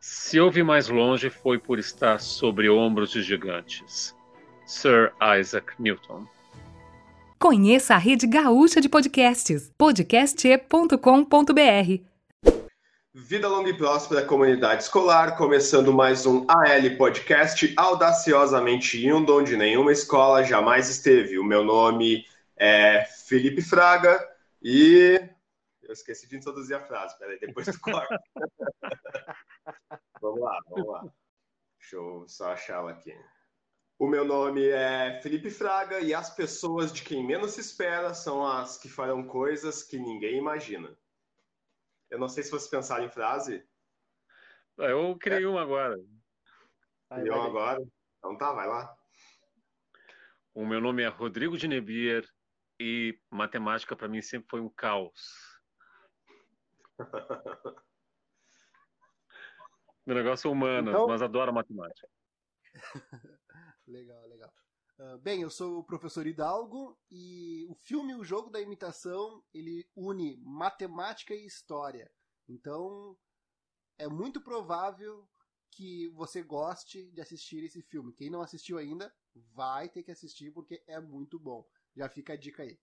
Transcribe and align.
Se 0.00 0.40
houve 0.40 0.62
mais 0.62 0.88
longe, 0.88 1.28
foi 1.28 1.58
por 1.58 1.78
estar 1.78 2.18
sobre 2.20 2.70
ombros 2.70 3.10
de 3.10 3.22
gigantes. 3.22 4.16
Sir 4.64 5.12
Isaac 5.38 5.74
Newton. 5.78 6.24
Conheça 7.38 7.94
a 7.94 7.98
rede 7.98 8.26
gaúcha 8.26 8.80
de 8.80 8.88
podcasts, 8.88 9.70
podcast.com.br. 9.76 10.96
Vida 13.12 13.48
longa 13.48 13.68
e 13.68 13.76
próspera 13.76 14.24
comunidade 14.24 14.84
escolar, 14.84 15.36
começando 15.36 15.92
mais 15.92 16.24
um 16.24 16.46
AL 16.48 16.96
Podcast 16.96 17.70
audaciosamente 17.76 19.06
indo 19.06 19.36
onde 19.36 19.54
nenhuma 19.54 19.92
escola 19.92 20.44
jamais 20.44 20.88
esteve. 20.88 21.38
O 21.38 21.44
meu 21.44 21.62
nome 21.62 22.24
é 22.56 23.04
Felipe 23.26 23.60
Fraga 23.60 24.18
e 24.62 25.20
eu 25.90 25.94
esqueci 25.94 26.28
de 26.28 26.36
introduzir 26.36 26.76
a 26.76 26.80
frase, 26.80 27.18
peraí, 27.18 27.38
depois 27.40 27.66
do 27.66 27.80
corte. 27.80 28.08
vamos 30.22 30.40
lá, 30.40 30.58
vamos 30.68 30.88
lá. 30.88 31.12
Deixa 31.80 31.96
eu 31.96 32.28
só 32.28 32.52
achar 32.52 32.74
ela 32.74 32.92
aqui. 32.92 33.12
O 33.98 34.06
meu 34.06 34.24
nome 34.24 34.68
é 34.68 35.20
Felipe 35.20 35.50
Fraga 35.50 35.98
e 35.98 36.14
as 36.14 36.34
pessoas 36.34 36.92
de 36.92 37.02
quem 37.02 37.26
menos 37.26 37.52
se 37.52 37.60
espera 37.60 38.14
são 38.14 38.46
as 38.46 38.78
que 38.78 38.88
farão 38.88 39.26
coisas 39.26 39.82
que 39.82 39.98
ninguém 39.98 40.38
imagina. 40.38 40.96
Eu 42.08 42.20
não 42.20 42.28
sei 42.28 42.44
se 42.44 42.50
vocês 42.50 42.70
pensaram 42.70 43.04
em 43.04 43.10
frase. 43.10 43.66
Eu 44.78 45.18
criei 45.18 45.42
é. 45.42 45.48
uma 45.48 45.60
agora. 45.60 45.96
Criou 47.12 47.36
uma 47.36 47.46
agora? 47.46 47.82
Então 48.18 48.38
tá, 48.38 48.52
vai 48.52 48.68
lá. 48.68 48.96
O 50.54 50.64
meu 50.64 50.80
nome 50.80 51.02
é 51.02 51.08
Rodrigo 51.08 51.58
de 51.58 51.66
Nebier 51.66 52.24
e 52.78 53.18
matemática 53.28 53.96
para 53.96 54.08
mim 54.08 54.22
sempre 54.22 54.48
foi 54.48 54.60
um 54.60 54.70
caos. 54.70 55.49
Meu 60.06 60.16
negócio 60.16 60.48
é 60.48 60.50
humano, 60.50 60.90
então... 60.90 61.06
mas 61.06 61.22
adoro 61.22 61.52
matemática. 61.52 62.08
legal, 63.86 64.26
legal. 64.26 64.52
Uh, 64.98 65.18
bem, 65.18 65.42
eu 65.42 65.50
sou 65.50 65.78
o 65.78 65.84
professor 65.84 66.26
Hidalgo 66.26 66.98
e 67.10 67.64
o 67.68 67.74
filme 67.74 68.14
O 68.14 68.24
Jogo 68.24 68.50
da 68.50 68.60
Imitação 68.60 69.42
ele 69.54 69.88
une 69.96 70.36
matemática 70.38 71.34
e 71.34 71.46
história. 71.46 72.10
Então 72.48 73.16
é 73.98 74.08
muito 74.08 74.40
provável 74.40 75.28
que 75.70 76.08
você 76.08 76.42
goste 76.42 77.10
de 77.12 77.20
assistir 77.20 77.62
esse 77.64 77.80
filme. 77.82 78.12
Quem 78.12 78.28
não 78.30 78.42
assistiu 78.42 78.78
ainda, 78.78 79.14
vai 79.54 79.88
ter 79.88 80.02
que 80.02 80.10
assistir 80.10 80.50
porque 80.50 80.82
é 80.86 81.00
muito 81.00 81.38
bom. 81.38 81.64
Já 81.96 82.08
fica 82.08 82.32
a 82.32 82.36
dica 82.36 82.62
aí. 82.62 82.78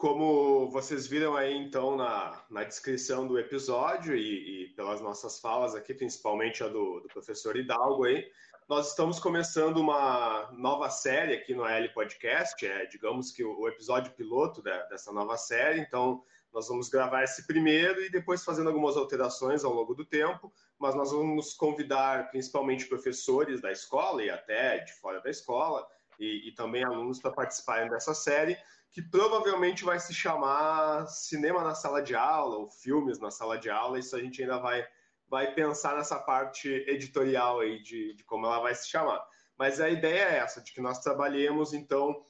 Como 0.00 0.66
vocês 0.70 1.06
viram 1.06 1.36
aí, 1.36 1.54
então, 1.54 1.94
na, 1.94 2.42
na 2.48 2.64
descrição 2.64 3.26
do 3.26 3.38
episódio 3.38 4.16
e, 4.16 4.64
e 4.64 4.68
pelas 4.68 4.98
nossas 4.98 5.38
falas 5.38 5.74
aqui, 5.74 5.92
principalmente 5.92 6.64
a 6.64 6.68
do, 6.68 7.00
do, 7.00 7.08
professor 7.08 7.54
Hidalgo 7.54 8.04
aí, 8.04 8.26
nós 8.66 8.88
estamos 8.88 9.20
começando 9.20 9.76
uma 9.76 10.50
nova 10.52 10.88
série 10.88 11.34
aqui 11.34 11.54
no 11.54 11.64
AL 11.64 11.86
Podcast, 11.92 12.66
é, 12.66 12.86
digamos 12.86 13.30
que 13.30 13.44
o, 13.44 13.60
o 13.60 13.68
episódio 13.68 14.10
piloto 14.14 14.62
de, 14.62 14.72
dessa 14.88 15.12
nova 15.12 15.36
série, 15.36 15.80
então 15.80 16.24
nós 16.50 16.66
vamos 16.66 16.88
gravar 16.88 17.22
esse 17.22 17.46
primeiro 17.46 18.02
e 18.02 18.08
depois 18.08 18.42
fazendo 18.42 18.68
algumas 18.68 18.96
alterações 18.96 19.64
ao 19.64 19.74
longo 19.74 19.94
do 19.94 20.06
tempo, 20.06 20.50
mas 20.78 20.94
nós 20.94 21.12
vamos 21.12 21.52
convidar 21.52 22.30
principalmente 22.30 22.86
professores 22.86 23.60
da 23.60 23.70
escola 23.70 24.24
e 24.24 24.30
até 24.30 24.78
de 24.78 24.94
fora 24.94 25.20
da 25.20 25.28
escola 25.28 25.86
e, 26.18 26.48
e 26.48 26.52
também 26.52 26.82
alunos 26.84 27.18
para 27.18 27.32
participarem 27.32 27.90
dessa 27.90 28.14
série, 28.14 28.56
que 28.92 29.00
provavelmente 29.00 29.84
vai 29.84 30.00
se 30.00 30.12
chamar 30.12 31.06
Cinema 31.06 31.62
na 31.62 31.74
Sala 31.74 32.02
de 32.02 32.14
Aula 32.14 32.56
ou 32.56 32.70
Filmes 32.70 33.20
na 33.20 33.30
Sala 33.30 33.56
de 33.56 33.70
Aula. 33.70 33.98
Isso 33.98 34.16
a 34.16 34.20
gente 34.20 34.42
ainda 34.42 34.58
vai, 34.58 34.84
vai 35.28 35.54
pensar 35.54 35.96
nessa 35.96 36.18
parte 36.18 36.68
editorial 36.88 37.60
aí 37.60 37.82
de, 37.82 38.14
de 38.14 38.24
como 38.24 38.46
ela 38.46 38.58
vai 38.58 38.74
se 38.74 38.88
chamar. 38.88 39.24
Mas 39.56 39.80
a 39.80 39.88
ideia 39.88 40.22
é 40.22 40.36
essa, 40.38 40.60
de 40.60 40.72
que 40.72 40.80
nós 40.80 40.98
trabalhemos, 41.00 41.72
então, 41.72 42.24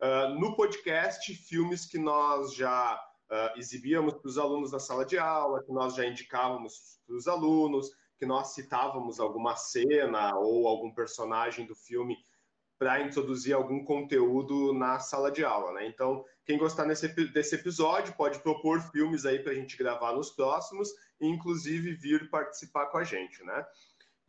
uh, 0.00 0.28
no 0.38 0.54
podcast, 0.54 1.34
filmes 1.34 1.86
que 1.86 1.98
nós 1.98 2.54
já 2.54 2.94
uh, 2.94 3.58
exibíamos 3.58 4.14
para 4.14 4.28
os 4.28 4.38
alunos 4.38 4.70
na 4.70 4.78
sala 4.78 5.04
de 5.04 5.18
aula, 5.18 5.64
que 5.64 5.72
nós 5.72 5.94
já 5.94 6.06
indicávamos 6.06 7.00
para 7.06 7.16
os 7.16 7.26
alunos, 7.26 7.90
que 8.18 8.26
nós 8.26 8.54
citávamos 8.54 9.18
alguma 9.18 9.56
cena 9.56 10.36
ou 10.36 10.68
algum 10.68 10.92
personagem 10.94 11.66
do 11.66 11.74
filme 11.74 12.16
para 12.84 13.00
introduzir 13.00 13.54
algum 13.54 13.82
conteúdo 13.82 14.74
na 14.74 14.98
sala 14.98 15.32
de 15.32 15.42
aula, 15.42 15.72
né? 15.72 15.86
Então, 15.86 16.22
quem 16.44 16.58
gostar 16.58 16.84
nesse, 16.84 17.08
desse 17.32 17.54
episódio 17.54 18.12
pode 18.12 18.40
propor 18.40 18.78
filmes 18.92 19.24
aí 19.24 19.38
para 19.38 19.52
a 19.52 19.54
gente 19.54 19.74
gravar 19.74 20.12
nos 20.12 20.30
próximos 20.30 20.90
e, 21.18 21.26
inclusive, 21.26 21.94
vir 21.94 22.28
participar 22.28 22.88
com 22.88 22.98
a 22.98 23.04
gente, 23.04 23.42
né? 23.42 23.64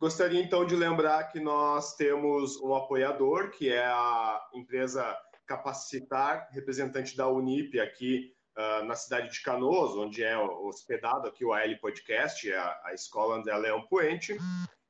Gostaria 0.00 0.42
então 0.42 0.64
de 0.64 0.74
lembrar 0.74 1.24
que 1.24 1.38
nós 1.38 1.96
temos 1.96 2.56
um 2.62 2.74
apoiador, 2.74 3.50
que 3.50 3.70
é 3.70 3.84
a 3.84 4.40
empresa 4.54 5.04
Capacitar, 5.46 6.48
representante 6.52 7.14
da 7.14 7.28
Unip 7.28 7.78
aqui 7.78 8.32
uh, 8.56 8.86
na 8.86 8.94
cidade 8.94 9.30
de 9.30 9.42
Canoas, 9.42 9.90
onde 9.90 10.24
é 10.24 10.38
hospedado 10.38 11.28
aqui 11.28 11.44
o 11.44 11.52
AL 11.52 11.76
Podcast, 11.78 12.50
a, 12.50 12.80
a 12.84 12.94
escola 12.94 13.36
André 13.36 13.54
Leão 13.58 13.86
Puente, 13.86 14.34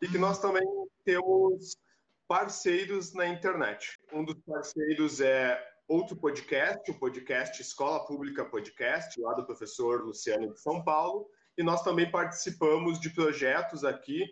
e 0.01 0.07
que 0.07 0.19
nós 0.19 0.39
também 0.39 0.63
temos 1.05 1.77
parceiros 2.29 3.13
na 3.15 3.27
internet. 3.27 3.99
Um 4.13 4.25
dos 4.25 4.37
parceiros 4.47 5.21
é 5.21 5.63
outro 5.89 6.17
podcast, 6.17 6.91
o 6.91 6.99
podcast 6.99 7.63
Escola 7.63 8.05
Pública 8.05 8.45
Podcast, 8.45 9.21
lá 9.21 9.35
do 9.35 9.47
professor 9.47 10.05
Luciano 10.05 10.53
de 10.53 10.61
São 10.61 10.83
Paulo, 10.83 11.29
e 11.57 11.63
nós 11.63 11.83
também 11.83 12.11
participamos 12.11 12.99
de 13.01 13.11
projetos 13.11 13.85
aqui 13.85 14.27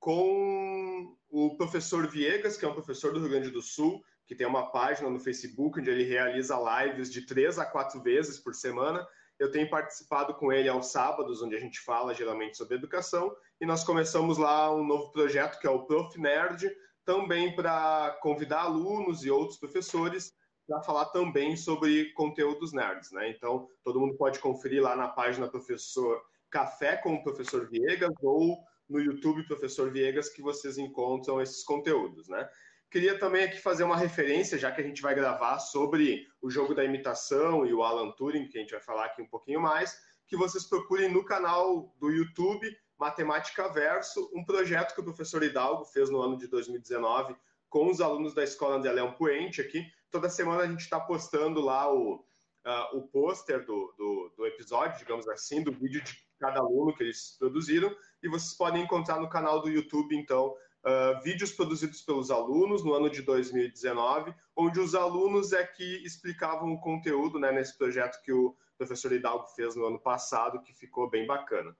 com 0.00 1.16
o 1.30 1.56
professor 1.56 2.06
Viegas, 2.08 2.56
que 2.56 2.64
é 2.64 2.68
um 2.68 2.74
professor 2.74 3.12
do 3.12 3.20
Rio 3.20 3.30
Grande 3.30 3.50
do 3.50 3.62
Sul, 3.62 4.02
que 4.26 4.34
tem 4.34 4.46
uma 4.46 4.70
página 4.70 5.08
no 5.08 5.18
Facebook 5.18 5.80
onde 5.80 5.90
ele 5.90 6.04
realiza 6.04 6.58
lives 6.58 7.10
de 7.10 7.22
três 7.24 7.58
a 7.58 7.64
quatro 7.64 8.02
vezes 8.02 8.38
por 8.38 8.54
semana. 8.54 9.06
Eu 9.38 9.50
tenho 9.50 9.70
participado 9.70 10.34
com 10.34 10.52
ele 10.52 10.68
aos 10.68 10.90
sábados, 10.90 11.40
onde 11.40 11.56
a 11.56 11.60
gente 11.60 11.80
fala 11.80 12.12
geralmente 12.12 12.56
sobre 12.56 12.76
educação, 12.76 13.34
e 13.60 13.66
nós 13.66 13.84
começamos 13.84 14.36
lá 14.36 14.74
um 14.74 14.84
novo 14.84 15.10
projeto 15.12 15.58
que 15.60 15.66
é 15.66 15.70
o 15.70 15.84
Prof 15.86 16.18
Nerd, 16.20 16.68
também 17.08 17.56
para 17.56 18.18
convidar 18.20 18.64
alunos 18.64 19.24
e 19.24 19.30
outros 19.30 19.58
professores 19.58 20.30
para 20.66 20.82
falar 20.82 21.06
também 21.06 21.56
sobre 21.56 22.12
conteúdos 22.12 22.70
nerds, 22.74 23.10
né? 23.12 23.30
Então, 23.30 23.66
todo 23.82 23.98
mundo 23.98 24.14
pode 24.18 24.38
conferir 24.40 24.82
lá 24.82 24.94
na 24.94 25.08
página 25.08 25.48
Professor 25.48 26.20
Café 26.50 26.98
com 26.98 27.14
o 27.14 27.22
Professor 27.22 27.66
Viegas 27.66 28.12
ou 28.22 28.58
no 28.86 29.00
YouTube 29.00 29.46
Professor 29.46 29.90
Viegas 29.90 30.28
que 30.28 30.42
vocês 30.42 30.76
encontram 30.76 31.40
esses 31.40 31.64
conteúdos, 31.64 32.28
né? 32.28 32.46
Queria 32.90 33.18
também 33.18 33.44
aqui 33.44 33.58
fazer 33.58 33.84
uma 33.84 33.96
referência, 33.96 34.58
já 34.58 34.70
que 34.70 34.82
a 34.82 34.84
gente 34.84 35.00
vai 35.00 35.14
gravar 35.14 35.60
sobre 35.60 36.26
o 36.42 36.50
jogo 36.50 36.74
da 36.74 36.84
imitação 36.84 37.64
e 37.64 37.72
o 37.72 37.82
Alan 37.82 38.12
Turing, 38.12 38.48
que 38.48 38.58
a 38.58 38.60
gente 38.60 38.72
vai 38.72 38.82
falar 38.82 39.06
aqui 39.06 39.22
um 39.22 39.28
pouquinho 39.28 39.62
mais, 39.62 39.96
que 40.26 40.36
vocês 40.36 40.68
procurem 40.68 41.10
no 41.10 41.24
canal 41.24 41.90
do 41.98 42.10
YouTube 42.10 42.70
Matemática 42.98 43.68
Verso, 43.68 44.30
um 44.34 44.44
projeto 44.44 44.94
que 44.94 45.00
o 45.00 45.04
professor 45.04 45.42
Hidalgo 45.42 45.84
fez 45.84 46.10
no 46.10 46.20
ano 46.20 46.36
de 46.36 46.48
2019 46.48 47.36
com 47.68 47.90
os 47.90 48.00
alunos 48.00 48.34
da 48.34 48.42
Escola 48.42 48.76
André 48.76 48.92
Leão 48.92 49.12
Puente 49.12 49.60
aqui. 49.60 49.86
Toda 50.10 50.28
semana 50.28 50.62
a 50.62 50.66
gente 50.66 50.80
está 50.80 50.98
postando 50.98 51.60
lá 51.60 51.92
o, 51.92 52.14
uh, 52.14 52.96
o 52.96 53.02
pôster 53.08 53.64
do, 53.64 53.94
do, 53.96 54.32
do, 54.36 54.46
episódio, 54.46 54.98
digamos 54.98 55.28
assim, 55.28 55.62
do 55.62 55.72
vídeo 55.72 56.02
de 56.02 56.18
cada 56.40 56.60
aluno 56.60 56.94
que 56.94 57.02
eles 57.02 57.36
produziram. 57.38 57.94
E 58.22 58.28
vocês 58.28 58.54
podem 58.54 58.82
encontrar 58.82 59.20
no 59.20 59.28
canal 59.28 59.60
do 59.60 59.68
YouTube, 59.68 60.16
então, 60.16 60.56
uh, 60.84 61.22
vídeos 61.22 61.52
produzidos 61.52 62.00
pelos 62.02 62.30
alunos 62.30 62.82
no 62.82 62.94
ano 62.94 63.10
de 63.10 63.22
2019, 63.22 64.34
onde 64.56 64.80
os 64.80 64.94
alunos 64.94 65.52
é 65.52 65.64
que 65.64 66.02
explicavam 66.04 66.72
o 66.72 66.80
conteúdo 66.80 67.38
né, 67.38 67.52
nesse 67.52 67.76
projeto 67.76 68.22
que 68.22 68.32
o 68.32 68.56
professor 68.76 69.12
Hidalgo 69.12 69.46
fez 69.48 69.76
no 69.76 69.86
ano 69.86 70.00
passado, 70.00 70.62
que 70.62 70.72
ficou 70.72 71.10
bem 71.10 71.26
bacana. 71.26 71.76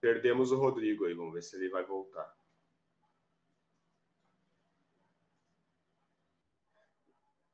Perdemos 0.00 0.52
o 0.52 0.56
Rodrigo 0.56 1.04
aí, 1.04 1.14
vamos 1.14 1.34
ver 1.34 1.42
se 1.42 1.56
ele 1.56 1.68
vai 1.68 1.84
voltar. 1.84 2.32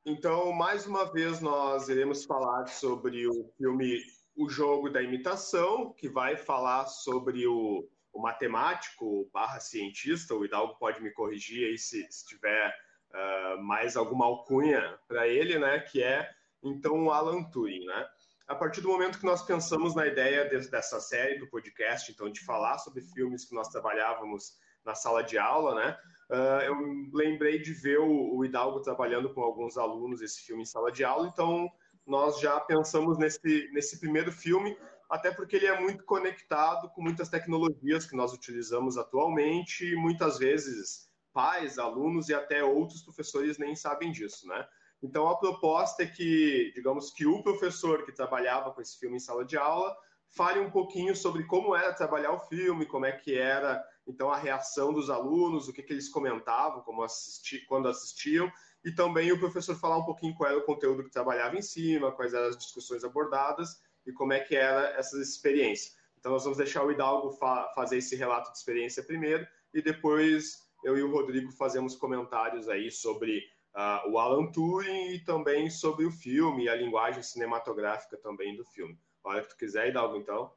Então, 0.07 0.53
mais 0.53 0.87
uma 0.87 1.11
vez, 1.11 1.41
nós 1.41 1.89
iremos 1.89 2.27
falar 2.27 2.67
sobre 2.67 3.27
o 3.27 3.51
filme 3.57 4.03
O 4.37 4.51
Jogo 4.51 4.91
da 4.91 5.03
Imitação, 5.03 5.95
que 5.95 6.11
vai 6.11 6.37
falar 6.37 6.87
sobre 6.87 7.47
o, 7.47 7.89
o 8.13 8.21
matemático 8.21 9.31
barra 9.33 9.61
cientista. 9.61 10.35
O 10.35 10.45
Hidalgo 10.45 10.79
pode 10.79 11.03
me 11.03 11.11
corrigir 11.11 11.69
aí 11.69 11.79
se, 11.79 12.07
se 12.13 12.27
tiver 12.27 12.71
uh, 13.15 13.63
mais 13.63 13.97
alguma 13.97 14.27
alcunha 14.27 14.99
para 15.09 15.27
ele, 15.27 15.59
né? 15.59 15.81
Que 15.81 16.03
é, 16.03 16.31
então, 16.63 17.07
o 17.07 17.11
Alan 17.11 17.43
Turing, 17.45 17.87
né? 17.87 18.07
A 18.47 18.55
partir 18.55 18.81
do 18.81 18.89
momento 18.89 19.19
que 19.19 19.25
nós 19.25 19.43
pensamos 19.43 19.95
na 19.95 20.07
ideia 20.07 20.49
de, 20.49 20.71
dessa 20.71 21.01
série 21.01 21.39
do 21.39 21.49
podcast, 21.49 22.11
então 22.13 22.31
de 22.31 22.45
falar 22.45 22.79
sobre 22.79 23.03
filmes 23.03 23.45
que 23.45 23.55
nós 23.55 23.69
trabalhávamos 23.69 24.59
na 24.85 24.95
sala 24.95 25.23
de 25.23 25.39
aula, 25.39 25.75
né? 25.75 25.99
Uh, 26.31 26.63
eu 26.63 26.75
lembrei 27.13 27.59
de 27.59 27.73
ver 27.73 28.01
o, 28.01 28.37
o, 28.37 28.45
Hidalgo 28.45 28.81
trabalhando 28.81 29.33
com 29.33 29.43
alguns 29.43 29.77
alunos 29.77 30.23
esse 30.23 30.43
filme 30.43 30.63
em 30.63 30.67
sala 30.67 30.91
de 30.91 31.05
aula, 31.05 31.29
então 31.29 31.71
nós 32.07 32.39
já 32.41 32.61
pensamos 32.61 33.19
nesse, 33.19 33.71
nesse 33.73 33.99
primeiro 33.99 34.31
filme, 34.31 34.77
até 35.11 35.31
porque 35.31 35.57
ele 35.57 35.67
é 35.67 35.79
muito 35.79 36.05
conectado 36.05 36.91
com 36.91 37.03
muitas 37.03 37.29
tecnologias 37.29 38.07
que 38.07 38.17
nós 38.17 38.33
utilizamos 38.33 38.97
atualmente 38.99 39.87
e 39.87 39.97
muitas 39.97 40.39
vezes 40.39 41.09
pais, 41.33 41.79
alunos 41.79 42.29
e 42.29 42.35
até 42.35 42.63
outros 42.63 43.03
professores 43.03 43.59
nem 43.59 43.75
sabem 43.75 44.13
disso, 44.13 44.47
né? 44.47 44.67
Então 45.05 45.29
a 45.29 45.37
proposta 45.37 46.03
é 46.03 46.07
que, 46.07 46.73
digamos 46.75 47.11
que 47.11 47.27
o 47.27 47.43
professor 47.43 48.07
que 48.07 48.11
trabalhava 48.11 48.73
com 48.73 48.81
esse 48.81 48.99
filme 48.99 49.17
em 49.17 49.21
sala 49.21 49.45
de 49.45 49.55
aula 49.55 49.95
fale 50.27 50.59
um 50.59 50.71
pouquinho 50.71 51.15
sobre 51.15 51.45
como 51.45 51.77
era 51.77 51.93
trabalhar 51.93 52.33
o 52.33 52.41
filme, 52.41 52.87
como 52.87 53.05
é 53.05 53.13
que 53.13 53.37
era 53.37 53.85
então 54.07 54.31
a 54.31 54.39
reação 54.39 54.95
dos 54.95 55.11
alunos, 55.11 55.69
o 55.69 55.75
que, 55.75 55.83
que 55.83 55.93
eles 55.93 56.09
comentavam 56.09 56.81
como 56.81 57.03
assisti 57.03 57.67
quando 57.67 57.87
assistiam, 57.87 58.51
e 58.83 58.93
também 58.93 59.31
o 59.31 59.39
professor 59.39 59.77
falar 59.77 59.99
um 59.99 60.07
pouquinho 60.07 60.35
qual 60.35 60.49
era 60.49 60.59
o 60.59 60.65
conteúdo 60.65 61.05
que 61.05 61.11
trabalhava 61.11 61.55
em 61.55 61.63
cima, 61.63 62.11
quais 62.11 62.33
eram 62.33 62.49
as 62.49 62.57
discussões 62.57 63.05
abordadas 63.05 63.83
e 64.07 64.13
como 64.13 64.33
é 64.33 64.41
que 64.41 64.57
era 64.57 64.89
essa 64.99 65.21
experiência. 65.21 65.93
Então 66.19 66.33
nós 66.33 66.45
vamos 66.45 66.57
deixar 66.57 66.83
o 66.83 66.91
Hidalgo 66.91 67.31
fa 67.33 67.71
fazer 67.75 67.99
esse 67.99 68.17
relato 68.17 68.51
de 68.51 68.57
experiência 68.57 69.03
primeiro 69.03 69.47
e 69.75 69.83
depois 69.83 70.65
eu 70.83 70.97
e 70.97 71.03
o 71.03 71.11
Rodrigo 71.11 71.53
fazemos 71.53 71.95
comentários 71.95 72.71
aí 72.71 72.91
sobre 72.91 73.43
uh, 73.75 74.11
o 74.11 74.19
Alan 74.19 74.51
Turing 74.51 75.15
e 75.15 75.25
também 75.25 75.69
sobre 75.71 76.05
o 76.07 76.11
filme 76.11 76.65
e 76.65 76.69
a 76.69 76.75
linguagem 76.75 77.23
cinematográfica 77.23 78.17
também 78.17 78.57
do 78.57 78.65
filme. 78.65 78.99
A 79.23 79.31
hora 79.31 79.43
que 79.43 79.49
tu 79.49 79.57
quiser, 79.57 79.89
Hidalgo, 79.89 80.17
então. 80.17 80.55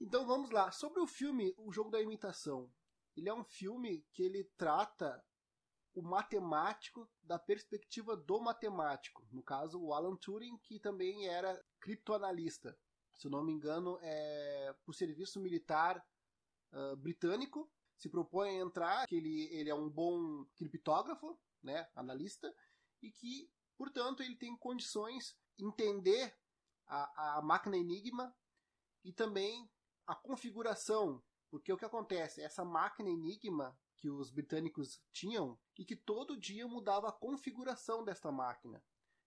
Então 0.00 0.26
vamos 0.26 0.50
lá. 0.50 0.70
Sobre 0.70 1.00
o 1.00 1.06
filme 1.06 1.54
O 1.56 1.72
Jogo 1.72 1.90
da 1.90 2.00
Imitação. 2.00 2.70
Ele 3.16 3.28
é 3.28 3.34
um 3.34 3.44
filme 3.44 4.04
que 4.12 4.22
ele 4.22 4.44
trata 4.56 5.24
o 5.94 6.02
matemático 6.02 7.08
da 7.22 7.38
perspectiva 7.38 8.14
do 8.14 8.38
matemático. 8.38 9.26
No 9.32 9.42
caso, 9.42 9.80
o 9.80 9.94
Alan 9.94 10.14
Turing, 10.16 10.58
que 10.58 10.78
também 10.78 11.26
era 11.26 11.58
criptoanalista. 11.80 12.78
Se 13.14 13.30
não 13.30 13.42
me 13.42 13.50
engano, 13.50 13.98
é 14.02 14.74
por 14.84 14.94
serviço 14.94 15.40
militar 15.40 16.04
uh, 16.72 16.94
britânico. 16.96 17.70
Se 17.96 18.08
propõe 18.08 18.50
a 18.50 18.62
entrar, 18.62 19.06
que 19.06 19.16
ele, 19.16 19.48
ele 19.52 19.70
é 19.70 19.74
um 19.74 19.88
bom 19.88 20.44
criptógrafo, 20.56 21.38
né, 21.62 21.88
analista, 21.94 22.54
e 23.02 23.10
que, 23.10 23.50
portanto, 23.76 24.22
ele 24.22 24.36
tem 24.36 24.56
condições 24.56 25.36
de 25.56 25.64
entender 25.64 26.36
a, 26.86 27.38
a 27.38 27.42
máquina 27.42 27.76
Enigma 27.76 28.34
e 29.04 29.12
também 29.12 29.68
a 30.06 30.14
configuração, 30.14 31.22
porque 31.50 31.72
o 31.72 31.76
que 31.76 31.84
acontece? 31.84 32.42
Essa 32.42 32.64
máquina 32.64 33.08
Enigma 33.08 33.76
que 33.96 34.10
os 34.10 34.30
britânicos 34.30 35.00
tinham 35.10 35.58
e 35.78 35.84
que 35.84 35.96
todo 35.96 36.38
dia 36.38 36.68
mudava 36.68 37.08
a 37.08 37.12
configuração 37.12 38.04
desta 38.04 38.30
máquina. 38.30 38.82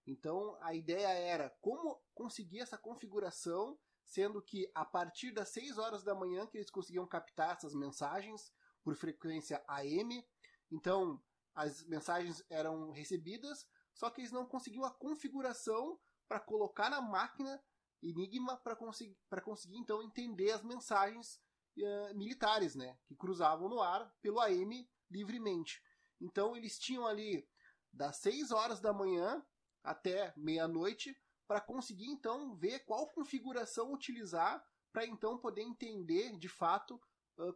Então 0.05 0.57
a 0.61 0.73
ideia 0.73 1.07
era 1.07 1.49
como 1.61 2.01
conseguir 2.13 2.59
essa 2.59 2.77
configuração, 2.77 3.77
sendo 4.09 4.41
que 4.41 4.69
a 4.73 4.83
partir 4.83 5.31
das 5.31 5.49
6 5.49 5.77
horas 5.77 6.03
da 6.03 6.15
manhã 6.15 6.47
que 6.47 6.57
eles 6.57 6.71
conseguiam 6.71 7.05
captar 7.05 7.55
essas 7.55 7.75
mensagens 7.75 8.51
por 8.83 8.95
frequência 8.95 9.63
AM. 9.67 10.25
Então 10.71 11.21
as 11.53 11.83
mensagens 11.83 12.43
eram 12.49 12.89
recebidas, 12.91 13.67
só 13.93 14.09
que 14.09 14.21
eles 14.21 14.31
não 14.31 14.47
conseguiam 14.47 14.83
a 14.83 14.91
configuração 14.91 15.99
para 16.27 16.39
colocar 16.39 16.89
na 16.89 16.99
máquina 16.99 17.63
Enigma 18.01 18.55
para 18.57 18.75
conseguir, 18.75 19.17
conseguir 19.43 19.77
então 19.77 20.01
entender 20.01 20.51
as 20.51 20.63
mensagens 20.63 21.39
uh, 21.77 22.15
militares, 22.15 22.73
né, 22.73 22.97
que 23.05 23.15
cruzavam 23.15 23.67
no 23.67 23.81
ar 23.81 24.09
pelo 24.21 24.39
AM 24.39 24.89
livremente. 25.11 25.83
Então 26.19 26.55
eles 26.55 26.79
tinham 26.79 27.05
ali 27.05 27.47
das 27.91 28.15
6 28.17 28.51
horas 28.51 28.79
da 28.79 28.93
manhã 28.93 29.45
até 29.83 30.33
meia-noite 30.37 31.15
para 31.49 31.59
conseguir 31.59 32.05
então 32.05 32.53
ver 32.53 32.85
qual 32.85 33.07
configuração 33.07 33.91
utilizar 33.91 34.63
para 34.93 35.03
então 35.03 35.35
poder 35.35 35.63
entender 35.63 36.37
de 36.37 36.47
fato 36.47 37.01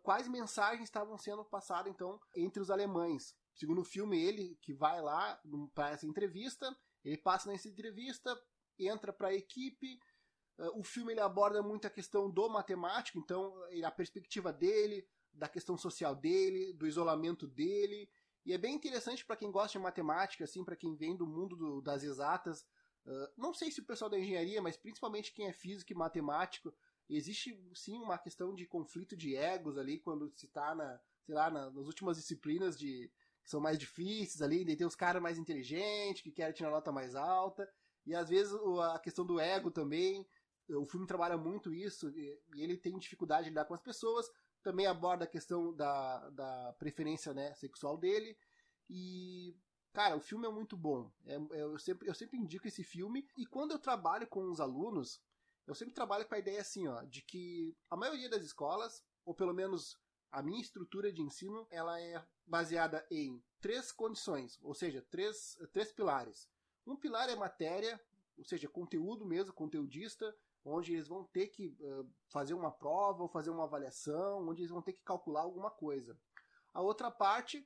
quais 0.01 0.27
mensagens 0.27 0.85
estavam 0.85 1.15
sendo 1.15 1.45
passadas 1.45 1.93
então 1.93 2.19
entre 2.35 2.59
os 2.59 2.71
alemães. 2.71 3.35
Segundo 3.53 3.81
o 3.81 3.85
filme, 3.85 4.19
ele 4.19 4.57
que 4.63 4.73
vai 4.73 4.99
lá 4.99 5.39
para 5.75 5.91
essa 5.91 6.07
entrevista, 6.07 6.75
ele 7.05 7.19
passa 7.19 7.51
nessa 7.51 7.69
entrevista, 7.69 8.35
entra 8.79 9.13
para 9.13 9.27
a 9.27 9.33
equipe. 9.35 9.99
O 10.73 10.83
filme 10.83 11.13
ele 11.13 11.21
aborda 11.21 11.61
muito 11.61 11.85
a 11.85 11.91
questão 11.91 12.31
do 12.31 12.49
matemático, 12.49 13.19
então 13.19 13.53
a 13.85 13.91
perspectiva 13.91 14.51
dele, 14.51 15.07
da 15.31 15.47
questão 15.47 15.77
social 15.77 16.15
dele, 16.15 16.73
do 16.73 16.87
isolamento 16.87 17.45
dele. 17.45 18.09
E 18.43 18.53
é 18.53 18.57
bem 18.57 18.73
interessante 18.73 19.23
para 19.23 19.35
quem 19.35 19.51
gosta 19.51 19.77
de 19.77 19.83
matemática, 19.83 20.45
assim, 20.45 20.65
para 20.65 20.75
quem 20.75 20.95
vem 20.95 21.15
do 21.15 21.27
mundo 21.27 21.55
do, 21.55 21.79
das 21.79 22.01
exatas. 22.01 22.65
Uh, 23.05 23.27
não 23.37 23.53
sei 23.53 23.69
se 23.69 23.81
o 23.81 23.85
pessoal 23.85 24.09
da 24.09 24.17
engenharia, 24.17 24.61
mas 24.61 24.77
principalmente 24.77 25.33
quem 25.33 25.47
é 25.47 25.53
físico 25.53 25.91
e 25.91 25.95
matemático, 25.95 26.73
existe 27.09 27.59
sim 27.73 27.97
uma 27.97 28.17
questão 28.17 28.53
de 28.53 28.65
conflito 28.65 29.15
de 29.15 29.35
egos 29.35 29.77
ali 29.77 29.99
quando 29.99 30.31
se 30.35 30.45
está 30.45 30.73
na, 30.73 30.99
sei 31.25 31.35
lá, 31.35 31.49
na, 31.49 31.69
nas 31.69 31.85
últimas 31.85 32.17
disciplinas 32.17 32.77
de 32.77 33.11
que 33.43 33.49
são 33.49 33.59
mais 33.59 33.77
difíceis 33.77 34.41
ali, 34.41 34.63
daí 34.63 34.77
tem 34.77 34.87
os 34.87 34.95
caras 34.95 35.21
mais 35.21 35.37
inteligentes 35.37 36.21
que 36.21 36.31
querem 36.31 36.53
tirar 36.53 36.71
nota 36.71 36.93
mais 36.93 37.13
alta. 37.13 37.69
E 38.05 38.15
às 38.15 38.29
vezes 38.29 38.53
a 38.93 38.99
questão 38.99 39.25
do 39.25 39.39
ego 39.39 39.69
também, 39.69 40.25
o 40.69 40.85
filme 40.85 41.05
trabalha 41.05 41.37
muito 41.37 41.73
isso, 41.73 42.09
e 42.09 42.39
ele 42.55 42.77
tem 42.77 42.97
dificuldade 42.97 43.43
de 43.43 43.49
lidar 43.49 43.65
com 43.65 43.73
as 43.73 43.81
pessoas, 43.81 44.25
também 44.61 44.87
aborda 44.87 45.25
a 45.25 45.27
questão 45.27 45.75
da, 45.75 46.29
da 46.29 46.73
preferência 46.79 47.33
né, 47.33 47.53
sexual 47.55 47.97
dele. 47.97 48.37
E, 48.89 49.55
cara, 49.93 50.17
o 50.17 50.21
filme 50.21 50.47
é 50.47 50.49
muito 50.49 50.75
bom. 50.75 51.09
É, 51.25 51.35
é, 51.35 51.61
eu, 51.61 51.77
sempre, 51.77 52.09
eu 52.09 52.15
sempre 52.15 52.37
indico 52.37 52.67
esse 52.67 52.83
filme. 52.83 53.27
E 53.37 53.45
quando 53.45 53.71
eu 53.71 53.79
trabalho 53.79 54.27
com 54.27 54.51
os 54.51 54.59
alunos, 54.59 55.21
eu 55.65 55.75
sempre 55.75 55.93
trabalho 55.93 56.27
com 56.27 56.35
a 56.35 56.39
ideia 56.39 56.59
assim, 56.59 56.87
ó, 56.87 57.03
de 57.03 57.21
que 57.21 57.77
a 57.89 57.95
maioria 57.95 58.29
das 58.29 58.43
escolas, 58.43 59.03
ou 59.23 59.33
pelo 59.33 59.53
menos 59.53 59.97
a 60.31 60.41
minha 60.41 60.61
estrutura 60.61 61.13
de 61.13 61.21
ensino, 61.21 61.67
ela 61.69 62.01
é 62.01 62.21
baseada 62.45 63.05
em 63.09 63.41
três 63.61 63.91
condições, 63.91 64.59
ou 64.61 64.73
seja, 64.73 65.01
três, 65.09 65.57
três 65.71 65.91
pilares. 65.93 66.49
Um 66.85 66.95
pilar 66.95 67.29
é 67.29 67.35
matéria, 67.35 68.01
ou 68.37 68.43
seja, 68.43 68.67
conteúdo 68.67 69.25
mesmo, 69.25 69.53
conteudista, 69.53 70.35
onde 70.65 70.93
eles 70.93 71.07
vão 71.07 71.23
ter 71.25 71.47
que 71.47 71.67
uh, 71.79 72.09
fazer 72.27 72.53
uma 72.53 72.71
prova 72.71 73.21
ou 73.21 73.29
fazer 73.29 73.51
uma 73.51 73.63
avaliação, 73.63 74.47
onde 74.49 74.61
eles 74.61 74.71
vão 74.71 74.81
ter 74.81 74.93
que 74.93 75.03
calcular 75.03 75.41
alguma 75.41 75.69
coisa. 75.69 76.17
A 76.73 76.81
outra 76.81 77.11
parte 77.11 77.65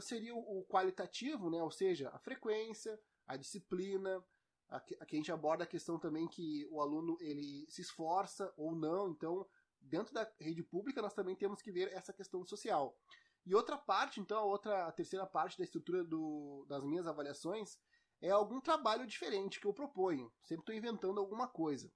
seria 0.00 0.34
o, 0.34 0.60
o, 0.60 0.64
qualitativo, 0.64 1.50
né? 1.50 1.62
ou 1.62 1.70
seja, 1.70 2.10
a 2.10 2.18
frequência, 2.18 2.98
a 3.26 3.36
disciplina, 3.36 4.24
aqui, 4.68 4.96
aqui 5.00 5.16
a 5.16 5.18
gente 5.18 5.32
aborda 5.32 5.64
a 5.64 5.66
questão 5.66 5.98
também 5.98 6.26
que 6.28 6.66
o 6.70 6.80
aluno 6.80 7.16
ele 7.20 7.66
se 7.68 7.82
esforça 7.82 8.52
ou 8.56 8.74
não, 8.74 9.10
então 9.10 9.46
dentro 9.80 10.12
da 10.12 10.30
rede 10.40 10.62
pública 10.62 11.00
nós 11.00 11.14
também 11.14 11.36
temos 11.36 11.62
que 11.62 11.70
ver 11.70 11.92
essa 11.92 12.12
questão 12.12 12.44
social. 12.44 12.96
E 13.44 13.54
outra 13.54 13.78
parte, 13.78 14.20
então, 14.20 14.38
a 14.38 14.44
outra, 14.44 14.86
a 14.86 14.92
terceira 14.92 15.24
parte 15.24 15.56
da 15.56 15.62
estrutura 15.62 16.02
do, 16.02 16.66
das 16.68 16.82
minhas 16.82 17.06
avaliações 17.06 17.78
é 18.20 18.30
algum 18.30 18.60
trabalho 18.60 19.06
diferente 19.06 19.60
que 19.60 19.66
eu 19.66 19.72
proponho. 19.72 20.32
Sempre 20.42 20.62
estou 20.62 20.74
inventando 20.74 21.20
alguma 21.20 21.46
coisa. 21.46 21.92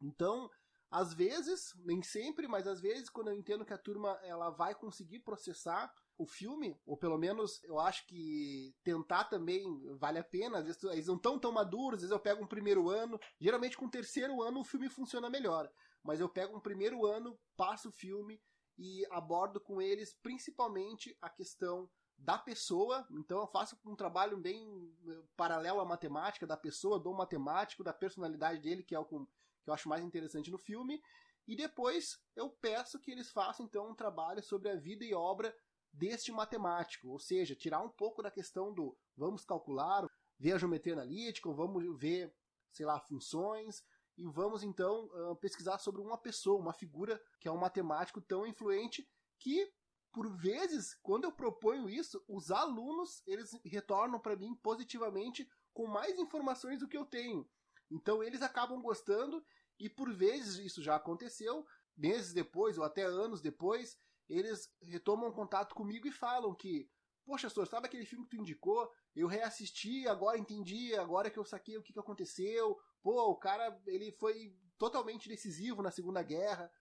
Então, 0.00 0.50
às 0.90 1.12
vezes, 1.12 1.74
nem 1.84 2.02
sempre, 2.02 2.48
mas 2.48 2.66
às 2.66 2.80
vezes, 2.80 3.10
quando 3.10 3.28
eu 3.28 3.34
entendo 3.34 3.66
que 3.66 3.72
a 3.74 3.78
turma 3.78 4.18
ela 4.22 4.48
vai 4.48 4.74
conseguir 4.74 5.20
processar 5.20 5.92
o 6.22 6.26
filme, 6.26 6.78
ou 6.86 6.96
pelo 6.96 7.18
menos 7.18 7.62
eu 7.64 7.78
acho 7.78 8.06
que 8.06 8.74
tentar 8.84 9.24
também 9.24 9.64
vale 9.96 10.18
a 10.18 10.24
pena. 10.24 10.58
Às 10.58 10.66
vezes 10.66 10.82
eles 10.84 11.06
não 11.06 11.16
estão 11.16 11.38
tão 11.38 11.52
maduros, 11.52 11.96
às 11.96 12.02
vezes 12.02 12.12
eu 12.12 12.20
pego 12.20 12.42
um 12.42 12.46
primeiro 12.46 12.88
ano. 12.88 13.18
Geralmente 13.40 13.76
com 13.76 13.86
o 13.86 13.90
terceiro 13.90 14.42
ano 14.42 14.60
o 14.60 14.64
filme 14.64 14.88
funciona 14.88 15.28
melhor. 15.28 15.70
Mas 16.02 16.20
eu 16.20 16.28
pego 16.28 16.56
um 16.56 16.60
primeiro 16.60 17.04
ano, 17.06 17.38
passo 17.56 17.88
o 17.88 17.92
filme 17.92 18.40
e 18.78 19.04
abordo 19.10 19.60
com 19.60 19.80
eles 19.80 20.14
principalmente 20.22 21.16
a 21.20 21.28
questão 21.28 21.90
da 22.16 22.38
pessoa. 22.38 23.06
Então 23.10 23.40
eu 23.40 23.46
faço 23.46 23.78
um 23.84 23.96
trabalho 23.96 24.36
bem 24.36 24.94
eh, 25.06 25.22
paralelo 25.36 25.80
à 25.80 25.84
matemática, 25.84 26.46
da 26.46 26.56
pessoa, 26.56 26.98
do 26.98 27.12
matemático, 27.12 27.84
da 27.84 27.92
personalidade 27.92 28.60
dele, 28.60 28.82
que 28.82 28.94
é 28.94 28.98
o 28.98 29.04
que 29.04 29.14
eu 29.14 29.74
acho 29.74 29.88
mais 29.88 30.04
interessante 30.04 30.50
no 30.50 30.58
filme. 30.58 31.02
E 31.46 31.56
depois 31.56 32.20
eu 32.36 32.50
peço 32.50 33.00
que 33.00 33.10
eles 33.10 33.30
façam 33.30 33.66
então 33.66 33.90
um 33.90 33.94
trabalho 33.94 34.42
sobre 34.42 34.70
a 34.70 34.76
vida 34.76 35.04
e 35.04 35.12
obra 35.12 35.54
deste 35.92 36.32
matemático, 36.32 37.08
ou 37.08 37.18
seja, 37.18 37.54
tirar 37.54 37.80
um 37.80 37.90
pouco 37.90 38.22
da 38.22 38.30
questão 38.30 38.72
do 38.72 38.96
vamos 39.16 39.44
calcular, 39.44 40.06
ver 40.38 40.52
a 40.52 40.58
geometria 40.58 40.94
analítica, 40.94 41.48
ou 41.48 41.54
vamos 41.54 41.84
ver, 41.98 42.34
sei 42.72 42.86
lá, 42.86 42.98
funções, 43.00 43.82
e 44.16 44.26
vamos 44.26 44.62
então 44.62 45.08
pesquisar 45.40 45.78
sobre 45.78 46.00
uma 46.00 46.18
pessoa, 46.18 46.60
uma 46.60 46.72
figura 46.72 47.20
que 47.40 47.48
é 47.48 47.52
um 47.52 47.56
matemático 47.56 48.20
tão 48.20 48.46
influente 48.46 49.08
que 49.38 49.72
por 50.12 50.28
vezes, 50.36 50.94
quando 51.02 51.24
eu 51.24 51.32
proponho 51.32 51.88
isso, 51.88 52.22
os 52.28 52.50
alunos 52.50 53.22
eles 53.26 53.50
retornam 53.64 54.20
para 54.20 54.36
mim 54.36 54.54
positivamente 54.56 55.48
com 55.72 55.86
mais 55.86 56.18
informações 56.18 56.80
do 56.80 56.86
que 56.86 56.96
eu 56.96 57.06
tenho. 57.06 57.48
Então 57.90 58.22
eles 58.22 58.42
acabam 58.42 58.80
gostando 58.82 59.42
e 59.78 59.88
por 59.88 60.12
vezes 60.12 60.58
isso 60.58 60.82
já 60.82 60.96
aconteceu, 60.96 61.66
meses 61.96 62.34
depois 62.34 62.76
ou 62.76 62.84
até 62.84 63.04
anos 63.04 63.40
depois, 63.40 63.98
eles 64.32 64.72
retomam 64.80 65.30
contato 65.30 65.74
comigo 65.74 66.08
e 66.08 66.12
falam 66.12 66.54
que, 66.54 66.88
poxa, 67.24 67.50
senhor, 67.50 67.66
sabe 67.66 67.86
aquele 67.86 68.06
filme 68.06 68.24
que 68.24 68.36
tu 68.36 68.40
indicou? 68.40 68.90
Eu 69.14 69.26
reassisti, 69.28 70.08
agora 70.08 70.38
entendi, 70.38 70.94
agora 70.94 71.30
que 71.30 71.38
eu 71.38 71.44
saquei 71.44 71.76
o 71.76 71.82
que, 71.82 71.92
que 71.92 71.98
aconteceu. 71.98 72.80
Pô, 73.02 73.30
o 73.30 73.36
cara, 73.36 73.78
ele 73.86 74.10
foi 74.12 74.56
totalmente 74.78 75.28
decisivo 75.28 75.82
na 75.82 75.90
Segunda 75.90 76.22
Guerra. 76.22 76.72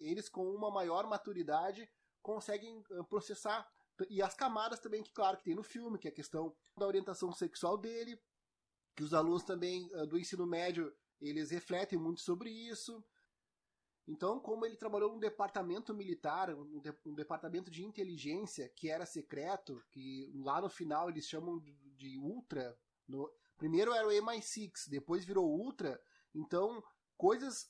Eles, 0.00 0.28
com 0.28 0.44
uma 0.50 0.70
maior 0.70 1.06
maturidade, 1.06 1.88
conseguem 2.20 2.82
processar. 3.08 3.66
E 4.10 4.20
as 4.20 4.34
camadas 4.34 4.80
também, 4.80 5.02
que 5.02 5.12
claro 5.12 5.38
que 5.38 5.44
tem 5.44 5.54
no 5.54 5.62
filme, 5.62 5.98
que 5.98 6.08
é 6.08 6.10
a 6.10 6.14
questão 6.14 6.54
da 6.76 6.86
orientação 6.86 7.32
sexual 7.32 7.78
dele, 7.78 8.20
que 8.96 9.04
os 9.04 9.14
alunos 9.14 9.44
também 9.44 9.88
do 10.08 10.18
ensino 10.18 10.44
médio, 10.44 10.92
eles 11.20 11.50
refletem 11.50 11.98
muito 11.98 12.20
sobre 12.20 12.50
isso. 12.50 13.02
Então, 14.08 14.38
como 14.38 14.64
ele 14.64 14.76
trabalhou 14.76 15.12
num 15.12 15.18
departamento 15.18 15.92
militar, 15.92 16.54
um, 16.54 16.80
de, 16.80 16.94
um, 17.04 17.14
departamento 17.14 17.70
de 17.70 17.84
inteligência 17.84 18.68
que 18.68 18.88
era 18.88 19.04
secreto, 19.04 19.82
que 19.90 20.30
lá 20.36 20.60
no 20.60 20.68
final 20.68 21.08
eles 21.10 21.26
chamam 21.26 21.58
de, 21.58 21.72
de 21.96 22.16
Ultra. 22.18 22.78
No, 23.08 23.28
primeiro 23.56 23.92
era 23.92 24.06
o 24.06 24.12
MI6, 24.12 24.88
depois 24.88 25.24
virou 25.24 25.50
Ultra. 25.50 26.00
Então, 26.32 26.82
coisas 27.16 27.68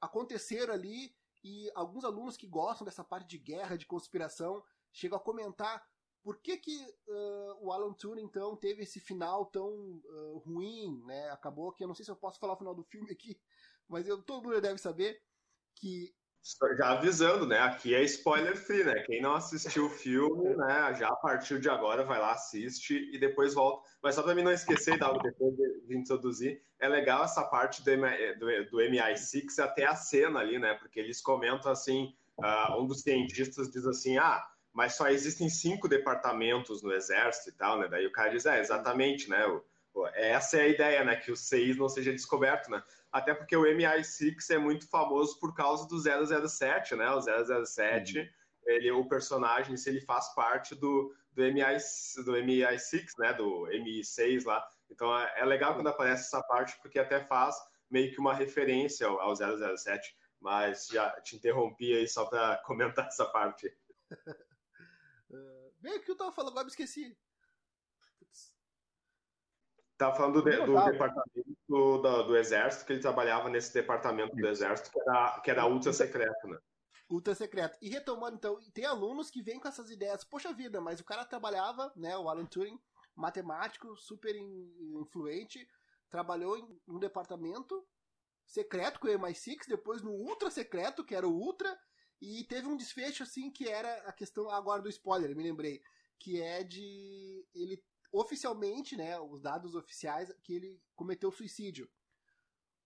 aconteceram 0.00 0.74
ali 0.74 1.16
e 1.42 1.70
alguns 1.74 2.04
alunos 2.04 2.36
que 2.36 2.46
gostam 2.46 2.84
dessa 2.84 3.02
parte 3.02 3.28
de 3.28 3.38
guerra, 3.38 3.78
de 3.78 3.86
conspiração, 3.86 4.62
chegam 4.92 5.16
a 5.16 5.22
comentar 5.22 5.82
por 6.22 6.38
que, 6.42 6.58
que 6.58 6.76
uh, 7.06 7.56
o 7.60 7.72
Alan 7.72 7.94
Turing, 7.94 8.22
então, 8.22 8.54
teve 8.56 8.82
esse 8.82 9.00
final 9.00 9.46
tão 9.46 9.70
uh, 9.70 10.38
ruim, 10.44 11.02
né? 11.06 11.30
Acabou 11.30 11.72
que, 11.72 11.82
eu 11.82 11.88
não 11.88 11.94
sei 11.94 12.04
se 12.04 12.10
eu 12.10 12.16
posso 12.16 12.38
falar 12.38 12.52
o 12.52 12.58
final 12.58 12.74
do 12.74 12.84
filme 12.84 13.10
aqui, 13.10 13.40
mas 13.88 14.06
eu, 14.06 14.22
todo 14.22 14.44
mundo 14.44 14.60
deve 14.60 14.78
saber 14.78 15.22
que 15.80 16.12
já 16.76 16.92
avisando, 16.92 17.46
né? 17.46 17.58
Aqui 17.58 17.94
é 17.94 18.02
spoiler 18.04 18.56
free, 18.56 18.84
né? 18.84 19.02
Quem 19.02 19.20
não 19.20 19.34
assistiu 19.34 19.86
o 19.86 19.90
filme, 19.90 20.56
né? 20.56 20.94
Já 20.98 21.08
a 21.08 21.16
partir 21.16 21.60
de 21.60 21.68
agora 21.68 22.04
vai 22.04 22.18
lá, 22.18 22.32
assiste 22.32 23.10
e 23.12 23.18
depois 23.18 23.54
volta. 23.54 23.86
Mas 24.02 24.14
só 24.14 24.22
para 24.22 24.34
mim 24.34 24.42
não 24.42 24.52
esquecer 24.52 24.96
de 24.96 25.02
algo 25.02 25.22
depois 25.22 25.54
de, 25.56 25.96
introduzir, 25.96 26.62
é 26.80 26.88
legal 26.88 27.24
essa 27.24 27.44
parte 27.44 27.82
do, 27.82 27.90
do, 27.90 28.70
do 28.70 28.76
MI6 28.78 29.58
até 29.58 29.84
a 29.84 29.94
cena 29.94 30.40
ali, 30.40 30.58
né? 30.58 30.74
Porque 30.74 30.98
eles 30.98 31.20
comentam 31.20 31.70
assim, 31.70 32.14
uh, 32.38 32.80
um 32.80 32.86
dos 32.86 33.02
cientistas 33.02 33.70
diz 33.70 33.86
assim, 33.86 34.16
ah, 34.16 34.42
mas 34.72 34.94
só 34.94 35.08
existem 35.08 35.50
cinco 35.50 35.88
departamentos 35.88 36.82
no 36.82 36.92
exército 36.92 37.50
e 37.50 37.52
tal, 37.52 37.78
né? 37.78 37.88
Daí 37.88 38.06
o 38.06 38.12
cara 38.12 38.30
diz, 38.30 38.46
é, 38.46 38.60
exatamente, 38.60 39.28
né? 39.28 39.46
O, 39.46 39.62
essa 40.14 40.56
é 40.58 40.62
a 40.62 40.68
ideia, 40.68 41.04
né? 41.04 41.16
Que 41.16 41.32
o 41.32 41.36
6 41.36 41.76
não 41.76 41.88
seja 41.88 42.12
descoberto, 42.12 42.70
né? 42.70 42.82
Até 43.10 43.34
porque 43.34 43.56
o 43.56 43.62
MI6 43.62 44.50
é 44.50 44.58
muito 44.58 44.88
famoso 44.88 45.38
por 45.38 45.54
causa 45.54 45.86
do 45.88 45.98
007, 45.98 46.94
né? 46.94 47.10
O 47.10 47.20
007, 47.20 48.18
uhum. 48.18 48.26
ele, 48.66 48.90
o 48.90 49.08
personagem, 49.08 49.76
se 49.76 49.88
ele 49.88 50.00
faz 50.00 50.34
parte 50.34 50.74
do, 50.74 51.14
do, 51.32 51.42
MI, 51.42 51.78
do 52.24 52.32
MI6, 52.32 53.06
né? 53.18 53.32
Do 53.32 53.66
MI6 53.66 54.44
lá. 54.44 54.68
Então 54.90 55.16
é, 55.18 55.34
é 55.36 55.44
legal 55.44 55.74
quando 55.74 55.88
aparece 55.88 56.26
essa 56.26 56.42
parte, 56.42 56.78
porque 56.82 56.98
até 56.98 57.24
faz 57.24 57.56
meio 57.90 58.12
que 58.12 58.20
uma 58.20 58.34
referência 58.34 59.06
ao, 59.06 59.20
ao 59.20 59.34
007. 59.34 60.16
Mas 60.40 60.86
já 60.86 61.10
te 61.20 61.36
interrompi 61.36 61.92
aí 61.94 62.06
só 62.06 62.24
para 62.26 62.58
comentar 62.58 63.06
essa 63.06 63.24
parte. 63.26 63.72
Bem, 65.80 65.96
o 65.96 66.02
que 66.02 66.10
eu 66.10 66.16
tava 66.16 66.32
falando 66.32 66.50
agora, 66.50 66.64
me 66.64 66.70
esqueci. 66.70 67.16
Tá 69.98 70.14
falando 70.14 70.40
do, 70.40 70.44
do 70.44 70.84
departamento 70.84 71.58
do, 71.68 72.22
do, 72.22 72.36
Exército, 72.36 72.86
que 72.86 72.92
ele 72.92 73.02
trabalhava 73.02 73.48
nesse 73.50 73.74
departamento 73.74 74.34
do 74.36 74.46
Exército, 74.46 74.92
que 74.92 75.00
era, 75.00 75.40
que 75.40 75.50
era 75.50 75.66
ultra 75.66 75.92
secreto, 75.92 76.46
né? 76.46 76.56
Ultra 77.10 77.34
secreto. 77.34 77.76
E 77.82 77.88
retomando, 77.88 78.36
então, 78.36 78.60
tem 78.72 78.84
alunos 78.84 79.28
que 79.28 79.42
vêm 79.42 79.58
com 79.58 79.66
essas 79.66 79.90
ideias, 79.90 80.22
poxa 80.22 80.52
vida, 80.52 80.80
mas 80.80 81.00
o 81.00 81.04
cara 81.04 81.24
trabalhava, 81.24 81.92
né, 81.96 82.16
o 82.16 82.28
Alan 82.28 82.46
Turing, 82.46 82.78
matemático, 83.16 83.96
super 83.96 84.36
influente, 84.36 85.66
trabalhou 86.08 86.56
em 86.56 86.80
um 86.86 86.98
departamento 87.00 87.84
secreto 88.46 89.00
com 89.00 89.08
o 89.08 89.10
MI6, 89.10 89.66
depois 89.66 90.00
no 90.00 90.12
ultra 90.12 90.50
secreto, 90.50 91.04
que 91.04 91.14
era 91.14 91.26
o 91.26 91.32
Ultra, 91.32 91.76
e 92.20 92.44
teve 92.44 92.66
um 92.66 92.76
desfecho, 92.76 93.22
assim, 93.22 93.50
que 93.50 93.68
era 93.68 93.92
a 94.08 94.12
questão, 94.12 94.48
agora 94.50 94.80
do 94.80 94.88
spoiler, 94.88 95.36
me 95.36 95.42
lembrei, 95.42 95.82
que 96.18 96.40
é 96.40 96.64
de 96.64 97.46
ele 97.54 97.82
oficialmente, 98.12 98.96
né, 98.96 99.18
os 99.20 99.40
dados 99.40 99.74
oficiais, 99.74 100.32
que 100.42 100.54
ele 100.54 100.82
cometeu 100.96 101.30
suicídio. 101.30 101.88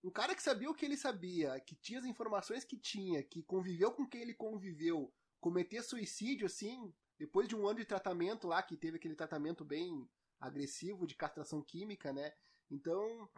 Um 0.03 0.11
cara 0.11 0.35
que 0.35 0.43
sabia 0.43 0.71
o 0.71 0.75
que 0.75 0.85
ele 0.85 0.97
sabia, 0.97 1.61
que 1.61 1.77
tinha 1.77 2.01
as 2.01 2.05
informações 2.05 2.65
que 2.65 2.77
tinha, 2.77 3.23
que 3.23 3.43
conviveu 3.43 3.93
com 3.93 4.07
quem 4.07 4.23
ele 4.23 4.35
conviveu, 4.35 5.13
cometer 5.41 5.83
suicídio 5.83 6.47
assim, 6.47 6.93
depois 7.19 7.47
de 7.47 7.55
um 7.55 7.67
ano 7.67 7.79
de 7.79 7.85
tratamento 7.85 8.49
lá, 8.49 8.63
que 8.63 8.77
teve 8.77 8.97
aquele 8.97 9.15
tratamento 9.15 9.65
bem 9.65 10.09
agressivo 10.41 11.07
de 11.07 11.15
castração 11.15 11.63
química, 11.63 12.13
né? 12.13 12.33
Então, 12.69 13.29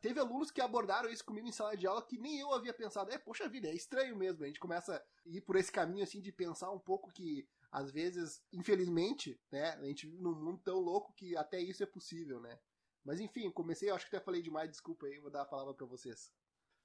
teve 0.00 0.20
alunos 0.20 0.50
que 0.50 0.60
abordaram 0.60 1.10
isso 1.10 1.24
comigo 1.24 1.46
em 1.46 1.52
sala 1.52 1.76
de 1.76 1.86
aula 1.86 2.06
que 2.06 2.16
nem 2.16 2.38
eu 2.38 2.52
havia 2.54 2.72
pensado. 2.72 3.10
É, 3.10 3.18
poxa 3.18 3.48
vida, 3.48 3.68
é 3.68 3.74
estranho 3.74 4.16
mesmo. 4.16 4.44
A 4.44 4.46
gente 4.46 4.60
começa 4.60 4.96
a 4.96 5.02
ir 5.26 5.40
por 5.40 5.56
esse 5.56 5.72
caminho 5.72 6.04
assim 6.04 6.20
de 6.20 6.30
pensar 6.30 6.70
um 6.70 6.78
pouco 6.78 7.12
que 7.12 7.48
às 7.70 7.90
vezes, 7.90 8.42
infelizmente, 8.52 9.40
né, 9.50 9.70
a 9.74 9.84
gente 9.84 10.06
vive 10.06 10.22
num 10.22 10.34
mundo 10.34 10.60
tão 10.64 10.78
louco 10.78 11.12
que 11.14 11.36
até 11.36 11.60
isso 11.60 11.82
é 11.82 11.86
possível, 11.86 12.40
né? 12.40 12.58
Mas 13.04 13.20
enfim, 13.20 13.50
comecei, 13.50 13.90
acho 13.90 14.08
que 14.08 14.14
até 14.14 14.24
falei 14.24 14.42
demais, 14.42 14.70
desculpa 14.70 15.06
aí, 15.06 15.18
vou 15.18 15.30
dar 15.30 15.42
a 15.42 15.46
palavra 15.46 15.72
para 15.72 15.86
vocês. 15.86 16.32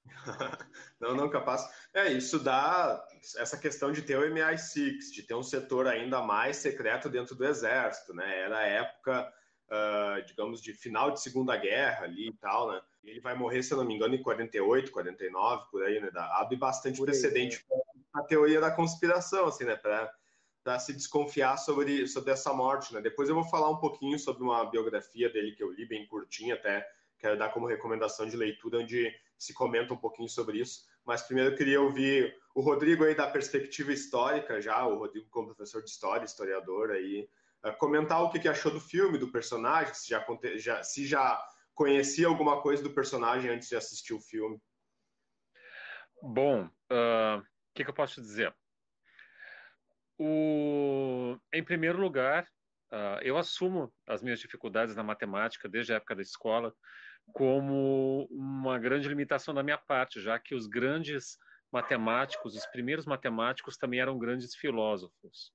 não, 1.00 1.14
não, 1.14 1.28
capaz. 1.28 1.68
É, 1.92 2.12
isso 2.12 2.38
dá 2.38 3.04
essa 3.36 3.58
questão 3.58 3.90
de 3.90 4.02
ter 4.02 4.16
o 4.16 4.22
MI6, 4.22 5.12
de 5.12 5.22
ter 5.22 5.34
um 5.34 5.42
setor 5.42 5.86
ainda 5.86 6.22
mais 6.22 6.56
secreto 6.56 7.08
dentro 7.08 7.34
do 7.34 7.44
exército, 7.44 8.14
né? 8.14 8.40
Era 8.40 8.58
a 8.58 8.66
época, 8.66 9.32
uh, 9.68 10.24
digamos, 10.24 10.62
de 10.62 10.72
final 10.72 11.10
de 11.10 11.20
Segunda 11.20 11.56
Guerra 11.56 12.04
ali 12.04 12.28
e 12.28 12.36
tal, 12.36 12.70
né? 12.70 12.80
Ele 13.04 13.20
vai 13.20 13.36
morrer, 13.36 13.62
se 13.62 13.72
eu 13.72 13.78
não 13.78 13.84
me 13.84 13.94
engano, 13.94 14.14
em 14.14 14.22
48, 14.22 14.90
49, 14.90 15.66
por 15.70 15.82
aí, 15.82 16.00
né? 16.00 16.10
Abre 16.14 16.56
bastante 16.56 16.98
por 16.98 17.06
precedente 17.06 17.64
para 18.12 18.22
a 18.22 18.26
teoria 18.26 18.60
da 18.60 18.70
conspiração, 18.70 19.46
assim, 19.46 19.64
né? 19.64 19.76
Para 20.66 20.80
se 20.80 20.92
desconfiar 20.92 21.56
sobre, 21.58 22.08
sobre 22.08 22.32
essa 22.32 22.52
morte. 22.52 22.92
Né? 22.92 23.00
Depois 23.00 23.28
eu 23.28 23.36
vou 23.36 23.44
falar 23.44 23.70
um 23.70 23.78
pouquinho 23.78 24.18
sobre 24.18 24.42
uma 24.42 24.68
biografia 24.68 25.30
dele 25.30 25.52
que 25.52 25.62
eu 25.62 25.70
li 25.70 25.86
bem 25.86 26.04
curtinha 26.08 26.54
até, 26.54 26.84
quero 27.20 27.38
dar 27.38 27.50
como 27.50 27.68
recomendação 27.68 28.26
de 28.28 28.36
leitura, 28.36 28.78
onde 28.78 29.14
se 29.38 29.54
comenta 29.54 29.94
um 29.94 29.96
pouquinho 29.96 30.28
sobre 30.28 30.58
isso. 30.58 30.84
Mas 31.04 31.22
primeiro 31.22 31.52
eu 31.52 31.56
queria 31.56 31.80
ouvir 31.80 32.36
o 32.52 32.60
Rodrigo 32.60 33.04
aí 33.04 33.14
da 33.14 33.28
perspectiva 33.28 33.92
histórica 33.92 34.60
já, 34.60 34.84
o 34.84 34.98
Rodrigo 34.98 35.28
como 35.30 35.54
professor 35.54 35.84
de 35.84 35.88
história, 35.88 36.24
historiador 36.24 36.90
aí, 36.90 37.28
comentar 37.78 38.20
o 38.24 38.30
que 38.30 38.48
achou 38.48 38.72
do 38.72 38.80
filme, 38.80 39.18
do 39.18 39.30
personagem, 39.30 39.94
se 39.94 40.08
já, 40.10 40.26
já, 40.56 40.82
se 40.82 41.06
já 41.06 41.40
conhecia 41.76 42.26
alguma 42.26 42.60
coisa 42.60 42.82
do 42.82 42.90
personagem 42.90 43.52
antes 43.52 43.68
de 43.68 43.76
assistir 43.76 44.14
o 44.14 44.20
filme. 44.20 44.60
Bom, 46.20 46.64
o 46.90 47.38
uh, 47.38 47.46
que, 47.72 47.84
que 47.84 47.90
eu 47.90 47.94
posso 47.94 48.20
dizer? 48.20 48.52
O, 50.18 51.38
em 51.52 51.62
primeiro 51.62 52.00
lugar, 52.00 52.44
uh, 52.92 53.20
eu 53.22 53.36
assumo 53.36 53.92
as 54.06 54.22
minhas 54.22 54.40
dificuldades 54.40 54.96
na 54.96 55.02
matemática 55.02 55.68
desde 55.68 55.92
a 55.92 55.96
época 55.96 56.16
da 56.16 56.22
escola 56.22 56.74
como 57.32 58.26
uma 58.30 58.78
grande 58.78 59.08
limitação 59.08 59.52
da 59.52 59.62
minha 59.62 59.78
parte, 59.78 60.20
já 60.20 60.38
que 60.38 60.54
os 60.54 60.66
grandes 60.66 61.36
matemáticos, 61.72 62.54
os 62.54 62.66
primeiros 62.66 63.04
matemáticos 63.04 63.76
também 63.76 64.00
eram 64.00 64.18
grandes 64.18 64.54
filósofos, 64.54 65.52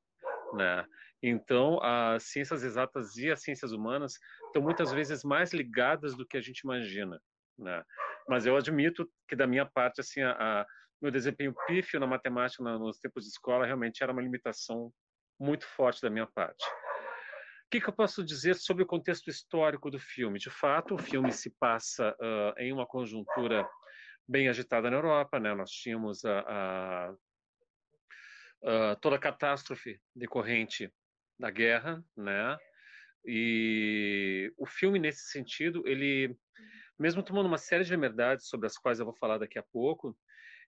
né? 0.54 0.86
Então, 1.24 1.82
as 1.82 2.24
ciências 2.24 2.64
exatas 2.64 3.16
e 3.16 3.32
as 3.32 3.42
ciências 3.42 3.72
humanas 3.72 4.14
estão 4.48 4.62
muitas 4.62 4.92
vezes 4.92 5.24
mais 5.24 5.54
ligadas 5.54 6.16
do 6.16 6.26
que 6.26 6.36
a 6.36 6.42
gente 6.42 6.60
imagina, 6.60 7.22
né? 7.58 7.84
Mas 8.28 8.46
eu 8.46 8.58
admito 8.58 9.10
que 9.28 9.36
da 9.36 9.48
minha 9.48 9.66
parte, 9.66 10.02
assim, 10.02 10.22
a, 10.22 10.32
a 10.32 10.66
meu 11.02 11.12
desempenho 11.12 11.56
pífio 11.66 12.00
na 12.00 12.06
matemática 12.06 12.64
nos 12.64 13.00
tempos 13.00 13.24
de 13.24 13.32
escola 13.32 13.66
realmente 13.66 14.04
era 14.04 14.12
uma 14.12 14.22
limitação 14.22 14.94
muito 15.40 15.66
forte 15.66 16.02
da 16.02 16.10
minha 16.10 16.28
parte. 16.28 16.64
O 16.66 17.70
que, 17.72 17.82
que, 17.82 17.90
eu 17.90 17.94
posso 17.94 18.24
dizer 18.24 18.56
sobre 18.56 18.84
o 18.84 18.86
contexto 18.86 19.30
histórico 19.30 19.90
do 19.90 19.98
filme? 19.98 20.38
De 20.38 20.50
fato, 20.50 20.96
o 20.96 20.98
filme 20.98 21.32
se 21.32 21.50
passa 21.58 22.16
uh, 22.20 22.60
em 22.60 22.72
uma 22.72 22.86
conjuntura 22.86 23.68
bem 24.28 24.50
agitada 24.50 24.90
na 24.90 24.98
Europa, 24.98 25.40
né? 25.40 25.56
Nós 25.56 25.72
tínhamos 25.72 26.24
a, 26.26 26.40
a, 26.42 27.16
a, 28.64 28.96
toda 28.98 29.16
a 29.16 29.20
catástrofe 29.20 30.00
decorrente 30.16 30.92
da 31.40 31.50
guerra, 31.50 32.04
né? 32.16 32.58
E 33.26 34.54
o 34.58 34.66
filme, 34.66 35.00
nesse 35.00 35.32
sentido, 35.32 35.82
ele, 35.88 36.36
mesmo 37.00 37.24
tomando 37.24 37.48
uma 37.48 37.58
série 37.58 37.84
de 37.84 37.92
liberdades 37.92 38.48
sobre 38.48 38.68
as 38.68 38.78
quais 38.78 39.00
eu 39.00 39.06
vou 39.06 39.16
falar 39.16 39.38
daqui 39.38 39.58
a 39.58 39.64
pouco, 39.72 40.16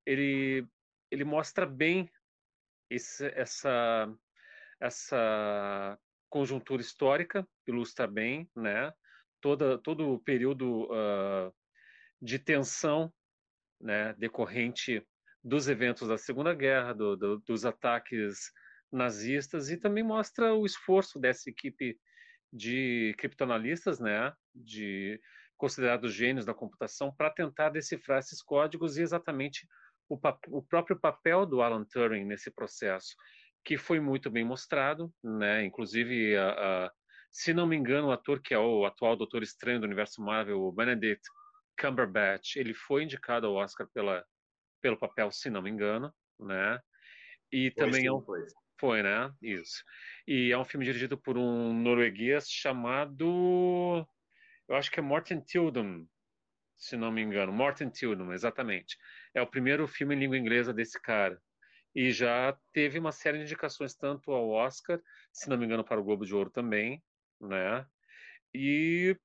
ele, 0.05 0.67
ele 1.11 1.23
mostra 1.23 1.65
bem 1.65 2.09
esse, 2.89 3.25
essa, 3.35 4.13
essa 4.79 5.97
conjuntura 6.29 6.81
histórica, 6.81 7.47
ilustra 7.67 8.07
bem, 8.07 8.49
né? 8.55 8.93
Toda, 9.41 9.77
todo 9.77 10.13
o 10.13 10.19
período 10.19 10.85
uh, 10.85 11.53
de 12.21 12.39
tensão 12.39 13.13
né, 13.79 14.13
decorrente 14.13 15.05
dos 15.43 15.67
eventos 15.67 16.07
da 16.07 16.17
Segunda 16.17 16.53
Guerra, 16.53 16.93
do, 16.93 17.17
do, 17.17 17.39
dos 17.39 17.65
ataques 17.65 18.51
nazistas, 18.89 19.69
e 19.69 19.77
também 19.77 20.03
mostra 20.03 20.53
o 20.53 20.65
esforço 20.65 21.19
dessa 21.19 21.49
equipe 21.49 21.99
de 22.51 23.13
criptoanalistas, 23.17 23.99
né, 23.99 24.33
de 24.55 25.19
considerados 25.57 26.13
gênios 26.13 26.45
da 26.45 26.53
computação, 26.53 27.13
para 27.13 27.29
tentar 27.29 27.69
decifrar 27.69 28.19
esses 28.19 28.41
códigos 28.41 28.97
e 28.97 29.01
exatamente 29.01 29.67
o, 30.09 30.19
o, 30.49 30.63
próprio 30.63 30.99
papel 30.99 31.45
do 31.45 31.61
Alan 31.61 31.85
Turing 31.85 32.25
nesse 32.25 32.51
processo, 32.51 33.15
que 33.63 33.77
foi 33.77 33.99
muito 33.99 34.29
bem 34.29 34.43
mostrado, 34.43 35.11
né? 35.23 35.63
Inclusive, 35.65 36.35
a, 36.35 36.49
a, 36.85 36.91
se 37.31 37.53
não 37.53 37.65
me 37.65 37.75
engano, 37.75 38.07
o 38.07 38.11
ator 38.11 38.41
que 38.41 38.53
é 38.53 38.59
o 38.59 38.85
atual 38.85 39.15
Doutor 39.15 39.43
Estranho 39.43 39.79
do 39.79 39.85
universo 39.85 40.21
Marvel, 40.21 40.61
o 40.61 40.71
Benedict 40.71 41.23
Cumberbatch, 41.79 42.55
ele 42.57 42.73
foi 42.73 43.03
indicado 43.03 43.47
ao 43.47 43.55
Oscar 43.55 43.87
pela, 43.93 44.23
pelo 44.81 44.97
papel, 44.97 45.31
se 45.31 45.49
não 45.49 45.61
me 45.61 45.69
engano, 45.69 46.13
né? 46.39 46.79
E 47.51 47.71
foi 47.71 47.85
também 47.85 48.01
sim, 48.01 48.07
é 48.07 48.11
um, 48.11 48.21
foi. 48.21 48.41
foi, 48.79 49.03
né? 49.03 49.31
Isso. 49.41 49.83
E 50.27 50.51
é 50.51 50.57
um 50.57 50.65
filme 50.65 50.85
dirigido 50.85 51.17
por 51.17 51.37
um 51.37 51.73
norueguês 51.73 52.47
chamado 52.49 54.05
eu 54.67 54.75
acho 54.75 54.89
que 54.89 54.99
é 54.99 55.03
Morten 55.03 55.41
Tildum, 55.41 56.07
se 56.83 56.97
não 56.97 57.11
me 57.11 57.21
engano. 57.21 57.51
Morten 57.51 57.89
Tildum, 57.89 58.33
exatamente. 58.33 58.97
É 59.33 59.41
o 59.41 59.47
primeiro 59.47 59.87
filme 59.87 60.15
em 60.15 60.19
língua 60.19 60.37
inglesa 60.37 60.73
desse 60.73 60.99
cara. 61.01 61.41
E 61.95 62.11
já 62.11 62.57
teve 62.71 62.99
uma 62.99 63.11
série 63.11 63.37
de 63.37 63.43
indicações 63.43 63.95
tanto 63.95 64.31
ao 64.31 64.49
Oscar, 64.49 64.99
se 65.31 65.49
não 65.49 65.57
me 65.57 65.65
engano, 65.65 65.83
para 65.83 65.99
o 65.99 66.03
Globo 66.03 66.25
de 66.25 66.33
Ouro 66.33 66.49
também, 66.49 67.03
né? 67.39 67.85
E 68.53 69.15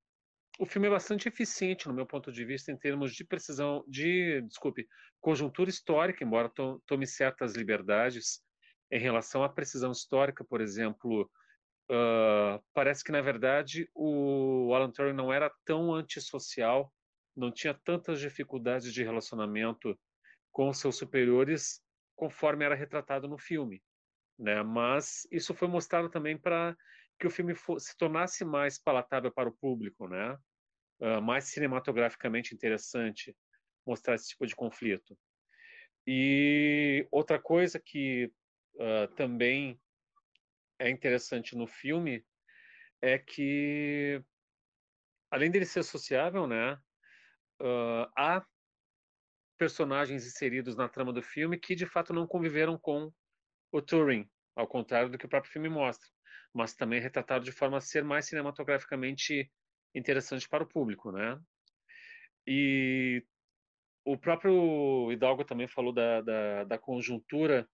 o 0.58 0.66
filme 0.66 0.88
é 0.88 0.90
bastante 0.90 1.28
eficiente, 1.28 1.88
no 1.88 1.94
meu 1.94 2.06
ponto 2.06 2.30
de 2.30 2.44
vista, 2.44 2.70
em 2.70 2.76
termos 2.76 3.14
de 3.14 3.24
precisão, 3.24 3.84
de, 3.86 4.42
desculpe, 4.42 4.86
conjuntura 5.20 5.70
histórica, 5.70 6.24
embora 6.24 6.48
to 6.48 6.82
tome 6.86 7.06
certas 7.06 7.54
liberdades 7.54 8.40
em 8.90 8.98
relação 8.98 9.42
à 9.42 9.48
precisão 9.48 9.92
histórica, 9.92 10.44
por 10.44 10.60
exemplo, 10.60 11.30
uh, 11.90 12.62
parece 12.74 13.04
que, 13.04 13.12
na 13.12 13.20
verdade, 13.20 13.88
o 13.94 14.72
Alan 14.74 14.90
Turing 14.90 15.12
não 15.12 15.32
era 15.32 15.50
tão 15.64 15.94
antissocial, 15.94 16.92
não 17.38 17.52
tinha 17.52 17.72
tantas 17.72 18.20
dificuldades 18.20 18.92
de 18.92 19.04
relacionamento 19.04 19.98
com 20.50 20.72
seus 20.72 20.96
superiores 20.96 21.80
conforme 22.16 22.64
era 22.64 22.74
retratado 22.74 23.28
no 23.28 23.38
filme. 23.38 23.82
Né? 24.38 24.62
Mas 24.62 25.26
isso 25.30 25.54
foi 25.54 25.68
mostrado 25.68 26.08
também 26.10 26.36
para 26.36 26.76
que 27.18 27.26
o 27.26 27.30
filme 27.30 27.54
se 27.78 27.96
tornasse 27.96 28.44
mais 28.44 28.78
palatável 28.78 29.32
para 29.32 29.48
o 29.48 29.56
público, 29.56 30.08
né? 30.08 30.38
Uh, 31.00 31.22
mais 31.22 31.44
cinematograficamente 31.44 32.54
interessante 32.54 33.36
mostrar 33.86 34.14
esse 34.14 34.28
tipo 34.28 34.46
de 34.46 34.54
conflito. 34.54 35.16
E 36.06 37.06
outra 37.10 37.40
coisa 37.40 37.78
que 37.78 38.32
uh, 38.74 39.08
também 39.14 39.80
é 40.78 40.88
interessante 40.88 41.56
no 41.56 41.66
filme 41.66 42.24
é 43.00 43.18
que, 43.18 44.22
além 45.30 45.50
dele 45.50 45.64
ser 45.64 45.82
sociável, 45.82 46.46
né, 46.46 46.78
uh, 47.60 48.10
há 48.16 48.44
personagens 49.58 50.24
inseridos 50.24 50.76
na 50.76 50.88
trama 50.88 51.12
do 51.12 51.22
filme 51.22 51.58
que 51.58 51.74
de 51.74 51.86
fato 51.86 52.12
não 52.12 52.26
conviveram 52.26 52.78
com 52.78 53.12
o 53.72 53.82
Turing, 53.82 54.28
ao 54.56 54.66
contrário 54.66 55.10
do 55.10 55.18
que 55.18 55.26
o 55.26 55.28
próprio 55.28 55.52
filme 55.52 55.68
mostra, 55.68 56.08
mas 56.54 56.74
também 56.74 57.00
retratado 57.00 57.44
de 57.44 57.52
forma 57.52 57.76
a 57.78 57.80
ser 57.80 58.04
mais 58.04 58.26
cinematograficamente 58.26 59.50
interessante 59.94 60.48
para 60.48 60.64
o 60.64 60.68
público, 60.68 61.10
né? 61.10 61.38
E 62.46 63.24
o 64.04 64.16
próprio 64.16 65.12
Hidalgo 65.12 65.44
também 65.44 65.68
falou 65.68 65.92
da, 65.92 66.22
da, 66.22 66.64
da 66.64 66.78
conjuntura 66.78 67.68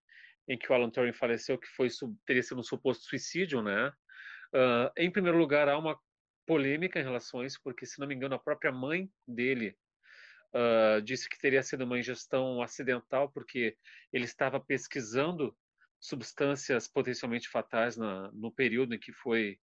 em 0.48 0.58
que 0.58 0.70
o 0.70 0.74
Alan 0.74 0.90
Turing 0.90 1.12
faleceu, 1.12 1.58
que 1.58 1.68
foi 1.68 1.88
teria 2.26 2.42
sido 2.42 2.60
um 2.60 2.64
suposto 2.64 3.04
suicídio, 3.04 3.62
né? 3.62 3.92
Uh, 4.52 4.90
em 4.96 5.10
primeiro 5.10 5.38
lugar, 5.38 5.68
há 5.68 5.78
uma 5.78 5.98
polêmica 6.46 7.00
em 7.00 7.02
relação 7.02 7.40
a 7.40 7.46
isso, 7.46 7.60
porque, 7.62 7.86
se 7.86 7.98
não 7.98 8.06
me 8.06 8.14
engano, 8.14 8.34
a 8.34 8.38
própria 8.38 8.72
mãe 8.72 9.10
dele 9.26 9.76
uh, 10.54 11.00
disse 11.02 11.28
que 11.28 11.38
teria 11.38 11.62
sido 11.62 11.84
uma 11.84 11.98
ingestão 11.98 12.62
acidental, 12.62 13.30
porque 13.30 13.76
ele 14.12 14.24
estava 14.24 14.60
pesquisando 14.60 15.56
substâncias 16.00 16.86
potencialmente 16.86 17.48
fatais 17.48 17.96
na, 17.96 18.30
no 18.32 18.52
período 18.52 18.94
em 18.94 18.98
que 18.98 19.12
foi 19.12 19.59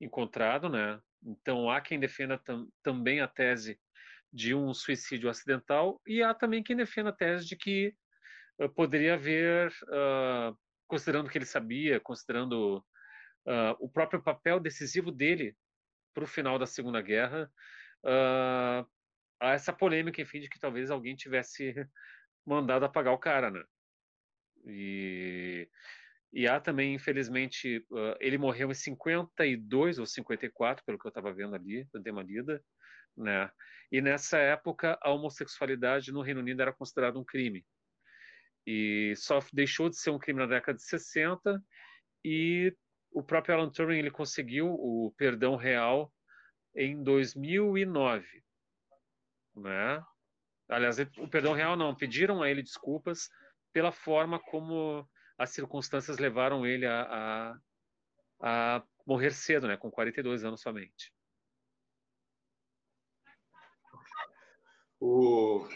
encontrado, 0.00 0.68
né? 0.68 1.00
Então 1.24 1.70
há 1.70 1.80
quem 1.80 1.98
defenda 1.98 2.38
tam, 2.38 2.68
também 2.82 3.20
a 3.20 3.28
tese 3.28 3.78
de 4.32 4.54
um 4.54 4.74
suicídio 4.74 5.30
acidental 5.30 6.00
e 6.06 6.22
há 6.22 6.34
também 6.34 6.62
quem 6.62 6.76
defenda 6.76 7.10
a 7.10 7.12
tese 7.12 7.46
de 7.46 7.56
que 7.56 7.94
poderia 8.74 9.14
haver, 9.14 9.70
uh, 9.84 10.56
considerando 10.86 11.30
que 11.30 11.38
ele 11.38 11.44
sabia, 11.44 12.00
considerando 12.00 12.78
uh, 12.78 13.76
o 13.78 13.88
próprio 13.88 14.22
papel 14.22 14.58
decisivo 14.58 15.12
dele 15.12 15.54
para 16.16 16.24
o 16.24 16.26
final 16.26 16.58
da 16.58 16.66
Segunda 16.66 17.02
Guerra, 17.02 17.52
uh, 18.02 18.88
há 19.38 19.52
essa 19.52 19.70
polêmica, 19.70 20.22
enfim, 20.22 20.40
de 20.40 20.48
que 20.48 20.58
talvez 20.58 20.90
alguém 20.90 21.14
tivesse 21.14 21.74
mandado 22.46 22.86
apagar 22.86 23.12
o 23.12 23.18
cara, 23.18 23.50
né? 23.50 23.62
E, 24.64 25.68
e 26.32 26.48
há 26.48 26.58
também, 26.58 26.94
infelizmente, 26.94 27.86
ele 28.18 28.38
morreu 28.38 28.70
em 28.70 28.74
52 28.74 29.98
ou 29.98 30.06
54, 30.06 30.82
pelo 30.86 30.98
que 30.98 31.06
eu 31.06 31.10
estava 31.10 31.34
vendo 31.34 31.54
ali, 31.54 31.86
eu 31.92 32.00
dei 32.00 32.10
uma 32.10 32.22
lida, 32.22 32.64
né? 33.14 33.50
E 33.92 34.00
nessa 34.00 34.38
época, 34.38 34.98
a 35.02 35.10
homossexualidade 35.10 36.12
no 36.12 36.22
Reino 36.22 36.40
Unido 36.40 36.62
era 36.62 36.72
considerada 36.72 37.18
um 37.18 37.24
crime 37.24 37.62
e 38.66 39.14
só 39.16 39.38
deixou 39.52 39.90
de 39.90 39.96
ser 39.96 40.10
um 40.10 40.18
crime 40.18 40.40
na 40.40 40.46
década 40.46 40.76
de 40.76 40.82
60 40.82 41.62
e 42.24 42.74
o 43.16 43.22
próprio 43.22 43.54
Alan 43.54 43.70
Turing 43.70 43.98
ele 43.98 44.10
conseguiu 44.10 44.68
o 44.68 45.10
perdão 45.16 45.56
real 45.56 46.12
em 46.74 47.02
2009, 47.02 48.44
né? 49.56 50.04
Aliás, 50.68 50.98
o 50.98 51.26
perdão 51.26 51.54
real 51.54 51.76
não, 51.76 51.94
pediram 51.94 52.42
a 52.42 52.50
ele 52.50 52.62
desculpas 52.62 53.30
pela 53.72 53.90
forma 53.90 54.38
como 54.38 55.08
as 55.38 55.48
circunstâncias 55.48 56.18
levaram 56.18 56.66
ele 56.66 56.84
a, 56.84 57.54
a, 58.42 58.76
a 58.76 58.86
morrer 59.06 59.30
cedo, 59.30 59.66
né, 59.66 59.78
com 59.78 59.90
42 59.90 60.44
anos 60.44 60.60
somente. 60.60 61.10
O, 65.00 65.66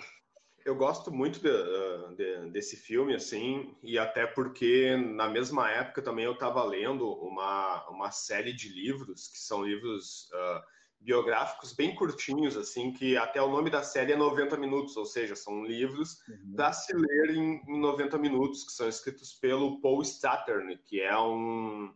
eu 0.64 0.74
gosto 0.74 1.10
muito 1.10 1.40
de, 1.40 1.48
ah, 1.48 2.14
de, 2.16 2.50
desse 2.50 2.76
filme, 2.76 3.14
assim, 3.14 3.76
e 3.82 3.98
até 3.98 4.26
porque 4.26 4.96
na 4.96 5.28
mesma 5.28 5.70
época 5.70 6.02
também 6.02 6.24
eu 6.24 6.32
estava 6.32 6.62
lendo 6.64 7.10
uma, 7.12 7.88
uma 7.88 8.10
série 8.10 8.52
de 8.52 8.68
livros, 8.68 9.28
que 9.28 9.38
são 9.38 9.64
livros 9.64 10.28
uh, 10.32 10.62
biográficos 11.00 11.72
bem 11.72 11.94
curtinhos, 11.94 12.56
assim, 12.56 12.92
que 12.92 13.16
até 13.16 13.40
o 13.40 13.50
nome 13.50 13.70
da 13.70 13.82
série 13.82 14.12
é 14.12 14.16
90 14.16 14.56
minutos, 14.58 14.96
ou 14.96 15.06
seja, 15.06 15.34
são 15.34 15.64
livros 15.64 16.18
uhum. 16.28 16.54
para 16.54 16.72
se 16.72 16.94
ler 16.94 17.30
em, 17.30 17.62
em 17.66 17.80
90 17.80 18.18
minutos, 18.18 18.64
que 18.64 18.72
são 18.72 18.88
escritos 18.88 19.32
pelo 19.32 19.80
Paul 19.80 20.02
Stattern, 20.02 20.76
que 20.78 21.00
é 21.00 21.18
um. 21.18 21.94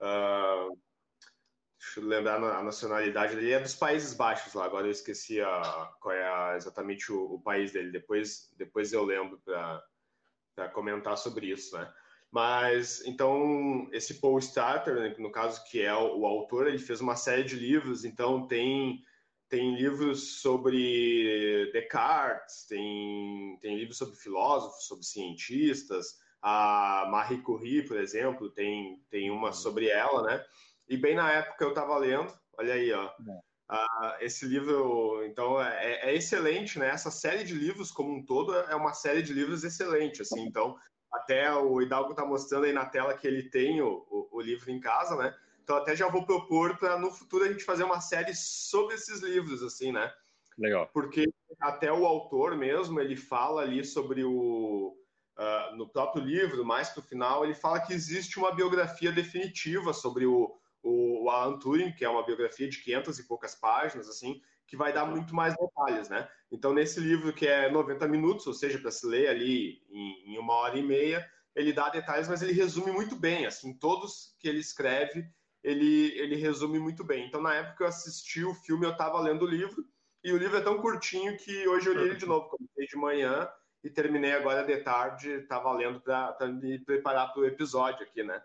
Uh, 0.00 0.76
Deixa 1.80 1.98
eu 1.98 2.04
lembrar 2.04 2.36
a 2.36 2.62
nacionalidade 2.62 3.34
dele. 3.34 3.46
Ele 3.46 3.54
é 3.54 3.60
dos 3.60 3.74
Países 3.74 4.12
Baixos 4.12 4.52
lá. 4.52 4.66
Agora 4.66 4.86
eu 4.86 4.90
esqueci 4.90 5.40
a, 5.40 5.90
qual 5.98 6.14
é 6.14 6.28
a, 6.28 6.54
exatamente 6.54 7.10
o, 7.10 7.34
o, 7.34 7.40
país 7.40 7.72
dele. 7.72 7.90
Depois, 7.90 8.52
depois 8.58 8.92
eu 8.92 9.02
lembro 9.02 9.40
para 9.42 10.68
comentar 10.74 11.16
sobre 11.16 11.46
isso, 11.46 11.74
né? 11.74 11.90
Mas, 12.30 13.02
então, 13.06 13.88
esse 13.92 14.20
Paul 14.20 14.38
Starter, 14.38 14.94
né, 14.94 15.16
no 15.18 15.32
caso, 15.32 15.64
que 15.68 15.80
é 15.80 15.92
o, 15.94 16.18
o, 16.18 16.26
autor, 16.26 16.68
ele 16.68 16.78
fez 16.78 17.00
uma 17.00 17.16
série 17.16 17.44
de 17.44 17.56
livros. 17.56 18.04
Então, 18.04 18.46
tem, 18.46 19.02
tem 19.48 19.74
livros 19.74 20.42
sobre 20.42 21.70
Descartes, 21.72 22.66
tem, 22.68 23.58
tem 23.62 23.78
livros 23.78 23.96
sobre 23.96 24.16
filósofos, 24.16 24.86
sobre 24.86 25.04
cientistas. 25.04 26.18
A 26.42 27.08
Marie 27.10 27.40
Curie, 27.40 27.86
por 27.86 27.96
exemplo, 27.98 28.50
tem, 28.50 29.02
tem 29.08 29.30
uma 29.30 29.50
sobre 29.50 29.88
ela, 29.88 30.22
né? 30.22 30.44
E 30.90 30.96
bem 30.96 31.14
na 31.14 31.30
época 31.30 31.64
eu 31.64 31.68
estava 31.68 31.96
lendo, 31.96 32.36
olha 32.58 32.74
aí, 32.74 32.92
ó. 32.92 33.06
Uh, 33.70 34.16
esse 34.18 34.44
livro, 34.44 35.24
então, 35.24 35.62
é, 35.62 36.10
é, 36.10 36.14
excelente, 36.16 36.80
né? 36.80 36.88
Essa 36.88 37.12
série 37.12 37.44
de 37.44 37.54
livros, 37.54 37.92
como 37.92 38.12
um 38.12 38.26
todo, 38.26 38.52
é 38.52 38.74
uma 38.74 38.92
série 38.92 39.22
de 39.22 39.32
livros 39.32 39.62
excelente, 39.62 40.22
assim. 40.22 40.40
Então, 40.40 40.76
até 41.12 41.54
o 41.54 41.80
Hidalgo 41.80 42.10
está 42.10 42.26
mostrando 42.26 42.64
aí 42.64 42.72
na 42.72 42.84
tela 42.86 43.16
que 43.16 43.24
ele 43.24 43.44
tem 43.48 43.80
o, 43.80 44.04
o, 44.10 44.28
o 44.32 44.40
livro 44.40 44.68
em 44.72 44.80
casa, 44.80 45.14
né? 45.14 45.32
Então, 45.62 45.76
até 45.76 45.94
já 45.94 46.08
vou 46.08 46.26
propor 46.26 46.76
para 46.76 46.98
no 46.98 47.12
futuro 47.12 47.44
a 47.44 47.48
gente 47.48 47.62
fazer 47.62 47.84
uma 47.84 48.00
série 48.00 48.34
sobre 48.34 48.96
esses 48.96 49.20
livros, 49.20 49.62
assim, 49.62 49.92
né? 49.92 50.12
Legal. 50.58 50.90
Porque 50.92 51.32
até 51.60 51.92
o 51.92 52.04
autor 52.04 52.56
mesmo, 52.56 52.98
ele 52.98 53.14
fala 53.14 53.62
ali 53.62 53.84
sobre 53.84 54.24
o... 54.24 54.96
Uh, 55.38 55.76
no 55.76 55.88
próprio 55.88 56.22
livro, 56.22 56.64
mais 56.64 56.90
para 56.90 57.00
o 57.00 57.04
final, 57.04 57.44
ele 57.44 57.54
fala 57.54 57.80
que 57.80 57.94
existe 57.94 58.38
uma 58.38 58.52
biografia 58.52 59.10
definitiva 59.10 59.94
sobre 59.94 60.26
o, 60.26 60.59
o, 60.82 61.28
Alan 61.30 61.58
Turing, 61.58 61.92
que 61.92 62.04
é 62.04 62.08
uma 62.08 62.24
biografia 62.24 62.68
de 62.68 62.82
500 62.82 63.18
e 63.18 63.26
poucas 63.26 63.54
páginas, 63.54 64.08
assim, 64.08 64.40
que 64.66 64.76
vai 64.76 64.92
dar 64.92 65.04
muito 65.04 65.34
mais 65.34 65.54
detalhes, 65.56 66.08
né? 66.08 66.28
Então, 66.50 66.72
nesse 66.72 67.00
livro 67.00 67.32
que 67.32 67.46
é 67.46 67.70
90 67.70 68.06
minutos, 68.08 68.46
ou 68.46 68.54
seja, 68.54 68.78
para 68.78 68.90
se 68.90 69.06
ler 69.06 69.28
ali 69.28 69.82
em, 69.88 70.34
em, 70.34 70.38
uma 70.38 70.54
hora 70.54 70.78
e 70.78 70.82
meia, 70.82 71.28
ele 71.54 71.72
dá 71.72 71.88
detalhes, 71.88 72.28
mas 72.28 72.42
ele 72.42 72.52
resume 72.52 72.92
muito 72.92 73.16
bem, 73.16 73.46
assim, 73.46 73.76
todos 73.76 74.36
que 74.38 74.48
ele 74.48 74.60
escreve, 74.60 75.24
ele, 75.62 76.18
ele 76.18 76.36
resume 76.36 76.78
muito 76.78 77.04
bem. 77.04 77.26
Então, 77.26 77.42
na 77.42 77.54
época 77.54 77.76
que 77.76 77.82
eu 77.82 77.88
assisti 77.88 78.44
o 78.44 78.54
filme, 78.54 78.86
eu 78.86 78.92
estava 78.92 79.20
lendo 79.20 79.44
o 79.44 79.48
livro, 79.48 79.84
E 80.22 80.32
o 80.32 80.38
livro 80.38 80.56
é 80.56 80.60
tão 80.60 80.80
curtinho 80.80 81.36
que 81.36 81.66
hoje 81.68 81.88
eu 81.88 81.94
li 81.94 82.02
ele 82.02 82.16
de 82.16 82.26
novo. 82.26 82.48
Comecei 82.48 82.86
de 82.86 82.96
manhã 82.96 83.48
e 83.82 83.90
terminei 83.90 84.32
agora 84.32 84.62
de 84.64 84.76
tarde. 84.78 85.40
Tá 85.48 85.58
valendo 85.58 86.00
para 86.00 86.46
me 86.48 86.78
preparar 86.78 87.32
para 87.32 87.42
o 87.42 87.46
episódio 87.46 88.06
aqui, 88.06 88.22
né? 88.22 88.42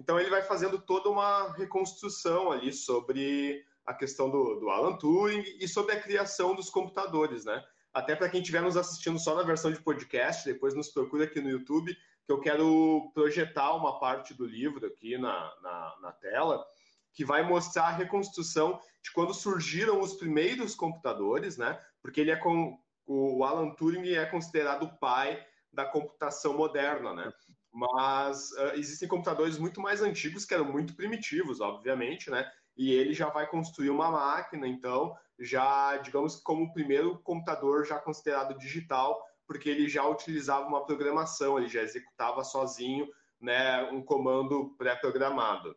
Então 0.00 0.18
ele 0.18 0.30
vai 0.30 0.40
fazendo 0.40 0.80
toda 0.80 1.10
uma 1.10 1.52
reconstrução 1.52 2.50
ali 2.50 2.72
sobre 2.72 3.62
a 3.84 3.92
questão 3.92 4.30
do, 4.30 4.58
do 4.58 4.70
Alan 4.70 4.96
Turing 4.96 5.44
e 5.60 5.68
sobre 5.68 5.94
a 5.94 6.00
criação 6.00 6.54
dos 6.54 6.70
computadores, 6.70 7.44
né? 7.44 7.62
Até 7.92 8.16
para 8.16 8.30
quem 8.30 8.40
estiver 8.40 8.62
nos 8.62 8.78
assistindo 8.78 9.18
só 9.18 9.34
na 9.34 9.42
versão 9.42 9.70
de 9.70 9.78
podcast, 9.82 10.50
depois 10.50 10.74
nos 10.74 10.88
procura 10.88 11.24
aqui 11.24 11.38
no 11.42 11.50
YouTube, 11.50 11.94
que 12.24 12.32
eu 12.32 12.40
quero 12.40 13.10
projetar 13.12 13.74
uma 13.74 14.00
parte 14.00 14.32
do 14.32 14.46
livro 14.46 14.86
aqui 14.86 15.18
na, 15.18 15.52
na, 15.60 15.96
na 16.00 16.12
tela, 16.12 16.64
que 17.12 17.22
vai 17.22 17.42
mostrar 17.42 17.88
a 17.88 17.92
reconstrução 17.92 18.80
de 19.02 19.12
quando 19.12 19.34
surgiram 19.34 20.00
os 20.00 20.14
primeiros 20.14 20.74
computadores, 20.74 21.58
né? 21.58 21.78
Porque 22.00 22.22
ele 22.22 22.30
é 22.30 22.36
com 22.36 22.78
o 23.06 23.44
Alan 23.44 23.74
Turing 23.74 24.14
é 24.14 24.24
considerado 24.24 24.84
o 24.84 24.98
pai 24.98 25.44
da 25.70 25.84
computação 25.84 26.56
moderna, 26.56 27.12
né? 27.12 27.30
Mas 27.72 28.50
uh, 28.52 28.72
existem 28.74 29.08
computadores 29.08 29.58
muito 29.58 29.80
mais 29.80 30.02
antigos 30.02 30.44
que 30.44 30.54
eram 30.54 30.64
muito 30.64 30.94
primitivos, 30.94 31.60
obviamente, 31.60 32.30
né? 32.30 32.50
E 32.76 32.92
ele 32.92 33.14
já 33.14 33.28
vai 33.28 33.46
construir 33.46 33.90
uma 33.90 34.10
máquina, 34.10 34.66
então 34.66 35.14
já, 35.38 35.96
digamos, 35.98 36.36
como 36.36 36.64
o 36.64 36.72
primeiro 36.72 37.18
computador 37.20 37.86
já 37.86 37.98
considerado 37.98 38.58
digital, 38.58 39.22
porque 39.46 39.68
ele 39.68 39.88
já 39.88 40.06
utilizava 40.06 40.66
uma 40.66 40.84
programação, 40.84 41.58
ele 41.58 41.68
já 41.68 41.82
executava 41.82 42.44
sozinho, 42.44 43.08
né, 43.40 43.82
um 43.90 44.02
comando 44.02 44.74
pré-programado. 44.76 45.76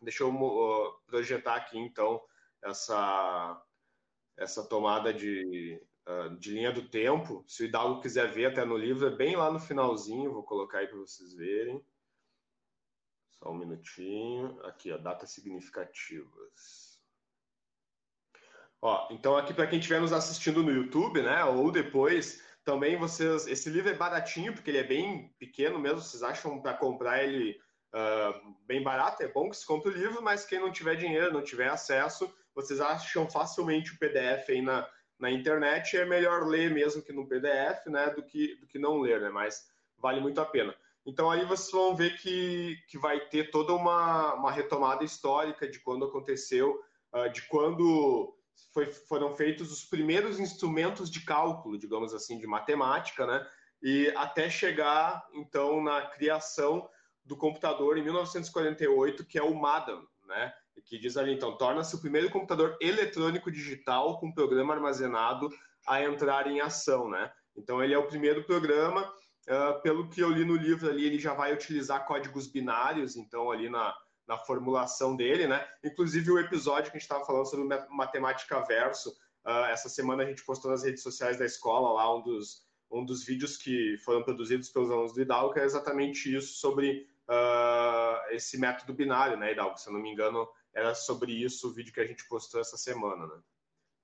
Deixa 0.00 0.22
eu 0.22 0.30
uh, 0.30 0.92
projetar 1.06 1.56
aqui, 1.56 1.78
então, 1.78 2.20
essa, 2.62 3.62
essa 4.36 4.68
tomada 4.68 5.12
de, 5.12 5.80
uh, 6.08 6.36
de 6.36 6.52
linha 6.52 6.72
do 6.72 6.88
tempo. 6.88 7.44
Se 7.46 7.62
o 7.62 7.66
Hidalgo 7.66 8.00
quiser 8.00 8.30
ver 8.30 8.46
até 8.46 8.64
no 8.64 8.76
livro, 8.76 9.06
é 9.06 9.10
bem 9.10 9.36
lá 9.36 9.50
no 9.50 9.58
finalzinho, 9.58 10.32
vou 10.32 10.42
colocar 10.42 10.78
aí 10.78 10.86
para 10.86 10.98
vocês 10.98 11.34
verem. 11.34 11.84
Só 13.30 13.50
um 13.50 13.58
minutinho. 13.58 14.60
Aqui, 14.64 14.92
ó, 14.92 14.98
datas 14.98 15.30
significativas. 15.30 16.94
Ó, 18.80 19.08
então 19.10 19.36
aqui 19.36 19.54
para 19.54 19.66
quem 19.66 19.78
estiver 19.78 20.00
nos 20.00 20.12
assistindo 20.12 20.62
no 20.62 20.70
YouTube, 20.70 21.22
né, 21.22 21.42
ou 21.44 21.70
depois, 21.72 22.44
também 22.64 22.98
vocês, 22.98 23.46
esse 23.46 23.70
livro 23.70 23.90
é 23.90 23.94
baratinho 23.94 24.52
porque 24.52 24.70
ele 24.70 24.78
é 24.78 24.84
bem 24.84 25.34
pequeno 25.38 25.78
mesmo. 25.78 26.00
Vocês 26.00 26.22
acham 26.22 26.60
para 26.60 26.74
comprar 26.74 27.24
ele 27.24 27.58
uh, 27.94 28.54
bem 28.66 28.82
barato, 28.82 29.22
é 29.22 29.28
bom 29.28 29.48
que 29.48 29.56
se 29.56 29.66
compre 29.66 29.90
o 29.90 29.96
livro, 29.96 30.22
mas 30.22 30.44
quem 30.44 30.60
não 30.60 30.72
tiver 30.72 30.96
dinheiro, 30.96 31.32
não 31.32 31.42
tiver 31.42 31.68
acesso, 31.68 32.30
vocês 32.54 32.80
acham 32.80 33.28
facilmente 33.28 33.92
o 33.92 33.98
PDF 33.98 34.48
aí 34.48 34.62
na, 34.62 34.88
na 35.18 35.30
internet, 35.30 35.96
é 35.96 36.04
melhor 36.04 36.46
ler 36.46 36.70
mesmo 36.70 37.02
que 37.02 37.12
no 37.12 37.26
PDF, 37.26 37.86
né, 37.86 38.10
do 38.10 38.22
que, 38.22 38.56
do 38.56 38.66
que 38.66 38.78
não 38.78 39.00
ler, 39.00 39.20
né, 39.20 39.28
mas 39.28 39.66
vale 39.98 40.20
muito 40.20 40.40
a 40.40 40.44
pena. 40.44 40.74
Então 41.06 41.30
aí 41.30 41.44
vocês 41.44 41.70
vão 41.70 41.94
ver 41.94 42.16
que, 42.18 42.76
que 42.88 42.98
vai 42.98 43.20
ter 43.28 43.50
toda 43.50 43.72
uma, 43.74 44.34
uma 44.34 44.50
retomada 44.50 45.04
histórica 45.04 45.68
de 45.68 45.78
quando 45.80 46.06
aconteceu, 46.06 46.80
uh, 47.12 47.30
de 47.30 47.42
quando 47.42 48.34
foi, 48.72 48.86
foram 48.86 49.34
feitos 49.34 49.70
os 49.70 49.84
primeiros 49.84 50.40
instrumentos 50.40 51.10
de 51.10 51.24
cálculo, 51.24 51.78
digamos 51.78 52.14
assim, 52.14 52.38
de 52.38 52.46
matemática, 52.46 53.26
né, 53.26 53.46
e 53.82 54.12
até 54.16 54.48
chegar 54.48 55.26
então 55.34 55.82
na 55.82 56.02
criação 56.02 56.88
do 57.24 57.36
computador 57.36 57.96
em 57.96 58.02
1948, 58.02 59.24
que 59.24 59.38
é 59.38 59.42
o 59.42 59.54
MADAM, 59.54 60.06
né? 60.26 60.52
Que 60.86 60.98
diz 60.98 61.16
ali, 61.16 61.32
então, 61.32 61.56
torna-se 61.56 61.94
o 61.94 62.00
primeiro 62.00 62.30
computador 62.30 62.76
eletrônico 62.80 63.50
digital 63.50 64.18
com 64.18 64.32
programa 64.32 64.74
armazenado 64.74 65.48
a 65.86 66.02
entrar 66.02 66.46
em 66.46 66.60
ação, 66.60 67.08
né? 67.08 67.32
Então, 67.56 67.82
ele 67.82 67.94
é 67.94 67.98
o 67.98 68.06
primeiro 68.06 68.44
programa. 68.44 69.02
Uh, 69.46 69.80
pelo 69.82 70.08
que 70.08 70.20
eu 70.20 70.30
li 70.30 70.44
no 70.44 70.56
livro 70.56 70.88
ali, 70.88 71.04
ele 71.04 71.18
já 71.18 71.34
vai 71.34 71.52
utilizar 71.52 72.06
códigos 72.06 72.46
binários, 72.46 73.14
então, 73.14 73.50
ali 73.50 73.68
na, 73.68 73.94
na 74.26 74.38
formulação 74.38 75.16
dele, 75.16 75.46
né? 75.46 75.66
Inclusive, 75.84 76.30
o 76.30 76.38
episódio 76.38 76.90
que 76.90 76.96
a 76.96 77.00
gente 77.00 77.02
estava 77.02 77.24
falando 77.24 77.46
sobre 77.46 77.66
matemática 77.90 78.60
verso, 78.60 79.10
uh, 79.46 79.66
essa 79.66 79.88
semana 79.88 80.22
a 80.22 80.26
gente 80.26 80.44
postou 80.44 80.70
nas 80.70 80.82
redes 80.82 81.02
sociais 81.02 81.38
da 81.38 81.44
escola 81.44 81.92
lá 81.92 82.16
um 82.16 82.22
dos, 82.22 82.62
um 82.90 83.04
dos 83.04 83.24
vídeos 83.24 83.56
que 83.56 83.98
foram 83.98 84.22
produzidos 84.22 84.70
pelos 84.70 84.90
alunos 84.90 85.12
do 85.12 85.20
Hidalgo, 85.20 85.52
que 85.52 85.60
é 85.60 85.64
exatamente 85.64 86.34
isso, 86.34 86.54
sobre 86.54 87.06
uh, 87.28 88.30
esse 88.30 88.58
método 88.58 88.94
binário, 88.94 89.36
né, 89.36 89.52
Hidalgo? 89.52 89.78
Se 89.78 89.88
eu 89.88 89.92
não 89.92 90.00
me 90.00 90.10
engano, 90.10 90.48
era 90.74 90.94
sobre 90.94 91.32
isso 91.32 91.68
o 91.68 91.72
vídeo 91.72 91.92
que 91.92 92.00
a 92.00 92.06
gente 92.06 92.26
postou 92.26 92.60
essa 92.60 92.76
semana, 92.76 93.26
né? 93.26 93.40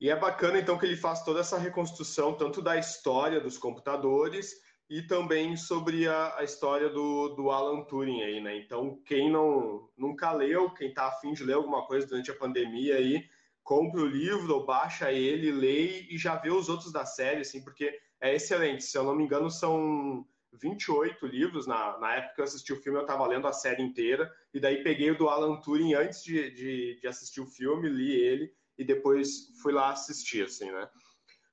E 0.00 0.08
é 0.08 0.16
bacana, 0.16 0.58
então, 0.58 0.78
que 0.78 0.86
ele 0.86 0.96
faz 0.96 1.22
toda 1.22 1.40
essa 1.40 1.58
reconstrução, 1.58 2.32
tanto 2.34 2.62
da 2.62 2.78
história 2.78 3.38
dos 3.38 3.58
computadores 3.58 4.54
e 4.88 5.02
também 5.02 5.56
sobre 5.56 6.08
a, 6.08 6.38
a 6.38 6.42
história 6.42 6.88
do, 6.88 7.28
do, 7.34 7.50
Alan 7.50 7.84
Turing 7.84 8.22
aí, 8.22 8.40
né? 8.40 8.56
Então, 8.56 9.00
quem 9.04 9.30
não 9.30 9.90
nunca 9.96 10.32
leu, 10.32 10.70
quem 10.70 10.88
está 10.88 11.06
afim 11.06 11.34
de 11.34 11.44
ler 11.44 11.52
alguma 11.54 11.86
coisa 11.86 12.06
durante 12.06 12.30
a 12.30 12.34
pandemia 12.34 12.96
aí, 12.96 13.24
compre 13.62 14.00
o 14.00 14.06
livro 14.06 14.54
ou 14.54 14.64
baixa 14.64 15.12
ele, 15.12 15.52
lê 15.52 16.02
e 16.10 16.16
já 16.16 16.34
vê 16.34 16.50
os 16.50 16.68
outros 16.68 16.90
da 16.90 17.04
série, 17.04 17.42
assim, 17.42 17.62
porque 17.62 17.96
é 18.20 18.34
excelente. 18.34 18.82
Se 18.82 18.96
eu 18.96 19.04
não 19.04 19.14
me 19.14 19.24
engano, 19.24 19.50
são 19.50 20.26
28 20.52 21.26
livros. 21.26 21.66
Na, 21.66 21.98
na 21.98 22.16
época 22.16 22.34
que 22.34 22.40
eu 22.40 22.44
assisti 22.44 22.72
o 22.72 22.80
filme, 22.80 22.98
eu 22.98 23.02
estava 23.02 23.26
lendo 23.26 23.46
a 23.46 23.52
série 23.52 23.82
inteira. 23.82 24.30
E 24.52 24.60
daí 24.60 24.82
peguei 24.82 25.10
o 25.10 25.18
do 25.18 25.28
Alan 25.28 25.60
Turing 25.60 25.94
antes 25.94 26.22
de, 26.22 26.50
de, 26.50 27.00
de 27.00 27.06
assistir 27.06 27.40
o 27.40 27.46
filme, 27.46 27.88
li 27.88 28.12
ele 28.12 28.52
e 28.76 28.84
depois 28.84 29.48
fui 29.62 29.72
lá 29.72 29.90
assistir, 29.90 30.44
assim, 30.44 30.70
né? 30.70 30.88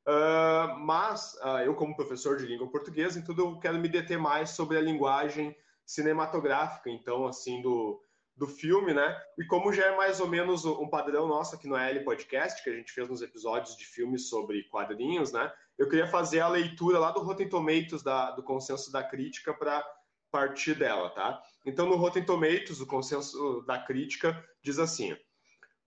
Uh, 0.07 0.79
mas 0.79 1.33
uh, 1.43 1.59
eu, 1.65 1.75
como 1.75 1.95
professor 1.95 2.37
de 2.37 2.45
língua 2.45 2.71
portuguesa, 2.71 3.19
então 3.19 3.35
eu 3.37 3.59
quero 3.59 3.77
me 3.77 3.89
deter 3.89 4.17
mais 4.17 4.51
sobre 4.51 4.77
a 4.77 4.81
linguagem 4.81 5.53
cinematográfica, 5.85 6.89
então, 6.89 7.27
assim, 7.27 7.61
do, 7.61 8.01
do 8.37 8.47
filme, 8.47 8.93
né? 8.93 9.19
E 9.37 9.45
como 9.45 9.73
já 9.73 9.87
é 9.87 9.95
mais 9.95 10.19
ou 10.19 10.27
menos 10.27 10.63
um 10.63 10.87
padrão 10.87 11.27
nosso 11.27 11.55
aqui 11.55 11.67
no 11.67 11.75
L 11.75 12.03
Podcast, 12.03 12.63
que 12.63 12.69
a 12.69 12.73
gente 12.73 12.91
fez 12.91 13.09
nos 13.09 13.21
episódios 13.21 13.75
de 13.75 13.85
filmes 13.85 14.29
sobre 14.29 14.63
quadrinhos, 14.69 15.31
né? 15.31 15.51
eu 15.77 15.87
queria 15.87 16.07
fazer 16.07 16.39
a 16.39 16.47
leitura 16.47 16.97
lá 16.97 17.11
do 17.11 17.21
Rotten 17.21 17.47
Tomatoes, 17.47 18.01
da, 18.01 18.31
do 18.31 18.41
consenso 18.41 18.91
da 18.91 19.03
crítica, 19.03 19.53
para 19.53 19.85
partir 20.31 20.73
dela, 20.73 21.09
tá? 21.11 21.41
Então, 21.65 21.87
no 21.87 21.95
Rotten 21.95 22.25
Tomatoes, 22.25 22.81
o 22.81 22.87
consenso 22.87 23.63
da 23.67 23.79
crítica 23.79 24.43
diz 24.63 24.79
assim: 24.79 25.15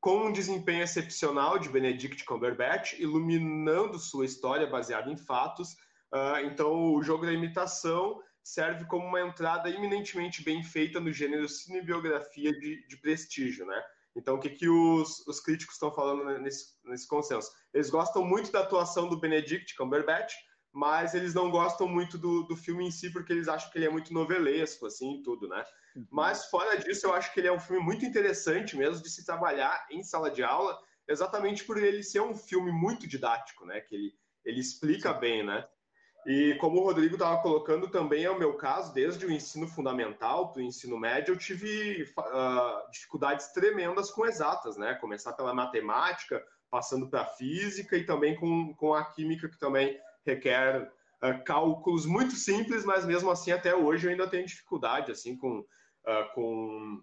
com 0.01 0.27
um 0.27 0.33
desempenho 0.33 0.83
excepcional 0.83 1.59
de 1.59 1.69
Benedict 1.69 2.25
Cumberbatch, 2.25 2.95
iluminando 2.99 3.99
sua 3.99 4.25
história 4.25 4.67
baseada 4.67 5.11
em 5.11 5.17
fatos, 5.17 5.73
uh, 6.15 6.39
então 6.45 6.95
o 6.95 7.03
jogo 7.03 7.27
da 7.27 7.33
imitação 7.33 8.21
serve 8.53 8.85
como 8.87 9.07
uma 9.07 9.21
entrada 9.21 9.71
eminentemente 9.71 10.43
bem 10.43 10.63
feita 10.63 10.99
no 10.99 11.13
gênero 11.13 11.49
cinebiografia 11.49 12.53
de, 12.53 12.87
de 12.87 12.97
prestígio, 12.97 13.65
né? 13.65 13.81
Então, 14.17 14.35
o 14.35 14.41
que, 14.41 14.51
que 14.51 14.69
os, 14.69 15.25
os 15.29 15.39
críticos 15.39 15.77
estão 15.77 15.93
falando 15.93 16.25
nesse, 16.41 16.75
nesse 16.85 17.07
consenso? 17.07 17.49
Eles 17.73 17.91
gostam 17.91 18.25
muito 18.25 18.51
da 18.51 18.61
atuação 18.61 19.09
do 19.09 19.21
Benedict 19.21 19.77
Cumberbatch, 19.77 20.35
mas 20.73 21.15
eles 21.15 21.33
não 21.33 21.49
gostam 21.49 21.87
muito 21.87 22.19
do, 22.19 22.43
do 22.43 22.57
filme 22.57 22.89
em 22.89 22.91
si, 22.91 23.11
porque 23.11 23.33
eles 23.33 23.47
acham 23.47 23.71
que 23.71 23.79
ele 23.79 23.87
é 23.87 23.91
muito 23.91 24.13
novelesco, 24.13 24.87
assim, 24.87 25.21
e 25.21 25.23
tudo, 25.23 25.49
né? 25.49 25.65
Uhum. 25.95 26.07
Mas, 26.11 26.47
fora 26.47 26.77
disso, 26.77 27.07
eu 27.07 27.15
acho 27.15 27.33
que 27.33 27.39
ele 27.39 27.49
é 27.49 27.53
um 27.53 27.61
filme 27.61 27.83
muito 27.83 28.05
interessante 28.05 28.77
mesmo 28.77 29.01
de 29.01 29.11
se 29.11 29.25
trabalhar 29.25 29.87
em 29.93 30.03
sala 30.03 30.29
de 30.29 30.43
aula, 30.43 30.77
exatamente 31.09 31.63
por 31.63 31.81
ele 31.81 32.03
ser 32.03 32.21
um 32.21 32.35
filme 32.35 32.73
muito 32.73 33.07
didático, 33.07 33.65
né? 33.65 33.81
Que 33.81 33.95
ele, 33.95 34.13
ele 34.45 34.61
explica 34.61 35.13
bem, 35.13 35.47
né? 35.47 35.65
E 36.27 36.55
como 36.57 36.79
o 36.79 36.85
Rodrigo 36.85 37.15
estava 37.15 37.41
colocando, 37.41 37.89
também 37.89 38.25
é 38.25 38.31
o 38.31 38.39
meu 38.39 38.55
caso, 38.55 38.93
desde 38.93 39.25
o 39.25 39.33
ensino 39.33 39.67
fundamental 39.67 40.53
para 40.53 40.61
o 40.61 40.65
ensino 40.65 40.99
médio, 40.99 41.33
eu 41.33 41.39
tive 41.39 42.03
uh, 42.03 42.91
dificuldades 42.91 43.49
tremendas 43.49 44.11
com 44.11 44.27
exatas, 44.27 44.77
né? 44.77 44.95
Começar 44.97 45.33
pela 45.33 45.55
matemática, 45.55 46.45
passando 46.71 47.09
para 47.09 47.23
a 47.23 47.27
física 47.27 47.97
e 47.97 48.05
também 48.05 48.37
com, 48.37 48.75
com 48.75 48.95
a 48.95 49.05
química, 49.05 49.49
que 49.49 49.59
também 49.59 49.99
requer 50.27 50.83
uh, 50.83 51.45
cálculos 51.45 52.05
muito 52.05 52.35
simples, 52.35 52.85
mas 52.85 53.07
mesmo 53.07 53.31
assim, 53.31 53.51
até 53.51 53.75
hoje, 53.75 54.07
eu 54.07 54.11
ainda 54.11 54.29
tenho 54.29 54.47
dificuldade, 54.47 55.11
assim, 55.11 55.35
com, 55.39 55.61
uh, 55.61 56.35
com 56.35 57.03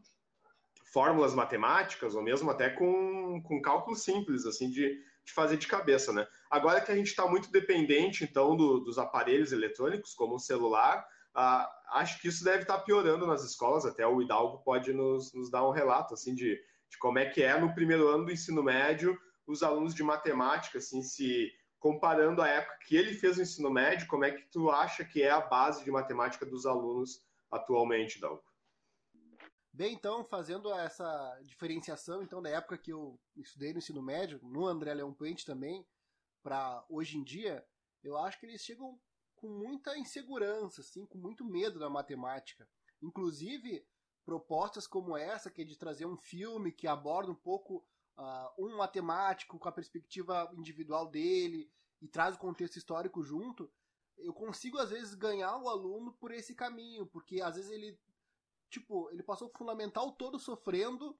fórmulas 0.94 1.34
matemáticas, 1.34 2.14
ou 2.14 2.22
mesmo 2.22 2.52
até 2.52 2.70
com, 2.70 3.42
com 3.42 3.62
cálculos 3.64 4.04
simples, 4.04 4.46
assim, 4.46 4.70
de 4.70 4.96
de 5.28 5.34
fazer 5.34 5.58
de 5.58 5.68
cabeça, 5.68 6.14
né? 6.14 6.26
Agora 6.50 6.80
que 6.80 6.90
a 6.90 6.96
gente 6.96 7.08
está 7.08 7.28
muito 7.28 7.52
dependente, 7.52 8.24
então, 8.24 8.56
do, 8.56 8.80
dos 8.80 8.98
aparelhos 8.98 9.52
eletrônicos, 9.52 10.14
como 10.14 10.36
o 10.36 10.40
celular, 10.40 11.06
uh, 11.36 11.68
acho 11.98 12.22
que 12.22 12.30
isso 12.30 12.46
deve 12.46 12.62
estar 12.62 12.78
tá 12.78 12.84
piorando 12.84 13.28
nas 13.28 13.44
escolas. 13.44 13.86
Até 13.86 14.08
o 14.08 14.22
Hidalgo 14.22 14.64
pode 14.64 14.94
nos, 14.94 15.34
nos 15.34 15.52
dar 15.52 15.68
um 15.68 15.72
relato, 15.72 16.14
assim, 16.14 16.34
de, 16.34 16.56
de 16.56 16.98
como 16.98 17.20
é 17.20 17.26
que 17.26 17.44
é 17.44 17.60
no 17.60 17.76
primeiro 17.76 18.08
ano 18.08 18.26
do 18.26 18.32
ensino 18.32 18.64
médio 18.64 19.20
os 19.46 19.64
alunos 19.64 19.94
de 19.94 20.04
matemática, 20.04 20.78
assim, 20.78 21.02
se 21.02 21.52
comparando 21.78 22.42
a 22.42 22.48
época 22.48 22.80
que 22.86 22.96
ele 22.96 23.14
fez 23.14 23.38
o 23.38 23.42
ensino 23.42 23.70
médio, 23.70 24.08
como 24.08 24.26
é 24.26 24.32
que 24.32 24.44
tu 24.50 24.70
acha 24.70 25.06
que 25.06 25.22
é 25.22 25.30
a 25.30 25.42
base 25.42 25.84
de 25.84 25.92
matemática 25.92 26.46
dos 26.46 26.66
alunos 26.66 27.22
atualmente, 27.52 28.18
Hidalgo? 28.18 28.44
Bem, 29.78 29.94
então, 29.94 30.26
fazendo 30.26 30.74
essa 30.74 31.40
diferenciação 31.44 32.24
então 32.24 32.42
da 32.42 32.50
época 32.50 32.80
que 32.80 32.92
eu 32.92 33.22
estudei 33.36 33.74
no 33.74 33.78
ensino 33.78 34.02
médio, 34.02 34.40
no 34.42 34.66
André 34.66 34.92
Leão 34.92 35.14
Puente 35.14 35.46
também, 35.46 35.86
para 36.42 36.84
hoje 36.90 37.16
em 37.16 37.24
dia, 37.24 37.64
eu 38.04 38.18
acho 38.18 38.40
que 38.40 38.48
eles 38.48 38.64
chegam 38.64 39.00
com 39.36 39.48
muita 39.48 39.96
insegurança, 39.96 40.82
assim, 40.82 41.06
com 41.06 41.20
muito 41.20 41.46
medo 41.46 41.78
da 41.78 41.92
matemática. 41.92 42.68
Inclusive, 43.04 43.88
propostas 44.26 44.88
como 44.88 45.16
essa, 45.16 45.52
que 45.52 45.62
é 45.62 45.64
de 45.64 45.78
trazer 45.78 46.08
um 46.08 46.18
filme 46.18 46.72
que 46.72 46.88
aborda 46.88 47.32
um 47.32 47.36
pouco 47.36 47.86
uh, 48.18 48.66
um 48.66 48.78
matemático 48.78 49.60
com 49.60 49.70
a 49.70 49.72
perspectiva 49.72 50.52
individual 50.58 51.08
dele 51.08 51.72
e 52.02 52.08
traz 52.08 52.36
o 52.36 52.40
contexto 52.40 52.78
histórico 52.78 53.22
junto, 53.22 53.72
eu 54.18 54.34
consigo 54.34 54.80
às 54.80 54.90
vezes 54.90 55.14
ganhar 55.14 55.56
o 55.56 55.70
aluno 55.70 56.14
por 56.14 56.32
esse 56.32 56.56
caminho, 56.56 57.06
porque 57.06 57.42
às 57.42 57.58
vezes 57.58 57.70
ele 57.70 57.96
tipo, 58.70 59.10
ele 59.12 59.24
passou 59.24 59.48
o 59.48 59.58
fundamental 59.58 60.12
todo 60.12 60.40
sofrendo, 60.40 61.18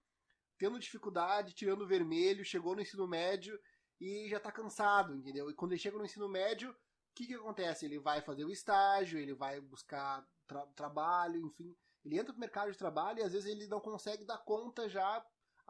tendo 0.58 0.80
dificuldade, 0.80 1.54
tirando 1.54 1.88
vermelho, 1.88 2.44
chegou 2.44 2.76
no 2.76 2.82
ensino 2.82 3.08
médio 3.08 3.60
e 4.00 4.28
já 4.30 4.40
tá 4.40 4.52
cansado, 4.52 5.16
entendeu? 5.16 5.50
E 5.50 5.54
quando 5.54 5.72
ele 5.72 5.82
chega 5.82 5.98
no 5.98 6.06
ensino 6.06 6.28
médio, 6.28 6.72
o 6.72 6.76
que 7.16 7.28
que 7.28 7.36
acontece? 7.36 7.86
Ele 7.86 8.00
vai 8.00 8.22
fazer 8.22 8.46
o 8.46 8.52
estágio, 8.52 9.20
ele 9.20 9.34
vai 9.34 9.60
buscar 9.60 10.28
tra 10.48 10.66
trabalho, 10.68 11.40
enfim, 11.46 11.76
ele 12.06 12.18
entra 12.18 12.34
no 12.34 12.40
mercado 12.40 12.72
de 12.72 12.78
trabalho 12.78 13.20
e 13.20 13.24
às 13.24 13.34
vezes 13.34 13.50
ele 13.50 13.68
não 13.68 13.82
consegue 13.82 14.24
dar 14.24 14.38
conta 14.40 14.88
já 14.88 15.26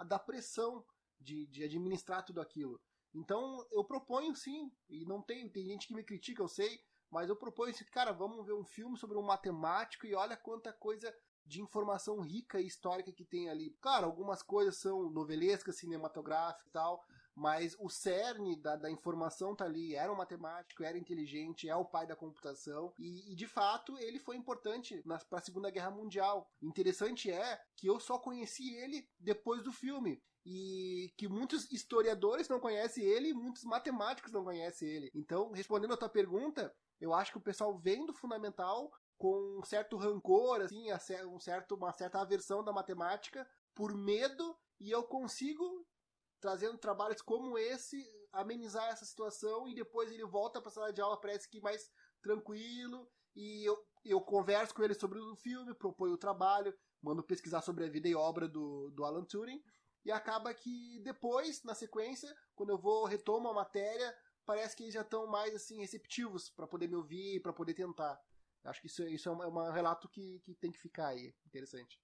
da 0.05 0.19
pressão 0.19 0.85
de, 1.19 1.47
de 1.47 1.63
administrar 1.63 2.23
tudo 2.23 2.39
aquilo. 2.39 2.79
Então 3.13 3.65
eu 3.71 3.83
proponho 3.83 4.35
sim, 4.35 4.71
e 4.89 5.05
não 5.05 5.21
tem, 5.21 5.49
tem 5.49 5.65
gente 5.65 5.87
que 5.87 5.95
me 5.95 6.03
critica, 6.03 6.41
eu 6.41 6.47
sei, 6.47 6.79
mas 7.09 7.29
eu 7.29 7.35
proponho 7.35 7.71
esse 7.71 7.85
cara, 7.85 8.11
vamos 8.11 8.45
ver 8.45 8.53
um 8.53 8.65
filme 8.65 8.97
sobre 8.97 9.17
um 9.17 9.23
matemático 9.23 10.05
e 10.05 10.13
olha 10.13 10.37
quanta 10.37 10.71
coisa 10.73 11.13
de 11.47 11.61
informação 11.61 12.19
rica 12.19 12.59
e 12.59 12.67
histórica 12.67 13.11
que 13.11 13.25
tem 13.25 13.49
ali. 13.49 13.75
Claro, 13.81 14.05
algumas 14.05 14.43
coisas 14.43 14.77
são 14.77 15.09
novelescas, 15.09 15.77
cinematográficas 15.77 16.67
e 16.67 16.71
tal, 16.71 17.01
mas 17.33 17.75
o 17.79 17.87
cerne 17.87 18.55
da, 18.55 18.75
da, 18.75 18.91
informação 18.91 19.55
tá 19.55 19.63
ali. 19.65 19.95
Era 19.95 20.11
um 20.11 20.15
matemático, 20.15 20.83
era 20.83 20.97
inteligente, 20.97 21.69
é 21.69 21.75
o 21.75 21.85
pai 21.85 22.05
da 22.05 22.15
computação 22.15 22.93
e, 22.99 23.31
e 23.31 23.35
de 23.35 23.47
fato 23.47 23.97
ele 23.99 24.19
foi 24.19 24.35
importante 24.35 25.01
para 25.29 25.39
a 25.39 25.41
Segunda 25.41 25.69
Guerra 25.69 25.91
Mundial. 25.91 26.49
Interessante 26.61 27.31
é 27.31 27.61
que 27.75 27.87
eu 27.87 27.99
só 27.99 28.17
conheci 28.17 28.75
ele 28.75 29.07
depois 29.19 29.63
do 29.63 29.71
filme 29.71 30.21
e 30.45 31.13
que 31.17 31.27
muitos 31.27 31.69
historiadores 31.71 32.47
não 32.47 32.59
conhecem 32.59 33.03
ele 33.03 33.33
muitos 33.33 33.63
matemáticos 33.63 34.31
não 34.31 34.43
conhecem 34.43 34.89
ele. 34.89 35.11
Então, 35.13 35.51
respondendo 35.51 35.93
a 35.93 35.97
tua 35.97 36.09
pergunta, 36.09 36.73
eu 36.99 37.13
acho 37.13 37.31
que 37.31 37.37
o 37.37 37.41
pessoal 37.41 37.77
vem 37.77 38.05
do 38.05 38.13
fundamental 38.13 38.91
com 39.17 39.59
um 39.59 39.63
certo 39.63 39.97
rancor, 39.97 40.61
assim, 40.61 40.91
um 41.25 41.39
certo, 41.39 41.75
uma 41.75 41.91
certa 41.91 42.21
aversão 42.21 42.63
da 42.63 42.71
matemática 42.71 43.47
por 43.73 43.95
medo 43.95 44.57
e 44.79 44.91
eu 44.91 45.03
consigo 45.03 45.85
trazendo 46.39 46.77
trabalhos 46.77 47.21
como 47.21 47.57
esse 47.57 47.97
amenizar 48.31 48.89
essa 48.89 49.05
situação 49.05 49.67
e 49.67 49.73
depois 49.73 50.11
ele 50.11 50.25
volta 50.25 50.61
para 50.61 50.69
a 50.69 50.71
sala 50.71 50.93
de 50.93 51.01
aula 51.01 51.19
parece 51.19 51.49
que 51.49 51.59
mais 51.59 51.89
tranquilo 52.21 53.09
e 53.35 53.67
eu, 53.67 53.77
eu 54.05 54.21
converso 54.21 54.73
com 54.73 54.83
ele 54.83 54.93
sobre 54.93 55.19
o 55.19 55.35
filme, 55.35 55.73
proponho 55.73 56.13
o 56.13 56.17
trabalho, 56.17 56.73
mando 57.01 57.23
pesquisar 57.23 57.61
sobre 57.61 57.85
a 57.85 57.89
vida 57.89 58.07
e 58.07 58.15
obra 58.15 58.47
do, 58.47 58.91
do 58.91 59.03
Alan 59.03 59.25
Turing 59.25 59.63
e 60.07 60.11
acaba 60.11 60.53
que 60.53 61.01
depois, 61.03 61.63
na 61.63 61.75
sequência, 61.75 62.33
quando 62.55 62.69
eu 62.69 62.77
vou 62.77 63.05
retomo 63.05 63.49
a 63.49 63.53
matéria, 63.53 64.15
parece 64.45 64.73
que 64.73 64.83
eles 64.83 64.93
já 64.93 65.01
estão 65.01 65.27
mais 65.27 65.53
assim 65.53 65.81
receptivos 65.81 66.49
para 66.49 66.65
poder 66.65 66.87
me 66.87 66.95
ouvir, 66.95 67.41
para 67.41 67.51
poder 67.51 67.73
tentar. 67.73 68.17
Acho 68.67 68.81
que 68.81 68.87
isso, 68.87 69.03
isso 69.07 69.29
é 69.29 69.31
um, 69.31 69.43
é 69.43 69.47
um 69.47 69.71
relato 69.71 70.09
que, 70.09 70.39
que 70.43 70.53
tem 70.55 70.71
que 70.71 70.79
ficar 70.79 71.07
aí. 71.07 71.33
Interessante. 71.45 71.97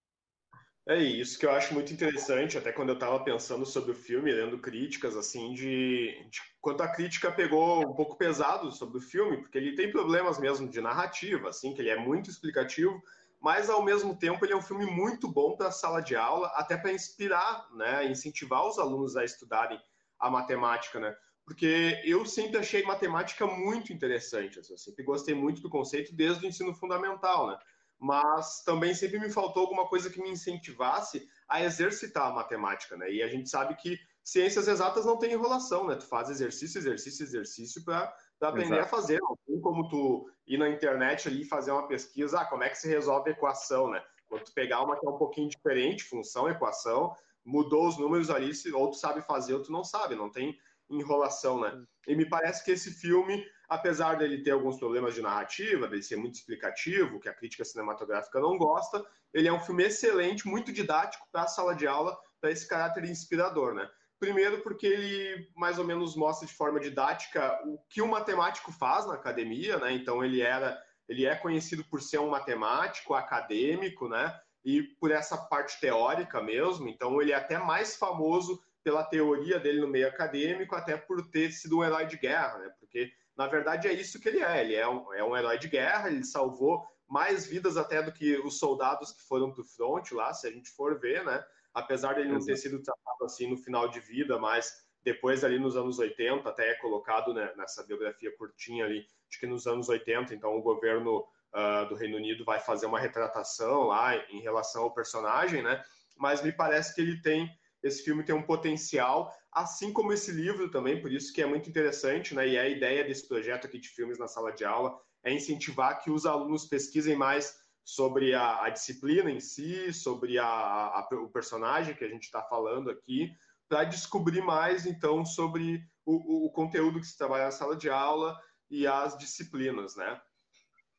É 0.86 0.97
isso 0.97 1.39
que 1.39 1.45
eu 1.45 1.52
acho 1.52 1.73
muito 1.73 1.93
interessante, 1.93 2.58
até 2.58 2.71
quando 2.71 2.89
eu 2.89 2.95
estava 2.95 3.23
pensando 3.23 3.65
sobre 3.65 3.91
o 3.91 3.95
filme, 3.95 4.34
lendo 4.34 4.60
críticas, 4.60 5.15
assim, 5.15 5.54
de, 5.54 6.28
de 6.30 6.41
quanto 6.60 6.84
a 6.84 6.89
crítica 6.89 7.32
pegou 7.32 7.89
um 7.89 7.93
pouco 7.93 8.17
pesado 8.17 8.69
sobre 8.69 8.97
o 8.97 9.02
filme, 9.02 9.38
porque 9.38 9.58
ele 9.58 9.76
tem 9.76 9.89
problemas 9.89 10.38
mesmo 10.38 10.69
de 10.69 10.82
narrativa, 10.82 11.49
assim, 11.49 11.73
que 11.73 11.82
ele 11.82 11.89
é 11.89 11.97
muito 11.97 12.30
explicativo, 12.30 13.02
mas 13.39 13.69
ao 13.69 13.82
mesmo 13.82 14.17
tempo 14.17 14.43
ele 14.43 14.52
é 14.52 14.58
um 14.58 14.62
filme 14.62 14.86
muito 14.86 15.32
bom 15.32 15.56
para 15.56 15.67
a 15.67 15.71
sala 15.71 16.02
de 16.02 16.17
aula, 16.17 16.47
até 16.56 16.76
para 16.76 16.91
inspirar, 16.91 17.65
né, 17.73 18.06
incentivar 18.12 18.67
os 18.67 18.78
alunos 18.78 19.15
a 19.15 19.23
estudarem 19.23 19.82
a 20.19 20.30
matemática, 20.30 20.99
né? 20.99 21.15
Porque 21.46 22.02
eu 22.06 22.26
sempre 22.26 22.58
achei 22.58 22.84
matemática 22.84 23.46
muito 23.46 23.92
interessante, 23.92 24.60
assim, 24.60 24.74
eu 24.74 24.78
sempre 24.78 25.04
gostei 25.04 25.36
muito 25.36 25.62
do 25.62 25.70
conceito 25.70 26.16
desde 26.16 26.46
o 26.46 26.48
ensino 26.48 26.74
fundamental, 26.74 27.48
né? 27.48 27.58
Mas 28.00 28.64
também 28.64 28.94
sempre 28.94 29.20
me 29.20 29.30
faltou 29.30 29.62
alguma 29.62 29.88
coisa 29.88 30.10
que 30.10 30.22
me 30.22 30.30
incentivasse 30.30 31.28
a 31.48 31.64
exercitar 31.64 32.28
a 32.28 32.34
matemática, 32.34 32.98
né? 32.98 33.12
E 33.12 33.22
a 33.22 33.28
gente 33.28 33.50
sabe 33.50 33.76
que 33.76 33.98
ciências 34.24 34.68
exatas 34.68 35.06
não 35.06 35.18
tem 35.18 35.34
enrolação, 35.34 35.86
né? 35.88 35.96
Tu 35.96 36.06
faz 36.06 36.30
exercício, 36.30 36.80
exercício, 36.80 37.24
exercício 37.24 37.84
para 37.84 38.14
aprender 38.42 38.76
Exato. 38.76 38.84
a 38.84 38.88
fazer. 38.88 39.20
Não 39.22 39.38
tem 39.46 39.60
como 39.62 39.88
tu 39.88 40.30
ir 40.48 40.58
na 40.58 40.70
internet 40.70 41.28
ali 41.28 41.46
fazer 41.46 41.72
uma 41.72 41.88
pesquisa, 41.88 42.40
ah, 42.40 42.46
como 42.46 42.64
é 42.64 42.70
que 42.70 42.78
se 42.78 42.88
resolve 42.88 43.30
a 43.30 43.34
equação, 43.34 43.90
né? 43.90 44.04
Quando 44.28 44.46
tu 44.46 44.54
pegar 44.54 44.82
uma 44.82 45.00
que 45.00 45.06
é 45.06 45.10
um 45.10 45.18
pouquinho 45.18 45.50
diferente, 45.50 46.04
função, 46.04 46.50
equação, 46.50 47.16
mudou 47.46 47.88
os 47.88 47.98
números 47.98 48.30
ali, 48.30 48.52
ou 48.74 48.90
tu 48.90 48.98
sabe 48.98 49.22
fazer 49.22 49.54
ou 49.54 49.62
tu 49.62 49.72
não 49.72 49.84
sabe, 49.84 50.16
não 50.16 50.30
tem 50.30 50.58
enrolação, 51.00 51.60
né? 51.60 51.84
E 52.08 52.16
me 52.16 52.26
parece 52.28 52.64
que 52.64 52.72
esse 52.72 52.92
filme, 52.92 53.46
apesar 53.68 54.16
dele 54.16 54.44
ter 54.44 54.52
alguns 54.52 54.78
problemas 54.78 55.14
de 55.16 55.22
narrativa, 55.22 55.88
dele 55.88 56.04
ser 56.04 56.18
muito 56.18 56.36
explicativo, 56.36 57.20
que 57.20 57.30
a 57.30 57.34
crítica 57.34 57.64
cinematográfica 57.64 58.40
não 58.40 58.58
gosta, 58.58 59.04
ele 59.34 59.48
é 59.48 59.54
um 59.54 59.60
filme 59.60 59.84
excelente, 59.84 60.48
muito 60.48 60.72
didático 60.72 61.28
para 61.32 61.44
a 61.44 61.48
sala 61.48 61.76
de 61.76 61.88
aula, 61.88 62.18
para 62.40 62.52
esse 62.52 62.68
caráter 62.68 63.06
inspirador, 63.06 63.74
né? 63.74 63.90
Primeiro 64.20 64.62
porque 64.62 64.88
ele 64.88 65.50
mais 65.56 65.80
ou 65.80 65.86
menos 65.86 66.16
mostra 66.16 66.48
de 66.48 66.54
forma 66.54 66.80
didática 66.80 67.60
o 67.66 67.78
que 67.90 68.02
o 68.02 68.08
matemático 68.08 68.72
faz 68.72 69.06
na 69.06 69.16
academia, 69.16 69.78
né? 69.78 69.92
Então 69.94 70.24
ele 70.24 70.42
era, 70.42 70.82
ele 71.10 71.26
é 71.26 71.36
conhecido 71.36 71.84
por 71.86 72.02
ser 72.02 72.20
um 72.20 72.30
matemático 72.30 73.14
acadêmico, 73.14 74.08
né? 74.08 74.38
E 74.64 74.84
por 74.84 75.12
essa 75.12 75.38
parte 75.38 75.80
teórica 75.80 76.42
mesmo, 76.42 76.88
então 76.88 77.22
ele 77.22 77.34
é 77.34 77.36
até 77.36 77.58
mais 77.58 77.98
famoso 77.98 78.62
pela 78.84 79.04
teoria 79.04 79.60
dele 79.60 79.80
no 79.80 79.88
meio 79.88 80.08
acadêmico, 80.08 80.76
até 80.76 80.98
por 80.98 81.30
ter 81.30 81.52
sido 81.52 81.78
um 81.78 81.84
herói 81.84 82.06
de 82.06 82.17
guerra, 82.17 82.58
né? 82.60 82.72
Porque, 82.80 83.12
na 83.36 83.48
verdade, 83.48 83.88
é 83.88 83.93
isso 83.93 84.19
que 84.19 84.28
ele 84.28 84.41
é. 84.41 84.62
Ele 84.62 84.76
é 84.76 84.88
um, 84.88 85.13
é 85.13 85.24
um 85.24 85.36
herói 85.36 85.58
de 85.58 85.69
guerra, 85.69 86.10
ele 86.10 86.24
salvou 86.24 86.86
mais 87.08 87.46
vidas 87.46 87.78
até 87.78 88.02
do 88.02 88.12
que 88.12 88.38
os 88.39 88.60
soldados 88.60 89.12
que 89.12 89.22
foram 89.24 89.52
para 89.52 89.62
o 89.62 89.65
front 89.65 90.12
lá, 90.12 90.34
se 90.34 90.48
a 90.48 90.52
gente 90.52 90.69
for 90.72 91.00
ver, 91.00 91.24
né? 91.24 91.43
Apesar 91.74 92.15
dele 92.15 92.32
não 92.32 92.43
ter 92.43 92.56
sido 92.56 92.82
tratado 92.82 93.26
assim 93.26 93.50
no 93.50 93.58
final 93.58 93.88
de 93.88 94.00
vida, 94.00 94.38
mas 94.38 94.72
depois 95.04 95.43
ali 95.43 95.60
nos 95.60 95.76
anos 95.76 96.00
80, 96.00 96.48
até 96.48 96.72
é 96.72 96.76
colocado 96.76 97.34
né, 97.34 97.52
nessa 97.58 97.84
biografia 97.84 98.36
curtinha 98.38 98.86
ali, 98.86 99.06
de 99.30 99.39
que 99.39 99.46
nos 99.46 99.67
anos 99.67 99.89
80, 99.89 100.34
então 100.34 100.56
o 100.56 100.62
governo 100.62 101.26
uh, 101.54 101.88
do 101.89 101.96
Reino 101.96 102.17
Unido 102.17 102.46
vai 102.46 102.60
fazer 102.60 102.86
uma 102.86 103.00
retratação 103.00 103.84
lá 103.84 104.15
em 104.30 104.39
relação 104.39 104.84
ao 104.84 104.93
personagem, 104.93 105.62
né? 105.62 105.84
Mas 106.17 106.41
me 106.41 106.52
parece 106.52 106.93
que 106.93 107.02
ele 107.02 107.22
tem 107.22 107.50
esse 107.84 108.02
filme 108.02 108.24
tem 108.24 108.34
um 108.34 108.41
potencial, 108.41 109.32
assim 109.52 109.91
como 109.91 110.13
esse 110.13 110.32
livro 110.32 110.72
também, 110.72 111.02
por 111.02 111.12
isso 111.12 111.34
que 111.34 111.41
é 111.41 111.46
muito 111.46 111.69
interessante, 111.69 112.34
né? 112.34 112.48
E 112.48 112.58
a 112.58 112.67
ideia 112.67 113.04
desse 113.04 113.28
projeto 113.28 113.67
aqui 113.67 113.78
de 113.78 113.89
filmes 113.89 114.17
na 114.17 114.28
sala 114.28 114.52
de 114.52 114.63
aula 114.63 114.98
é 115.24 115.34
incentivar 115.34 116.02
que 116.02 116.10
os 116.10 116.26
alunos 116.26 116.65
pesquisem 116.65 117.15
mais 117.15 117.62
sobre 117.84 118.34
a, 118.34 118.63
a 118.63 118.69
disciplina 118.69 119.30
em 119.30 119.41
si, 119.41 119.91
sobre 119.93 120.39
a, 120.39 120.46
a, 120.46 121.08
o 121.13 121.30
personagem 121.30 121.93
que 121.93 122.06
a 122.06 122.08
gente 122.08 122.24
está 122.24 122.41
falando 122.41 122.89
aqui, 122.89 123.30
para 123.67 123.84
descobrir 123.84 124.41
mais, 124.41 124.86
então, 124.86 125.26
sobre 125.26 125.84
o, 126.06 126.46
o, 126.46 126.52
conteúdo 126.52 127.00
que 127.00 127.08
se 127.08 127.17
trabalha 127.17 127.46
na 127.46 127.52
sala 127.52 127.76
de 127.76 127.89
aula 127.89 128.39
e 128.69 128.88
as 128.88 129.17
disciplinas, 129.17 129.96
né? 129.96 130.22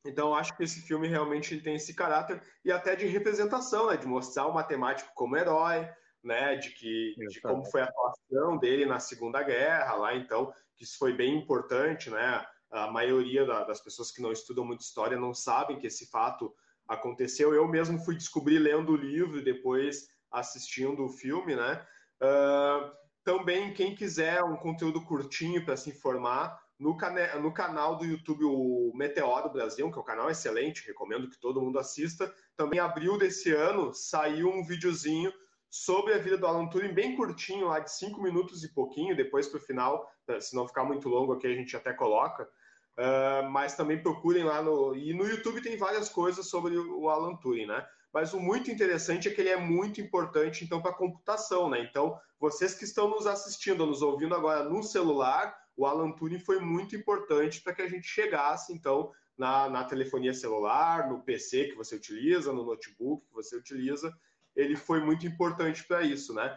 Então, 0.04 0.34
acho 0.34 0.54
que 0.54 0.64
esse 0.64 0.82
filme 0.82 1.08
realmente 1.08 1.58
tem 1.60 1.76
esse 1.76 1.94
caráter 1.94 2.42
e 2.62 2.70
até 2.70 2.94
de 2.94 3.06
representação, 3.06 3.88
né? 3.88 3.96
De 3.96 4.06
mostrar 4.06 4.46
o 4.46 4.54
matemático 4.54 5.10
como 5.14 5.36
herói, 5.36 5.88
né, 6.24 6.56
de 6.56 6.70
que 6.70 7.14
de 7.28 7.40
como 7.40 7.64
foi 7.64 7.82
a 7.82 7.84
atuação 7.84 8.56
dele 8.58 8.86
na 8.86 8.98
Segunda 8.98 9.42
Guerra 9.42 9.94
lá, 9.94 10.16
então 10.16 10.52
que 10.76 10.84
isso 10.84 10.98
foi 10.98 11.12
bem 11.12 11.36
importante, 11.36 12.10
né? 12.10 12.44
A 12.70 12.90
maioria 12.90 13.46
da, 13.46 13.62
das 13.62 13.80
pessoas 13.80 14.10
que 14.10 14.20
não 14.20 14.32
estudam 14.32 14.64
muito 14.64 14.80
história 14.80 15.16
não 15.16 15.32
sabem 15.32 15.78
que 15.78 15.86
esse 15.86 16.10
fato 16.10 16.52
aconteceu. 16.88 17.54
Eu 17.54 17.68
mesmo 17.68 17.98
fui 18.00 18.16
descobrir 18.16 18.58
lendo 18.58 18.92
o 18.92 18.96
livro 18.96 19.38
e 19.38 19.44
depois 19.44 20.08
assistindo 20.30 21.04
o 21.04 21.08
filme, 21.08 21.54
né? 21.54 21.86
Uh, 22.20 22.90
também 23.22 23.72
quem 23.72 23.94
quiser 23.94 24.42
um 24.42 24.56
conteúdo 24.56 25.04
curtinho 25.04 25.64
para 25.64 25.76
se 25.76 25.90
informar 25.90 26.60
no, 26.78 26.96
no 27.40 27.52
canal 27.52 27.96
do 27.96 28.04
YouTube 28.04 28.44
o 28.44 28.92
Meteoro 28.94 29.52
Brasil, 29.52 29.90
que 29.90 29.98
é 29.98 30.00
um 30.00 30.04
canal 30.04 30.30
excelente, 30.30 30.86
recomendo 30.86 31.30
que 31.30 31.38
todo 31.38 31.60
mundo 31.60 31.78
assista. 31.78 32.32
Também 32.56 32.80
abril 32.80 33.16
desse 33.16 33.52
ano 33.52 33.94
saiu 33.94 34.48
um 34.50 34.64
videozinho 34.64 35.32
sobre 35.74 36.14
a 36.14 36.18
vida 36.18 36.38
do 36.38 36.46
Alan 36.46 36.68
Turing, 36.68 36.92
bem 36.92 37.16
curtinho, 37.16 37.66
lá 37.66 37.80
de 37.80 37.90
cinco 37.90 38.22
minutos 38.22 38.62
e 38.62 38.72
pouquinho, 38.72 39.16
depois 39.16 39.48
para 39.48 39.58
o 39.58 39.60
final, 39.60 40.08
se 40.40 40.54
não 40.54 40.68
ficar 40.68 40.84
muito 40.84 41.08
longo 41.08 41.32
aqui, 41.32 41.48
a 41.48 41.52
gente 41.54 41.76
até 41.76 41.92
coloca. 41.92 42.48
Uh, 42.96 43.50
mas 43.50 43.74
também 43.74 44.00
procurem 44.00 44.44
lá 44.44 44.62
no. 44.62 44.94
E 44.94 45.12
no 45.12 45.26
YouTube 45.26 45.60
tem 45.60 45.76
várias 45.76 46.08
coisas 46.08 46.48
sobre 46.48 46.78
o 46.78 47.08
Alan 47.08 47.34
Turing, 47.34 47.66
né? 47.66 47.84
Mas 48.12 48.32
o 48.32 48.38
muito 48.38 48.70
interessante 48.70 49.26
é 49.26 49.32
que 49.32 49.40
ele 49.40 49.50
é 49.50 49.56
muito 49.56 50.00
importante, 50.00 50.64
então, 50.64 50.80
para 50.80 50.92
a 50.92 50.96
computação, 50.96 51.68
né? 51.68 51.80
Então, 51.80 52.16
vocês 52.38 52.72
que 52.74 52.84
estão 52.84 53.10
nos 53.10 53.26
assistindo, 53.26 53.84
nos 53.84 54.00
ouvindo 54.00 54.32
agora 54.32 54.62
no 54.62 54.80
celular 54.80 55.58
o 55.76 55.86
Alan 55.86 56.12
Turing 56.12 56.38
foi 56.38 56.60
muito 56.60 56.94
importante 56.94 57.60
para 57.60 57.74
que 57.74 57.82
a 57.82 57.88
gente 57.88 58.06
chegasse, 58.06 58.72
então, 58.72 59.10
na, 59.36 59.68
na 59.68 59.82
telefonia 59.82 60.32
celular, 60.32 61.08
no 61.08 61.20
PC 61.20 61.64
que 61.64 61.74
você 61.74 61.96
utiliza, 61.96 62.52
no 62.52 62.64
notebook 62.64 63.26
que 63.26 63.34
você 63.34 63.56
utiliza, 63.56 64.16
ele 64.54 64.76
foi 64.76 65.00
muito 65.00 65.26
importante 65.26 65.84
para 65.84 66.02
isso, 66.02 66.34
né? 66.34 66.56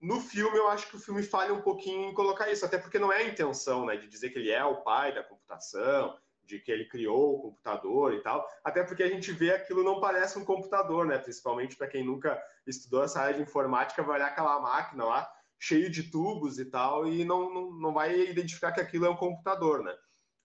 No 0.00 0.20
filme, 0.20 0.56
eu 0.56 0.68
acho 0.68 0.88
que 0.88 0.96
o 0.96 1.00
filme 1.00 1.22
falha 1.22 1.52
um 1.52 1.62
pouquinho 1.62 2.10
em 2.10 2.14
colocar 2.14 2.50
isso, 2.50 2.64
até 2.64 2.78
porque 2.78 2.98
não 2.98 3.12
é 3.12 3.18
a 3.18 3.28
intenção, 3.28 3.86
né, 3.86 3.96
de 3.96 4.06
dizer 4.06 4.30
que 4.30 4.38
ele 4.38 4.50
é 4.50 4.64
o 4.64 4.82
pai 4.82 5.14
da 5.14 5.22
computação, 5.22 6.16
de 6.42 6.58
que 6.58 6.70
ele 6.70 6.86
criou 6.86 7.34
o 7.34 7.40
computador 7.40 8.12
e 8.12 8.22
tal, 8.22 8.46
até 8.62 8.82
porque 8.82 9.02
a 9.02 9.08
gente 9.08 9.32
vê 9.32 9.52
aquilo 9.52 9.82
não 9.82 10.00
parece 10.00 10.38
um 10.38 10.44
computador, 10.44 11.06
né? 11.06 11.18
Principalmente 11.18 11.76
para 11.76 11.88
quem 11.88 12.04
nunca 12.04 12.40
estudou 12.66 13.02
essa 13.02 13.20
área 13.20 13.34
de 13.34 13.42
informática, 13.42 14.02
vai 14.02 14.16
olhar 14.16 14.28
aquela 14.28 14.60
máquina 14.60 15.04
lá, 15.04 15.30
cheio 15.58 15.90
de 15.90 16.10
tubos 16.10 16.58
e 16.58 16.66
tal, 16.66 17.08
e 17.08 17.24
não, 17.24 17.52
não, 17.52 17.70
não 17.72 17.94
vai 17.94 18.18
identificar 18.28 18.72
que 18.72 18.80
aquilo 18.80 19.06
é 19.06 19.10
um 19.10 19.16
computador, 19.16 19.82
né? 19.82 19.94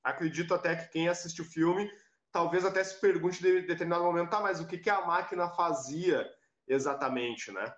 Acredito 0.01 0.53
até 0.53 0.75
que 0.75 0.89
quem 0.89 1.09
assiste 1.09 1.41
o 1.41 1.45
filme 1.45 1.89
talvez 2.31 2.63
até 2.63 2.83
se 2.83 2.99
pergunte 2.99 3.41
de 3.41 3.61
determinado 3.61 4.03
momento, 4.03 4.29
tá, 4.29 4.39
mas 4.39 4.59
o 4.59 4.67
que, 4.67 4.77
que 4.77 4.89
a 4.89 5.05
máquina 5.05 5.49
fazia 5.49 6.29
exatamente, 6.69 7.51
né? 7.51 7.73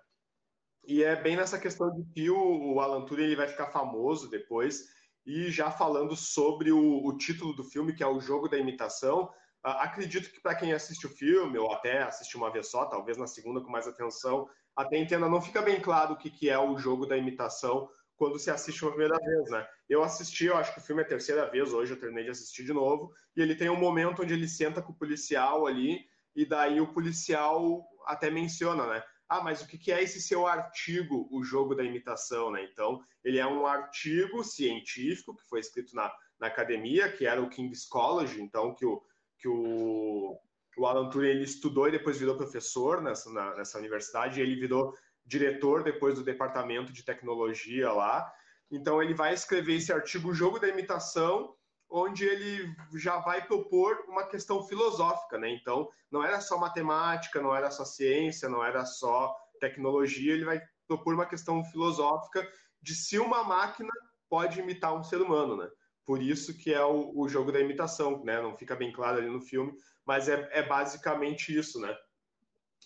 E 0.85 1.03
é 1.03 1.15
bem 1.15 1.35
nessa 1.35 1.59
questão 1.59 1.89
de 1.91 2.03
que 2.13 2.29
o, 2.29 2.73
o 2.73 2.79
Alan 2.79 3.05
Turing 3.05 3.23
ele 3.23 3.35
vai 3.35 3.47
ficar 3.47 3.67
famoso 3.67 4.29
depois, 4.29 4.83
e 5.25 5.51
já 5.51 5.69
falando 5.69 6.15
sobre 6.15 6.71
o, 6.71 7.05
o 7.05 7.17
título 7.17 7.53
do 7.53 7.63
filme, 7.63 7.93
que 7.93 8.03
é 8.03 8.07
o 8.07 8.19
Jogo 8.19 8.49
da 8.49 8.57
Imitação, 8.57 9.25
uh, 9.65 9.77
acredito 9.79 10.31
que 10.31 10.41
para 10.41 10.55
quem 10.55 10.73
assiste 10.73 11.05
o 11.05 11.09
filme, 11.09 11.57
ou 11.57 11.71
até 11.71 12.01
assiste 12.01 12.35
uma 12.35 12.51
vez 12.51 12.69
só, 12.69 12.85
talvez 12.85 13.17
na 13.17 13.27
segunda 13.27 13.61
com 13.61 13.69
mais 13.69 13.87
atenção, 13.87 14.49
até 14.75 14.97
entenda, 14.97 15.29
não 15.29 15.41
fica 15.41 15.61
bem 15.61 15.79
claro 15.79 16.13
o 16.13 16.17
que, 16.17 16.29
que 16.29 16.49
é 16.49 16.57
o 16.57 16.77
Jogo 16.77 17.05
da 17.05 17.17
Imitação 17.17 17.89
quando 18.15 18.37
se 18.37 18.51
assiste 18.51 18.83
uma 18.83 18.91
primeira 18.91 19.17
vez, 19.17 19.49
né? 19.49 19.67
Eu 19.89 20.03
assisti, 20.03 20.45
eu 20.45 20.55
acho 20.55 20.73
que 20.73 20.79
o 20.79 20.83
filme 20.83 21.01
é 21.01 21.05
a 21.05 21.07
terceira 21.07 21.49
vez, 21.49 21.73
hoje 21.73 21.93
eu 21.93 21.99
terminei 21.99 22.23
de 22.23 22.29
assistir 22.29 22.63
de 22.63 22.71
novo, 22.71 23.11
e 23.35 23.41
ele 23.41 23.55
tem 23.55 23.69
um 23.69 23.79
momento 23.79 24.21
onde 24.21 24.33
ele 24.33 24.47
senta 24.47 24.79
com 24.81 24.91
o 24.91 24.95
policial 24.95 25.65
ali, 25.65 26.05
e 26.35 26.45
daí 26.45 26.79
o 26.79 26.93
policial 26.93 27.83
até 28.11 28.29
menciona, 28.29 28.85
né? 28.87 29.03
Ah, 29.27 29.41
mas 29.41 29.61
o 29.61 29.67
que 29.67 29.91
é 29.91 30.03
esse 30.03 30.21
seu 30.21 30.45
artigo, 30.45 31.27
o 31.31 31.43
jogo 31.43 31.73
da 31.73 31.83
imitação, 31.83 32.51
né? 32.51 32.67
Então, 32.71 33.01
ele 33.23 33.39
é 33.39 33.47
um 33.47 33.65
artigo 33.65 34.43
científico 34.43 35.35
que 35.35 35.47
foi 35.47 35.61
escrito 35.61 35.95
na, 35.95 36.11
na 36.39 36.47
academia, 36.47 37.11
que 37.11 37.25
era 37.25 37.41
o 37.41 37.49
King's 37.49 37.85
College, 37.85 38.41
então, 38.41 38.75
que 38.75 38.85
o, 38.85 39.01
que 39.39 39.47
o, 39.47 40.37
o 40.77 40.85
Alan 40.85 41.09
Turing 41.09 41.29
ele 41.29 41.43
estudou 41.43 41.87
e 41.87 41.91
depois 41.91 42.17
virou 42.17 42.35
professor 42.35 43.01
nessa, 43.01 43.31
na, 43.31 43.55
nessa 43.55 43.77
universidade, 43.77 44.39
e 44.39 44.43
ele 44.43 44.59
virou 44.59 44.93
diretor 45.25 45.83
depois 45.83 46.15
do 46.15 46.23
departamento 46.23 46.91
de 46.91 47.03
tecnologia 47.03 47.91
lá. 47.91 48.31
Então 48.69 49.01
ele 49.01 49.13
vai 49.13 49.33
escrever 49.33 49.75
esse 49.75 49.91
artigo 49.91 50.29
o 50.29 50.33
Jogo 50.33 50.59
da 50.59 50.67
Imitação, 50.67 51.55
onde 51.91 52.23
ele 52.25 52.73
já 52.95 53.19
vai 53.19 53.45
propor 53.45 54.05
uma 54.07 54.25
questão 54.25 54.63
filosófica, 54.63 55.37
né? 55.37 55.49
Então 55.49 55.89
não 56.09 56.23
era 56.23 56.39
só 56.39 56.57
matemática, 56.57 57.41
não 57.41 57.53
era 57.53 57.69
só 57.69 57.83
ciência, 57.83 58.47
não 58.47 58.63
era 58.63 58.85
só 58.85 59.35
tecnologia, 59.59 60.33
ele 60.33 60.45
vai 60.45 60.61
propor 60.87 61.13
uma 61.13 61.25
questão 61.25 61.63
filosófica 61.65 62.47
de 62.81 62.95
se 62.95 63.19
uma 63.19 63.43
máquina 63.43 63.91
pode 64.29 64.59
imitar 64.59 64.95
um 64.95 65.03
ser 65.03 65.21
humano, 65.21 65.57
né? 65.57 65.69
Por 66.05 66.21
isso 66.21 66.57
que 66.57 66.73
é 66.73 66.83
o, 66.83 67.11
o 67.15 67.29
jogo 67.29 67.51
da 67.51 67.59
imitação, 67.59 68.23
né? 68.23 68.41
Não 68.41 68.57
fica 68.57 68.75
bem 68.75 68.91
claro 68.91 69.17
ali 69.17 69.29
no 69.29 69.41
filme, 69.41 69.73
mas 70.05 70.29
é, 70.29 70.49
é 70.51 70.63
basicamente 70.63 71.55
isso, 71.55 71.79
né? 71.79 71.95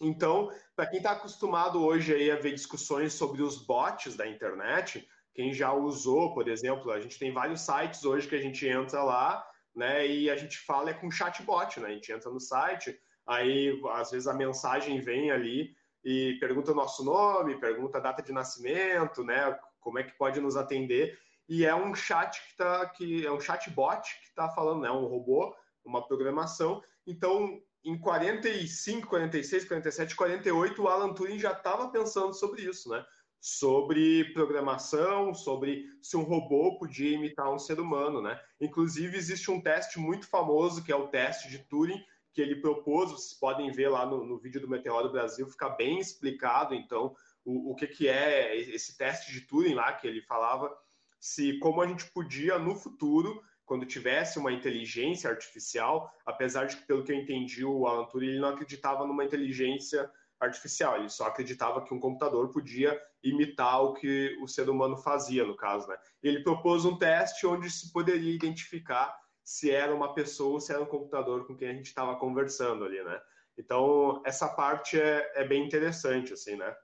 Então, 0.01 0.51
para 0.75 0.87
quem 0.87 0.97
está 0.97 1.11
acostumado 1.11 1.81
hoje 1.81 2.13
aí 2.13 2.29
a 2.29 2.35
ver 2.35 2.51
discussões 2.51 3.13
sobre 3.13 3.41
os 3.41 3.65
bots 3.65 4.15
da 4.15 4.27
internet, 4.27 5.07
quem 5.35 5.53
já 5.53 5.73
usou, 5.73 6.33
por 6.33 6.47
exemplo, 6.47 6.89
a 6.91 6.99
gente 6.99 7.19
tem 7.19 7.31
vários 7.31 7.61
sites 7.61 8.05
hoje 8.05 8.27
que 8.27 8.35
a 8.35 8.41
gente 8.41 8.65
entra 8.65 9.03
lá, 9.03 9.45
né, 9.75 10.07
e 10.07 10.29
a 10.29 10.37
gente 10.37 10.57
fala 10.57 10.89
é 10.89 10.93
com 10.93 11.11
chatbot, 11.11 11.81
né? 11.81 11.89
A 11.89 11.91
gente 11.91 12.09
entra 12.09 12.31
no 12.31 12.39
site, 12.39 12.97
aí 13.27 13.77
às 13.91 14.11
vezes 14.11 14.25
a 14.25 14.33
mensagem 14.33 15.01
vem 15.01 15.31
ali 15.31 15.75
e 16.03 16.37
pergunta 16.39 16.71
o 16.71 16.75
nosso 16.75 17.03
nome, 17.03 17.59
pergunta 17.59 17.97
a 17.97 18.01
data 18.01 18.21
de 18.21 18.31
nascimento, 18.31 19.23
né? 19.25 19.59
Como 19.81 19.99
é 19.99 20.03
que 20.03 20.17
pode 20.17 20.39
nos 20.39 20.55
atender? 20.55 21.19
E 21.49 21.65
é 21.65 21.75
um 21.75 21.93
chat 21.93 22.41
que 22.47 22.55
tá 22.55 22.87
que 22.87 23.25
é 23.25 23.31
um 23.31 23.39
chatbot 23.39 24.01
que 24.21 24.29
está 24.29 24.49
falando, 24.49 24.83
né? 24.83 24.89
Um 24.89 25.05
robô, 25.05 25.53
uma 25.83 26.07
programação. 26.07 26.81
Então 27.05 27.61
em 27.83 27.99
45, 27.99 29.07
46, 29.07 29.65
47, 29.65 30.15
48, 30.15 30.81
o 30.81 30.87
Alan 30.87 31.13
Turing 31.13 31.37
já 31.37 31.51
estava 31.51 31.89
pensando 31.89 32.33
sobre 32.33 32.63
isso, 32.63 32.89
né? 32.89 33.05
Sobre 33.47 34.33
programação, 34.33 35.31
sobre 35.31 35.85
se 36.01 36.17
um 36.17 36.23
robô 36.23 36.79
podia 36.79 37.13
imitar 37.13 37.53
um 37.53 37.59
ser 37.59 37.79
humano, 37.79 38.19
né? 38.19 38.41
Inclusive, 38.59 39.15
existe 39.15 39.51
um 39.51 39.61
teste 39.61 39.99
muito 39.99 40.27
famoso, 40.27 40.83
que 40.83 40.91
é 40.91 40.95
o 40.95 41.09
teste 41.09 41.47
de 41.47 41.59
Turing, 41.59 42.03
que 42.33 42.41
ele 42.41 42.55
propôs, 42.55 43.11
vocês 43.11 43.39
podem 43.39 43.71
ver 43.71 43.89
lá 43.89 44.03
no, 44.03 44.25
no 44.25 44.39
vídeo 44.39 44.59
do 44.59 44.67
Meteoro 44.67 45.11
Brasil, 45.11 45.47
fica 45.47 45.69
bem 45.69 45.99
explicado, 45.99 46.73
então, 46.73 47.15
o, 47.45 47.69
o 47.73 47.75
que, 47.75 47.85
que 47.85 48.07
é 48.07 48.57
esse 48.57 48.97
teste 48.97 49.31
de 49.31 49.41
Turing 49.41 49.75
lá, 49.75 49.93
que 49.93 50.07
ele 50.07 50.23
falava, 50.23 50.75
se 51.19 51.59
como 51.59 51.83
a 51.83 51.87
gente 51.87 52.09
podia, 52.11 52.57
no 52.57 52.73
futuro, 52.73 53.43
quando 53.63 53.85
tivesse 53.85 54.39
uma 54.39 54.51
inteligência 54.51 55.29
artificial, 55.29 56.11
apesar 56.25 56.65
de 56.65 56.77
que, 56.77 56.87
pelo 56.87 57.03
que 57.03 57.11
eu 57.11 57.15
entendi, 57.15 57.63
o 57.63 57.85
Alan 57.85 58.05
Turing 58.05 58.25
ele 58.25 58.39
não 58.39 58.49
acreditava 58.49 59.05
numa 59.05 59.23
inteligência 59.23 59.99
artificial, 60.01 60.24
ele 60.97 61.09
só 61.09 61.27
acreditava 61.27 61.83
que 61.83 61.93
um 61.93 61.99
computador 61.99 62.49
podia 62.49 62.99
imitar 63.23 63.81
o 63.83 63.93
que 63.93 64.37
o 64.41 64.47
ser 64.47 64.69
humano 64.69 64.97
fazia, 64.97 65.45
no 65.45 65.55
caso, 65.55 65.87
né? 65.87 65.97
Ele 66.21 66.43
propôs 66.43 66.85
um 66.85 66.97
teste 66.97 67.47
onde 67.47 67.69
se 67.69 67.91
poderia 67.91 68.35
identificar 68.35 69.15
se 69.43 69.71
era 69.71 69.93
uma 69.93 70.13
pessoa 70.13 70.53
ou 70.53 70.59
se 70.59 70.73
era 70.73 70.81
um 70.81 70.87
computador 70.87 71.45
com 71.45 71.55
quem 71.55 71.69
a 71.69 71.73
gente 71.73 71.87
estava 71.87 72.15
conversando 72.17 72.83
ali, 72.83 73.01
né? 73.03 73.19
Então, 73.57 74.21
essa 74.25 74.49
parte 74.49 74.99
é, 74.99 75.31
é 75.35 75.47
bem 75.47 75.65
interessante, 75.65 76.33
assim, 76.33 76.55
né? 76.55 76.75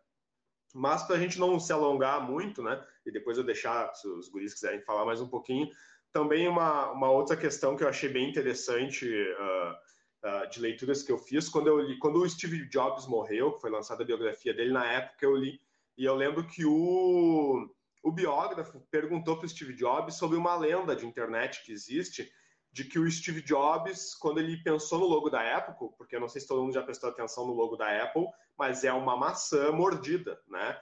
Mas 0.73 1.03
para 1.03 1.17
a 1.17 1.19
gente 1.19 1.37
não 1.37 1.59
se 1.59 1.73
alongar 1.73 2.21
muito, 2.21 2.63
né? 2.63 2.81
E 3.05 3.11
depois 3.11 3.37
eu 3.37 3.43
deixar, 3.43 3.93
se 3.93 4.07
os 4.07 4.29
guris 4.29 4.53
quiserem 4.53 4.81
falar 4.81 5.05
mais 5.05 5.19
um 5.19 5.27
pouquinho, 5.27 5.67
também 6.13 6.47
uma, 6.47 6.91
uma 6.91 7.09
outra 7.09 7.35
questão 7.35 7.75
que 7.75 7.83
eu 7.83 7.89
achei 7.89 8.09
bem 8.09 8.29
interessante 8.29 9.07
uh, 9.09 9.75
uh, 10.23 10.49
de 10.49 10.59
leituras 10.59 11.03
que 11.03 11.11
eu 11.11 11.17
fiz, 11.17 11.49
quando 11.49 11.67
eu 11.67 11.79
li, 11.79 11.97
quando 11.97 12.17
o 12.17 12.29
Steve 12.29 12.67
Jobs 12.67 13.05
morreu, 13.07 13.57
foi 13.59 13.69
lançada 13.69 14.03
a 14.03 14.05
biografia 14.05 14.53
dele, 14.53 14.71
na 14.71 14.85
época 14.85 15.25
eu 15.25 15.35
li, 15.35 15.59
e 15.97 16.05
eu 16.05 16.15
lembro 16.15 16.47
que 16.47 16.65
o, 16.65 17.69
o 18.03 18.11
biógrafo 18.11 18.79
perguntou 18.89 19.37
para 19.37 19.45
o 19.45 19.49
Steve 19.49 19.73
Jobs 19.73 20.15
sobre 20.15 20.37
uma 20.37 20.55
lenda 20.55 20.95
de 20.95 21.05
internet 21.05 21.63
que 21.63 21.71
existe, 21.71 22.31
de 22.71 22.85
que 22.85 22.97
o 22.97 23.11
Steve 23.11 23.41
Jobs, 23.41 24.15
quando 24.15 24.39
ele 24.39 24.63
pensou 24.63 24.99
no 24.99 25.05
logo 25.05 25.29
da 25.29 25.57
Apple, 25.57 25.89
porque 25.97 26.15
eu 26.15 26.21
não 26.21 26.29
sei 26.29 26.39
se 26.39 26.47
todo 26.47 26.61
mundo 26.61 26.73
já 26.73 26.81
prestou 26.81 27.09
atenção 27.09 27.45
no 27.45 27.53
logo 27.53 27.75
da 27.75 28.03
Apple, 28.03 28.27
mas 28.57 28.83
é 28.83 28.93
uma 28.93 29.17
maçã 29.17 29.71
mordida, 29.71 30.41
né? 30.47 30.79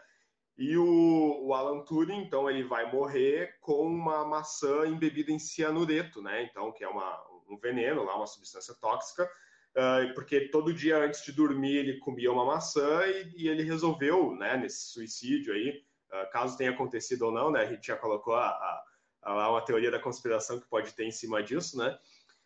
E 0.55 0.77
o, 0.77 1.45
o, 1.45 1.53
Alan 1.53 1.85
Turing, 1.85 2.21
então, 2.21 2.49
ele 2.49 2.63
vai 2.63 2.91
morrer 2.91 3.57
com 3.61 3.87
uma 3.87 4.25
maçã 4.25 4.85
embebida 4.85 5.31
em 5.31 5.39
cianureto, 5.39 6.21
né? 6.21 6.43
Então, 6.43 6.71
que 6.73 6.83
é 6.83 6.87
uma, 6.87 7.17
um 7.53 7.57
veneno 7.57 8.03
lá, 8.03 8.15
uma 8.15 8.27
substância 8.27 8.73
tóxica, 8.75 9.23
uh, 9.23 10.13
porque 10.13 10.49
todo 10.49 10.73
dia 10.73 10.97
antes 10.97 11.23
de 11.23 11.31
dormir 11.31 11.75
ele 11.75 11.99
comia 11.99 12.31
uma 12.31 12.45
maçã 12.45 13.05
e, 13.07 13.47
ele 13.47 13.63
resolveu, 13.63 14.35
né, 14.35 14.57
nesse 14.57 14.91
suicídio 14.91 15.53
aí, 15.53 15.83
uh, 16.11 16.31
caso 16.31 16.57
tenha 16.57 16.71
acontecido 16.71 17.23
ou 17.23 17.31
não, 17.31 17.51
né? 17.51 17.61
A 17.61 17.65
gente 17.65 17.87
já 17.87 17.95
colocou 17.95 18.35
a, 18.35 18.47
a, 18.47 18.83
a, 19.23 19.51
uma 19.51 19.61
teoria 19.61 19.91
da 19.91 19.99
conspiração 19.99 20.59
que 20.59 20.67
pode 20.67 20.93
ter 20.93 21.05
em 21.05 21.11
cima 21.11 21.41
disso, 21.43 21.77
né? 21.77 21.97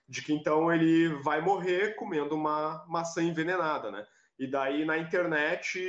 De 0.08 0.22
que 0.22 0.34
então 0.34 0.72
ele 0.72 1.10
vai 1.22 1.42
morrer 1.42 1.96
comendo 1.96 2.36
uma 2.36 2.86
maçã 2.88 3.24
envenenada, 3.24 3.92
né? 3.92 4.06
E 4.38 4.48
daí 4.48 4.84
na 4.84 4.98
internet 4.98 5.80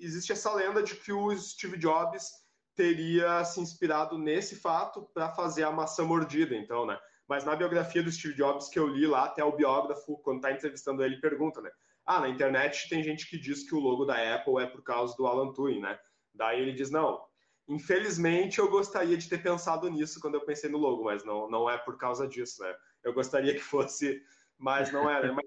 existe 0.00 0.32
essa 0.32 0.52
lenda 0.54 0.82
de 0.82 0.96
que 0.96 1.12
o 1.12 1.36
Steve 1.36 1.76
Jobs 1.76 2.32
teria 2.74 3.44
se 3.44 3.60
inspirado 3.60 4.16
nesse 4.16 4.56
fato 4.56 5.02
para 5.12 5.28
fazer 5.30 5.64
a 5.64 5.70
maçã 5.70 6.04
mordida, 6.04 6.56
então, 6.56 6.86
né? 6.86 6.98
Mas 7.30 7.44
na 7.44 7.54
biografia 7.54 8.02
do 8.02 8.10
Steve 8.10 8.34
Jobs 8.34 8.68
que 8.68 8.76
eu 8.76 8.88
li 8.88 9.06
lá, 9.06 9.26
até 9.26 9.44
o 9.44 9.54
biógrafo, 9.54 10.18
quando 10.18 10.38
está 10.38 10.50
entrevistando 10.50 11.04
ele, 11.04 11.20
pergunta, 11.20 11.60
né? 11.60 11.70
Ah, 12.04 12.18
na 12.18 12.28
internet 12.28 12.88
tem 12.88 13.04
gente 13.04 13.30
que 13.30 13.38
diz 13.38 13.62
que 13.62 13.72
o 13.72 13.78
logo 13.78 14.04
da 14.04 14.34
Apple 14.34 14.60
é 14.60 14.66
por 14.66 14.82
causa 14.82 15.16
do 15.16 15.28
Alan 15.28 15.52
Turing, 15.52 15.80
né? 15.80 15.96
Daí 16.34 16.60
ele 16.60 16.72
diz, 16.72 16.90
não, 16.90 17.24
infelizmente 17.68 18.58
eu 18.58 18.68
gostaria 18.68 19.16
de 19.16 19.28
ter 19.28 19.40
pensado 19.40 19.88
nisso 19.88 20.18
quando 20.18 20.34
eu 20.34 20.44
pensei 20.44 20.68
no 20.68 20.78
logo, 20.78 21.04
mas 21.04 21.24
não, 21.24 21.48
não 21.48 21.70
é 21.70 21.78
por 21.78 21.96
causa 21.96 22.26
disso, 22.26 22.64
né? 22.64 22.74
Eu 23.04 23.14
gostaria 23.14 23.54
que 23.54 23.60
fosse, 23.62 24.20
mas 24.58 24.90
não 24.90 25.08
é, 25.08 25.22
né? 25.22 25.30
Mas 25.30 25.46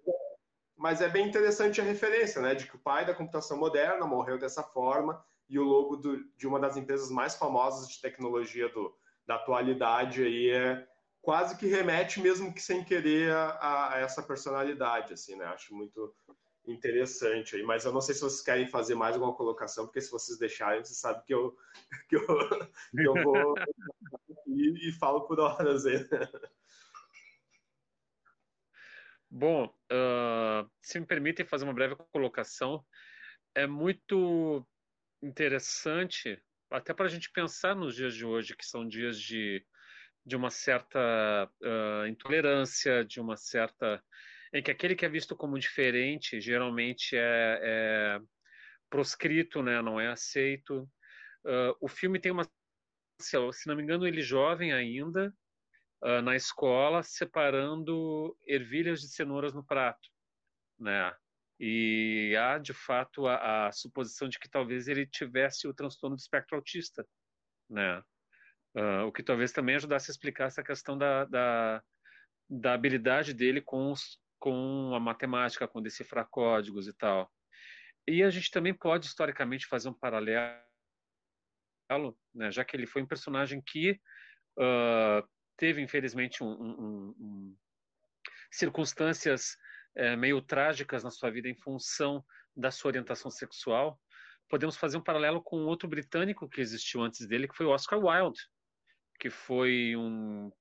mas 0.75 1.01
é 1.01 1.07
bem 1.07 1.27
interessante 1.27 1.79
a 1.79 1.83
referência, 1.83 2.41
né, 2.41 2.55
de 2.55 2.65
que 2.65 2.75
o 2.75 2.79
pai 2.79 3.05
da 3.05 3.13
computação 3.13 3.57
moderna 3.57 4.05
morreu 4.07 4.37
dessa 4.39 4.63
forma 4.63 5.23
e 5.47 5.57
o 5.59 5.63
logo 5.63 5.95
do, 5.95 6.25
de 6.35 6.47
uma 6.47 6.59
das 6.59 6.75
empresas 6.75 7.09
mais 7.11 7.35
famosas 7.35 7.87
de 7.87 8.01
tecnologia 8.01 8.67
do, 8.69 8.93
da 9.25 9.35
atualidade 9.35 10.23
aí 10.23 10.49
é 10.49 10.85
quase 11.23 11.57
que 11.57 11.65
remete, 11.65 12.19
mesmo 12.19 12.53
que 12.53 12.61
sem 12.61 12.83
querer, 12.83 13.31
a, 13.31 13.93
a 13.93 13.99
essa 13.99 14.21
personalidade, 14.21 15.13
assim, 15.13 15.37
né? 15.37 15.45
Acho 15.45 15.73
muito 15.73 16.13
interessante 16.67 17.55
aí, 17.55 17.63
mas 17.63 17.85
eu 17.85 17.93
não 17.93 18.01
sei 18.01 18.13
se 18.13 18.21
vocês 18.21 18.41
querem 18.41 18.67
fazer 18.67 18.93
mais 18.93 19.15
alguma 19.15 19.33
colocação, 19.33 19.85
porque 19.85 20.01
se 20.01 20.11
vocês 20.11 20.37
deixarem, 20.37 20.83
vocês 20.83 20.97
sabem 20.97 21.23
que 21.25 21.33
eu, 21.33 21.57
que 22.09 22.17
eu, 22.17 22.27
que 22.27 23.07
eu 23.07 23.13
vou 23.23 23.55
aqui 23.57 24.89
e 24.89 24.91
falo 24.91 25.21
por 25.21 25.39
horas. 25.39 25.85
Aí. 25.85 26.05
Bom, 29.29 29.65
uh, 29.65 30.69
se 30.81 30.99
me 30.99 31.05
permitem 31.05 31.45
fazer 31.45 31.63
uma 31.63 31.73
breve 31.73 31.95
colocação, 32.11 32.85
é 33.55 33.65
muito 33.65 34.65
interessante, 35.21 36.37
até 36.69 36.93
para 36.93 37.05
a 37.05 37.09
gente 37.09 37.31
pensar 37.31 37.75
nos 37.75 37.95
dias 37.95 38.13
de 38.13 38.25
hoje, 38.25 38.57
que 38.57 38.65
são 38.65 38.85
dias 38.85 39.17
de, 39.19 39.65
de 40.25 40.35
uma 40.35 40.49
certa 40.49 41.49
uh, 41.61 42.07
intolerância, 42.07 43.03
de 43.03 43.19
uma 43.19 43.35
certa. 43.35 44.03
em 44.53 44.63
que 44.63 44.71
aquele 44.71 44.95
que 44.95 45.05
é 45.05 45.09
visto 45.09 45.35
como 45.35 45.59
diferente 45.59 46.39
geralmente 46.39 47.15
é, 47.15 47.59
é 47.61 48.19
proscrito, 48.89 49.61
né, 49.61 49.81
não 49.81 49.99
é 49.99 50.07
aceito. 50.07 50.83
Uh, 51.45 51.75
o 51.81 51.87
filme 51.87 52.19
tem 52.19 52.31
uma. 52.31 52.47
Se 53.19 53.67
não 53.67 53.75
me 53.75 53.83
engano, 53.83 54.07
ele 54.07 54.21
jovem 54.21 54.73
ainda, 54.73 55.33
uh, 56.03 56.21
na 56.21 56.35
escola 56.35 57.03
separando 57.03 58.37
ervilhas 58.45 59.01
de 59.01 59.09
cenouras 59.09 59.53
no 59.53 59.65
prato, 59.65 60.09
né? 60.79 61.13
E 61.59 62.35
há 62.37 62.57
de 62.57 62.73
fato 62.73 63.27
a, 63.27 63.67
a 63.67 63.71
suposição 63.71 64.27
de 64.27 64.39
que 64.39 64.49
talvez 64.49 64.87
ele 64.87 65.05
tivesse 65.05 65.67
o 65.67 65.73
transtorno 65.73 66.15
do 66.15 66.19
espectro 66.19 66.57
autista, 66.57 67.07
né? 67.69 68.03
Uh, 68.75 69.05
o 69.05 69.11
que 69.11 69.21
talvez 69.21 69.51
também 69.51 69.75
ajudasse 69.75 70.09
a 70.09 70.13
explicar 70.13 70.45
essa 70.45 70.63
questão 70.63 70.97
da, 70.97 71.25
da, 71.25 71.83
da 72.49 72.73
habilidade 72.73 73.33
dele 73.33 73.61
com, 73.61 73.91
os, 73.91 74.19
com 74.39 74.93
a 74.95 74.99
matemática, 74.99 75.67
com 75.67 75.81
decifrar 75.81 76.27
códigos 76.29 76.87
e 76.87 76.93
tal. 76.93 77.31
E 78.07 78.23
a 78.23 78.29
gente 78.29 78.51
também 78.51 78.73
pode 78.73 79.05
historicamente 79.05 79.67
fazer 79.67 79.89
um 79.89 79.93
paralelo, 79.93 80.59
né, 82.33 82.51
já 82.51 82.65
que 82.65 82.75
ele 82.75 82.87
foi 82.87 83.01
um 83.01 83.07
personagem 83.07 83.61
que 83.61 83.91
uh, 84.57 85.27
teve, 85.55 85.81
infelizmente, 85.81 86.43
um, 86.43 86.51
um, 86.51 87.15
um, 87.19 87.57
circunstâncias 88.51 89.55
é, 89.95 90.15
meio 90.15 90.41
trágicas 90.41 91.03
na 91.03 91.11
sua 91.11 91.29
vida 91.29 91.47
em 91.47 91.55
função 91.55 92.23
da 92.55 92.71
sua 92.71 92.89
orientação 92.89 93.31
sexual, 93.31 93.99
podemos 94.49 94.75
fazer 94.75 94.97
um 94.97 95.03
paralelo 95.03 95.41
com 95.41 95.65
outro 95.65 95.87
britânico 95.87 96.49
que 96.49 96.61
existiu 96.61 97.01
antes 97.01 97.27
dele, 97.27 97.47
que 97.47 97.55
foi 97.55 97.65
o 97.65 97.71
Oscar 97.71 97.99
Wilde, 97.99 98.39
que 99.19 99.29
foi 99.29 99.95
um, 99.95 100.51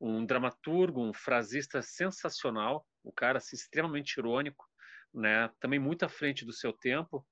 um 0.00 0.24
dramaturgo, 0.24 1.02
um 1.02 1.12
frasista 1.12 1.82
sensacional, 1.82 2.86
o 3.02 3.12
cara 3.12 3.38
assim, 3.38 3.56
extremamente 3.56 4.18
irônico, 4.18 4.66
né, 5.12 5.50
também 5.60 5.78
muito 5.78 6.04
à 6.04 6.08
frente 6.08 6.44
do 6.44 6.52
seu 6.52 6.72
tempo, 6.72 7.26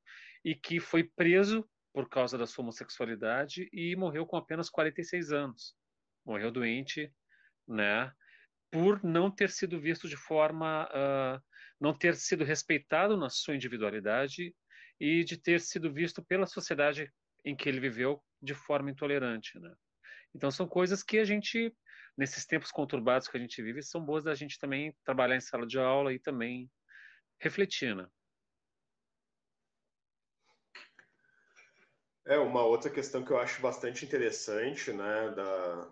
e 0.44 0.54
que 0.54 0.80
foi 0.80 1.04
preso 1.04 1.68
por 1.92 2.08
causa 2.08 2.36
da 2.38 2.46
sua 2.46 2.62
homossexualidade 2.62 3.68
e 3.72 3.96
morreu 3.96 4.26
com 4.26 4.36
apenas 4.36 4.70
46 4.70 5.32
anos 5.32 5.74
morreu 6.26 6.50
doente, 6.50 7.10
né? 7.66 8.12
Por 8.70 9.02
não 9.04 9.30
ter 9.30 9.48
sido 9.48 9.80
visto 9.80 10.08
de 10.08 10.16
forma, 10.16 10.86
uh, 10.86 11.40
não 11.80 11.96
ter 11.96 12.16
sido 12.16 12.44
respeitado 12.44 13.16
na 13.16 13.30
sua 13.30 13.54
individualidade 13.54 14.54
e 14.98 15.22
de 15.22 15.36
ter 15.36 15.60
sido 15.60 15.92
visto 15.92 16.22
pela 16.24 16.46
sociedade 16.46 17.10
em 17.44 17.54
que 17.54 17.68
ele 17.68 17.78
viveu 17.78 18.20
de 18.42 18.54
forma 18.54 18.90
intolerante, 18.90 19.58
né? 19.60 19.72
Então 20.37 20.51
são 20.51 20.68
coisas 20.68 21.03
que 21.03 21.18
a 21.18 21.24
gente, 21.24 21.74
nesses 22.14 22.45
tempos 22.45 22.70
conturbados 22.70 23.26
que 23.26 23.39
a 23.39 23.41
gente 23.41 23.62
vive, 23.62 23.82
são 23.82 24.05
boas 24.05 24.22
da 24.22 24.34
gente 24.34 24.59
também 24.59 24.95
trabalhar 25.03 25.34
em 25.34 25.41
sala 25.41 25.66
de 25.66 25.78
aula 25.78 26.12
e 26.12 26.18
também 26.18 26.70
refletir, 27.41 27.97
né? 27.97 28.07
É, 32.26 32.37
uma 32.39 32.64
outra 32.64 32.91
questão 32.91 33.24
que 33.24 33.30
eu 33.30 33.39
acho 33.39 33.62
bastante 33.62 34.05
interessante, 34.05 34.93
né, 34.93 35.30
da, 35.30 35.89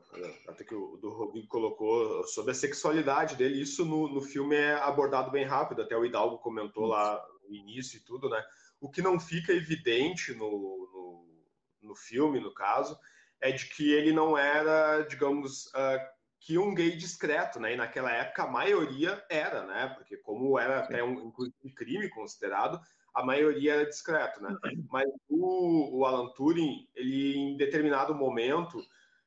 até 0.49 0.65
que 0.65 0.75
o 0.75 0.97
do 0.97 1.11
Rodrigo 1.11 1.47
colocou 1.47 2.25
sobre 2.27 2.51
a 2.51 2.55
sexualidade 2.55 3.37
dele, 3.37 3.63
isso 3.63 3.85
no, 3.85 4.13
no 4.13 4.21
filme 4.21 4.57
é 4.57 4.75
abordado 4.75 5.31
bem 5.31 5.45
rápido, 5.45 5.81
até 5.83 5.97
o 5.97 6.05
Hidalgo 6.05 6.39
comentou 6.39 6.87
lá 6.87 7.25
no 7.49 7.55
início 7.55 7.99
e 7.99 8.01
tudo, 8.01 8.29
né, 8.29 8.45
o 8.81 8.91
que 8.91 9.01
não 9.01 9.21
fica 9.21 9.53
evidente 9.53 10.35
no, 10.35 10.51
no, 10.51 11.89
no 11.91 11.95
filme, 11.95 12.41
no 12.41 12.53
caso, 12.53 12.99
é 13.45 13.53
de 13.53 13.67
que 13.67 13.93
ele 13.93 14.11
não 14.11 14.39
era, 14.39 15.03
digamos, 15.03 15.67
uh, 15.67 16.01
que 16.41 16.57
um 16.57 16.75
gay 16.75 16.97
discreto, 16.97 17.61
né, 17.61 17.75
e 17.75 17.77
naquela 17.77 18.11
época 18.11 18.43
a 18.43 18.51
maioria 18.51 19.23
era, 19.29 19.67
né, 19.67 19.95
porque 19.95 20.17
como 20.17 20.59
era 20.59 20.79
até 20.79 21.05
um, 21.05 21.31
um 21.63 21.75
crime 21.75 22.09
considerado, 22.09 22.81
a 23.15 23.23
maioria 23.23 23.75
era 23.75 23.87
discreto, 23.87 24.43
né? 24.43 24.57
Mas 24.91 25.07
o, 25.29 25.99
o 25.99 26.05
Alan 26.05 26.31
Turing, 26.31 26.89
ele 26.97 27.37
em 27.37 27.57
determinado 27.57 28.13
momento, 28.15 28.83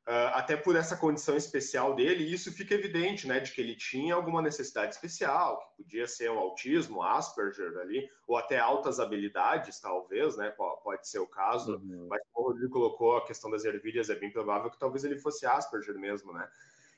uh, 0.08 0.32
até 0.34 0.56
por 0.56 0.76
essa 0.76 0.96
condição 0.96 1.36
especial 1.36 1.94
dele, 1.94 2.24
isso 2.24 2.52
fica 2.52 2.74
evidente, 2.74 3.28
né? 3.28 3.40
De 3.40 3.52
que 3.52 3.62
ele 3.62 3.76
tinha 3.76 4.16
alguma 4.16 4.42
necessidade 4.42 4.96
especial, 4.96 5.60
que 5.60 5.84
podia 5.84 6.08
ser 6.08 6.32
um 6.32 6.40
autismo, 6.40 7.04
Asperger 7.04 7.78
ali, 7.78 8.10
ou 8.26 8.38
até 8.38 8.58
altas 8.58 9.00
habilidades, 9.00 9.80
talvez, 9.80 10.38
né? 10.38 10.50
Pode 10.84 11.08
ser 11.08 11.20
o 11.20 11.28
caso. 11.28 11.76
Uhum. 11.76 12.08
Mas 12.10 12.22
como 12.32 12.48
o 12.48 12.52
Rodrigo 12.52 12.74
colocou 12.74 13.18
a 13.18 13.26
questão 13.26 13.52
das 13.52 13.66
ervilhas, 13.66 14.10
é 14.10 14.16
bem 14.16 14.32
provável 14.32 14.72
que 14.72 14.80
talvez 14.80 15.04
ele 15.04 15.20
fosse 15.20 15.46
Asperger 15.46 16.00
mesmo, 16.00 16.32
né? 16.34 16.48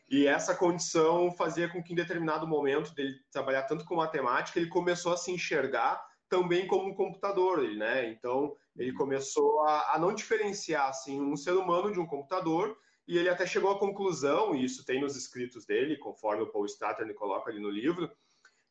E 0.10 0.26
essa 0.26 0.56
condição 0.56 1.32
fazia 1.32 1.70
com 1.70 1.84
que, 1.84 1.94
em 1.94 1.96
determinado 1.96 2.48
momento 2.48 2.94
dele 2.96 3.20
trabalhar 3.32 3.64
tanto 3.64 3.86
com 3.86 3.96
matemática, 3.96 4.60
ele 4.60 4.70
começou 4.70 5.14
a 5.14 5.18
se 5.18 5.32
enxergar 5.32 6.04
também 6.28 6.68
como 6.68 6.88
um 6.88 6.94
computador, 6.94 7.62
né? 7.76 8.10
Então 8.10 8.56
ele 8.78 8.92
uhum. 8.92 8.98
começou 8.98 9.62
a, 9.62 9.96
a, 9.96 10.00
não 10.00 10.14
diferenciar 10.14 10.88
assim 10.88 11.20
um 11.20 11.36
ser 11.36 11.54
humano 11.54 11.92
de 11.92 12.00
um 12.00 12.06
computador 12.06 12.78
e 13.10 13.18
ele 13.18 13.28
até 13.28 13.44
chegou 13.44 13.72
à 13.72 13.80
conclusão, 13.80 14.54
e 14.54 14.64
isso 14.64 14.86
tem 14.86 15.02
nos 15.02 15.16
escritos 15.16 15.66
dele, 15.66 15.98
conforme 15.98 16.44
o 16.44 16.52
Paul 16.52 16.68
Stratton 16.68 17.12
coloca 17.16 17.50
ali 17.50 17.60
no 17.60 17.68
livro, 17.68 18.08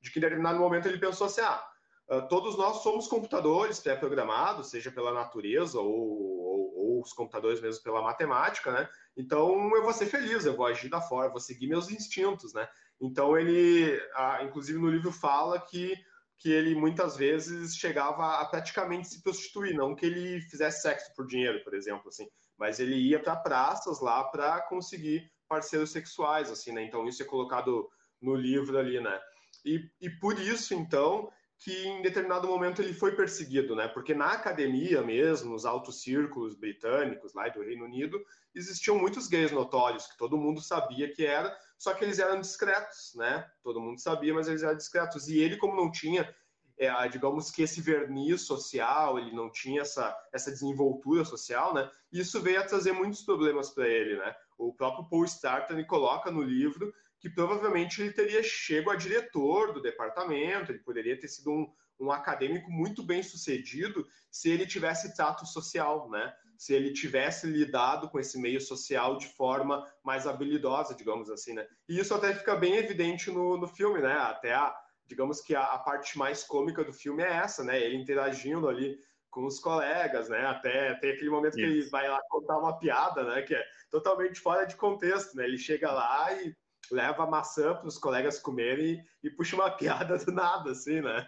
de 0.01 0.13
que 0.13 0.21
em 0.21 0.23
determinado 0.23 0.61
momento 0.61 0.87
ele 0.87 0.97
pensou 0.97 1.27
assim, 1.27 1.41
ah, 1.41 1.61
ah 2.09 2.23
todos 2.23 2.57
nós 2.57 2.85
somos 2.85 3.09
computadores 3.09 3.81
pré-programados, 3.81 4.71
seja 4.71 4.93
pela 4.93 5.13
natureza 5.13 5.81
ou, 5.81 5.91
ou, 5.91 6.75
ou, 6.77 7.03
os 7.03 7.13
computadores 7.13 7.61
mesmo 7.61 7.83
pela 7.83 8.01
matemática, 8.01 8.71
né? 8.71 8.89
Então 9.17 9.75
eu 9.75 9.83
vou 9.83 9.93
ser 9.93 10.07
feliz, 10.07 10.47
eu 10.47 10.55
vou 10.55 10.67
agir 10.67 10.89
da 10.89 11.01
forma, 11.01 11.31
vou 11.31 11.41
seguir 11.41 11.67
meus 11.67 11.91
instintos, 11.91 12.55
né? 12.55 12.69
Então 13.01 13.37
ele, 13.37 14.01
inclusive 14.45 14.79
no 14.79 14.89
livro 14.89 15.11
fala 15.11 15.61
que 15.61 15.97
que 16.41 16.53
ele 16.53 16.77
muitas 16.77 17.17
vezes 17.17 17.75
chegava 17.75 18.37
a 18.37 18.45
praticamente 18.45 19.09
se 19.09 19.21
prostituir, 19.21 19.75
não 19.75 19.97
que 19.97 20.07
ele 20.07 20.41
fizesse 20.43 20.83
sexo 20.83 21.13
por 21.17 21.27
dinheiro, 21.27 21.65
por 21.65 21.75
exemplo, 21.75 22.09
assim, 22.09 22.29
mas 22.59 22.81
ele 22.81 22.97
ia 22.97 23.21
para 23.21 23.37
praças 23.37 24.01
lá 24.01 24.25
para 24.25 24.61
conseguir 24.63 25.31
parceiros 25.49 25.91
sexuais, 25.91 26.51
assim, 26.51 26.73
né? 26.73 26.83
Então 26.83 27.07
isso 27.07 27.23
é 27.23 27.27
colocado 27.27 27.89
no 28.21 28.35
livro 28.35 28.77
ali, 28.79 29.01
né? 29.01 29.19
E, 29.65 29.89
e 30.01 30.11
por 30.11 30.39
isso, 30.39 30.75
então, 30.75 31.31
que 31.59 31.73
em 31.87 32.03
determinado 32.03 32.47
momento 32.47 32.81
ele 32.81 32.93
foi 32.93 33.17
perseguido, 33.17 33.75
né? 33.75 33.89
Porque 33.89 34.15
na 34.15 34.33
academia 34.33 35.03
mesmo, 35.03 35.51
nos 35.51 35.65
altos 35.65 36.03
círculos 36.03 36.55
britânicos 36.55 37.35
lá 37.35 37.49
do 37.49 37.63
Reino 37.63 37.85
Unido, 37.85 38.21
existiam 38.55 38.99
muitos 38.99 39.27
gays 39.27 39.51
notórios 39.51 40.07
que 40.07 40.17
todo 40.17 40.37
mundo 40.37 40.61
sabia 40.61 41.13
que 41.13 41.25
era, 41.25 41.57
só 41.77 41.95
que 41.95 42.05
eles 42.05 42.19
eram 42.19 42.41
discretos, 42.41 43.13
né? 43.17 43.49
Todo 43.63 43.81
mundo 43.81 44.01
sabia, 44.01 44.35
mas 44.35 44.49
eles 44.49 44.63
eram 44.63 44.77
discretos. 44.77 45.29
E 45.29 45.39
ele, 45.39 45.57
como 45.57 45.77
não 45.77 45.91
tinha, 45.91 46.33
é, 46.79 47.09
digamos 47.09 47.51
que 47.51 47.63
esse 47.63 47.81
verniz 47.81 48.43
social, 48.43 49.19
ele 49.19 49.35
não 49.35 49.51
tinha 49.51 49.83
essa, 49.83 50.17
essa 50.33 50.51
desenvoltura 50.51 51.25
social, 51.25 51.75
né? 51.75 51.91
Isso 52.13 52.41
veio 52.41 52.61
a 52.61 52.65
trazer 52.65 52.93
muitos 52.93 53.23
problemas 53.23 53.71
para 53.71 53.89
ele, 53.89 54.17
né? 54.17 54.35
O 54.57 54.73
próprio 54.73 55.09
Paul 55.09 55.25
Starton 55.25 55.83
coloca 55.85 56.31
no 56.31 56.43
livro 56.43 56.93
que 57.21 57.29
provavelmente 57.29 58.01
ele 58.01 58.13
teria 58.13 58.43
chego 58.43 58.91
a 58.91 58.97
diretor 58.97 59.73
do 59.73 59.83
departamento, 59.83 60.71
ele 60.71 60.79
poderia 60.79 61.19
ter 61.19 61.29
sido 61.29 61.51
um, 61.51 61.73
um 61.99 62.13
acadêmico 62.13 62.71
muito 62.71 63.03
bem 63.03 63.23
sucedido 63.23 64.07
se 64.31 64.49
ele 64.49 64.67
tivesse 64.67 65.17
tato 65.17 65.45
social, 65.47 66.09
né? 66.09 66.33
se 66.59 66.75
ele 66.75 66.93
tivesse 66.93 67.47
lidado 67.47 68.11
com 68.11 68.19
esse 68.19 68.37
meio 68.37 68.61
social 68.61 69.17
de 69.17 69.29
forma 69.29 69.89
mais 70.03 70.27
habilidosa, 70.27 70.93
digamos 70.93 71.31
assim, 71.31 71.55
né? 71.55 71.65
E 71.89 72.01
isso 72.01 72.13
até 72.13 72.35
fica 72.35 72.57
bem 72.57 72.75
evidente 72.75 73.31
no, 73.31 73.57
no 73.57 73.69
filme, 73.69 74.01
né? 74.01 74.13
Até 74.13 74.53
a, 74.53 74.77
digamos 75.09 75.41
que 75.41 75.55
a, 75.55 75.65
a, 75.65 75.79
parte 75.79 76.19
mais 76.19 76.45
cômica 76.45 76.85
do 76.85 76.93
filme 76.93 77.23
é 77.23 77.33
essa, 77.33 77.65
né? 77.65 77.81
Ele 77.81 77.97
interagindo 77.97 78.69
ali 78.69 78.99
com 79.31 79.47
os 79.47 79.59
colegas, 79.59 80.29
né? 80.29 80.47
Até 80.47 80.95
tem 80.95 81.13
aquele 81.13 81.31
momento 81.31 81.59
isso. 81.59 81.67
que 81.67 81.79
ele 81.79 81.91
vai 81.91 82.09
lá 82.09 82.21
contar 82.29 82.59
uma 82.59 82.79
piada, 82.79 83.25
né? 83.25 83.43
Que 83.43 83.55
é 83.55 83.65
totalmente 83.91 84.41
fora 84.41 84.65
de 84.67 84.77
contexto, 84.77 85.37
né? 85.37 85.45
Ele 85.45 85.59
chega 85.59 85.91
lá 85.91 86.33
e 86.35 86.55
leva 86.91 87.25
a 87.25 87.27
maçã 87.27 87.75
para 87.75 87.89
os 87.89 87.99
colegas 87.99 88.39
comerem 88.39 89.03
e, 89.23 89.29
e, 89.29 89.31
puxa 89.31 89.57
uma 89.57 89.71
piada 89.77 90.19
do 90.19 90.33
nada, 90.33 90.71
assim, 90.71 91.01
né? 91.01 91.27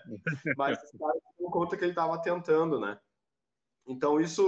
Mas 0.56 0.78
os 0.82 0.98
caras 0.98 1.22
conta 1.50 1.76
que 1.76 1.84
ele 1.84 1.92
estava 1.92 2.20
tentando, 2.22 2.78
né? 2.78 2.98
Então 3.86 4.20
isso 4.20 4.44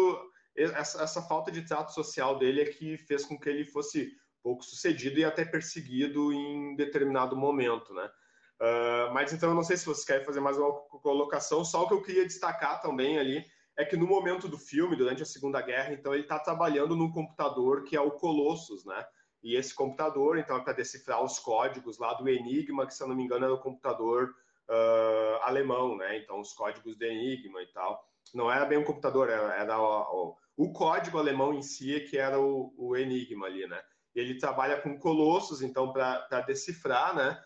essa, 0.57 1.03
essa 1.03 1.23
falta 1.23 1.51
de 1.51 1.63
trato 1.67 1.93
social 1.93 2.39
dele 2.39 2.61
é 2.61 2.67
que 2.67 2.99
fez 2.99 3.25
com 3.25 3.39
que 3.39 3.49
ele 3.49 3.65
fosse 3.65 4.13
pouco 4.43 4.65
sucedido 4.65 5.19
e 5.19 5.25
até 5.25 5.45
perseguido 5.45 6.33
em 6.33 6.77
determinado 6.77 7.37
momento, 7.37 7.95
né? 7.95 8.11
Uh, 8.63 9.13
mas 9.13 9.33
então 9.33 9.49
eu 9.49 9.57
não 9.57 9.65
sei 9.65 9.77
se 9.77 9.85
vocês 9.85 10.05
querem 10.05 10.25
fazer 10.25 10.39
mais 10.39 10.57
uma 10.57 10.73
colocação, 11.03 11.65
só 11.65 11.83
o 11.83 11.89
que 11.89 11.95
eu 11.95 12.03
queria 12.03 12.25
destacar 12.25 12.81
também 12.81 13.19
ali 13.19 13.45
é 13.77 13.85
que 13.85 13.97
no 13.97 14.07
momento 14.07 14.47
do 14.47 14.57
filme, 14.57 14.95
durante 14.95 15.21
a 15.21 15.27
Segunda 15.27 15.61
Guerra, 15.61 15.93
então 15.93 16.15
ele 16.15 16.23
está 16.23 16.39
trabalhando 16.39 16.95
num 16.95 17.11
computador 17.11 17.83
que 17.83 17.97
é 17.97 18.01
o 18.01 18.13
Colossus, 18.13 18.85
né? 18.85 19.05
E 19.43 19.57
esse 19.57 19.75
computador, 19.75 20.39
então, 20.39 20.57
é 20.57 20.61
para 20.61 20.75
decifrar 20.75 21.23
os 21.25 21.39
códigos 21.41 21.99
lá 21.99 22.15
do 22.15 22.29
Enigma, 22.29 22.87
que 22.87 22.95
se 22.95 23.03
eu 23.03 23.09
não 23.09 23.17
me 23.17 23.25
engano 23.25 23.47
era 23.47 23.55
o 23.55 23.61
computador 23.61 24.33
uh, 24.69 25.43
alemão, 25.43 25.97
né? 25.97 26.19
Então, 26.19 26.41
os 26.41 26.53
códigos 26.53 26.97
do 26.97 27.05
Enigma 27.05 27.61
e 27.61 27.67
tal. 27.73 28.07
Não 28.33 28.51
era 28.51 28.65
bem 28.65 28.79
um 28.79 28.85
computador, 28.85 29.29
era, 29.29 29.55
era 29.55 29.81
o, 29.81 30.37
o, 30.57 30.67
o, 30.69 30.73
código 30.73 31.19
alemão 31.19 31.53
em 31.53 31.63
si 31.63 31.99
que 32.09 32.17
era 32.17 32.41
o, 32.41 32.73
o 32.79 32.97
Enigma 32.97 33.47
ali, 33.47 33.67
né? 33.67 33.83
Ele 34.15 34.39
trabalha 34.39 34.81
com 34.81 34.99
colossos, 34.99 35.61
então, 35.61 35.93
para 35.93 36.43
decifrar, 36.43 37.17
né? 37.17 37.43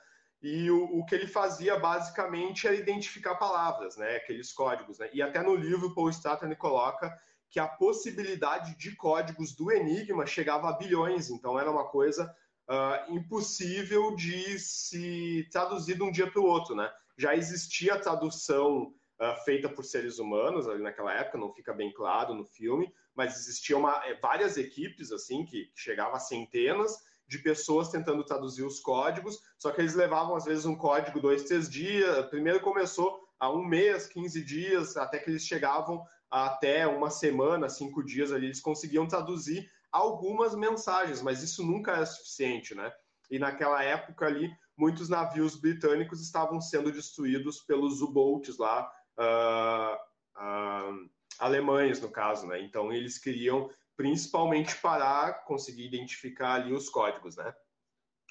E 0.47 0.71
o, 0.71 1.01
o, 1.01 1.05
que 1.05 1.13
ele 1.17 1.27
fazia 1.27 1.77
basicamente 1.77 2.69
era 2.69 2.77
identificar 2.77 3.35
palavras, 3.35 3.97
né? 3.97 4.15
Aqueles 4.15 4.53
códigos, 4.53 5.01
né? 5.01 5.11
E 5.13 5.21
até 5.21 5.43
no 5.43 5.57
livro 5.57 5.93
Paul 5.93 6.09
Stratton 6.11 6.55
coloca 6.55 7.13
que 7.51 7.59
a 7.59 7.67
possibilidade 7.67 8.79
de 8.79 8.95
códigos 8.95 9.57
do 9.57 9.73
Enigma 9.73 10.25
chegava 10.25 10.69
a 10.69 10.75
bilhões, 10.75 11.31
então 11.31 11.59
era 11.59 11.69
uma 11.69 11.89
coisa 11.89 12.33
uh, 12.71 13.13
impossível 13.13 14.15
de 14.15 14.57
se 14.61 15.49
traduzir 15.51 15.97
de 15.97 16.05
um 16.05 16.13
dia 16.13 16.31
para 16.31 16.41
o 16.41 16.47
outro, 16.47 16.77
né? 16.77 16.89
Já 17.19 17.35
existia 17.35 17.95
a 17.95 18.01
tradução 18.01 18.95
uh, 19.21 19.45
feita 19.45 19.69
por 19.69 19.85
seres 19.85 20.21
humanos 20.21 20.69
ali 20.69 20.81
naquela 20.81 21.13
época, 21.13 21.39
não 21.39 21.53
fica 21.53 21.75
bem 21.75 21.93
claro 21.93 22.35
no 22.35 22.45
filme, 22.45 22.95
mas 23.17 23.37
existiam 23.37 23.89
eh, 24.05 24.17
várias 24.23 24.57
equipes 24.57 25.11
assim 25.11 25.45
que, 25.45 25.65
que 25.65 25.81
chegavam 25.81 26.15
a 26.15 26.21
centenas 26.21 26.97
de 27.29 27.39
pessoas 27.39 27.89
tentando 27.89 28.25
traduzir 28.25 28.63
os 28.63 28.81
códigos, 28.81 29.39
só 29.59 29.71
que 29.71 29.81
eles 29.81 29.95
levavam 29.95 30.37
às 30.37 30.45
vezes 30.45 30.65
um 30.65 30.77
código 30.77 31.21
dois, 31.21 31.45
três 31.45 31.69
dias. 31.69 32.27
Primeiro 32.27 32.61
começou 32.61 33.21
a 33.39 33.51
um 33.51 33.65
mês, 33.65 34.07
15 34.07 34.45
dias, 34.45 34.97
até 34.97 35.19
que 35.19 35.31
eles 35.31 35.47
chegavam 35.47 36.03
até 36.31 36.87
uma 36.87 37.11
semana, 37.11 37.69
cinco 37.69 38.03
dias 38.05 38.33
ali, 38.33 38.47
eles 38.47 38.61
conseguiam 38.61 39.07
traduzir 39.07 39.69
algumas 39.93 40.55
mensagens, 40.55 41.23
mas 41.23 41.43
isso 41.43 41.65
nunca 41.65 41.93
é 41.93 42.05
suficiente, 42.05 42.75
né? 42.75 42.93
E 43.31 43.39
naquela 43.39 43.83
época 43.83 44.27
ali, 44.27 44.51
muitos 44.77 45.09
navios 45.09 45.57
britânicos 45.57 46.21
estavam 46.21 46.61
sendo 46.61 46.93
destruídos 46.93 47.61
pelos 47.61 48.03
U-boats 48.03 48.59
lá, 48.59 48.91
uh, 49.19 49.95
uh, 50.39 51.11
alemães 51.39 52.01
no 52.01 52.11
caso, 52.11 52.47
né? 52.47 52.61
Então 52.63 52.93
eles 52.93 53.19
queriam 53.19 53.71
principalmente 53.97 54.77
parar, 54.77 55.45
conseguir 55.45 55.87
identificar 55.87 56.55
ali 56.55 56.73
os 56.73 56.89
códigos, 56.89 57.37
né? 57.37 57.55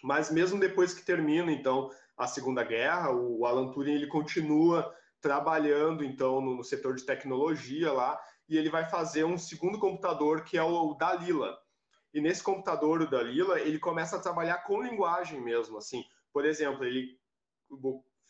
Mas 0.03 0.32
mesmo 0.32 0.59
depois 0.59 0.93
que 0.93 1.05
termina, 1.05 1.51
então, 1.51 1.89
a 2.18 2.28
Segunda 2.28 2.63
Guerra, 2.63 3.11
o 3.11 3.45
Alan 3.45 3.72
Turing 3.72 3.93
ele 3.93 4.07
continua 4.07 4.93
trabalhando 5.20 6.03
então 6.03 6.39
no, 6.39 6.63
setor 6.63 6.95
de 6.95 7.03
tecnologia 7.03 7.91
lá 7.91 8.20
e 8.47 8.57
ele 8.57 8.70
vai 8.70 8.88
fazer 8.88 9.24
um 9.24 9.38
segundo 9.38 9.80
computador 9.80 10.43
que 10.43 10.57
é 10.57 10.63
o, 10.63 10.91
o 10.91 10.93
Dalila. 10.93 11.57
E 12.13 12.22
nesse 12.22 12.43
computador 12.43 13.01
o 13.01 13.09
Dalila 13.09 13.59
ele 13.59 13.80
começa 13.80 14.18
a 14.18 14.22
trabalhar 14.22 14.59
com 14.59 14.84
linguagem 14.84 15.41
mesmo, 15.41 15.78
assim. 15.78 16.05
Por 16.32 16.45
exemplo, 16.45 16.86
ele 16.86 17.20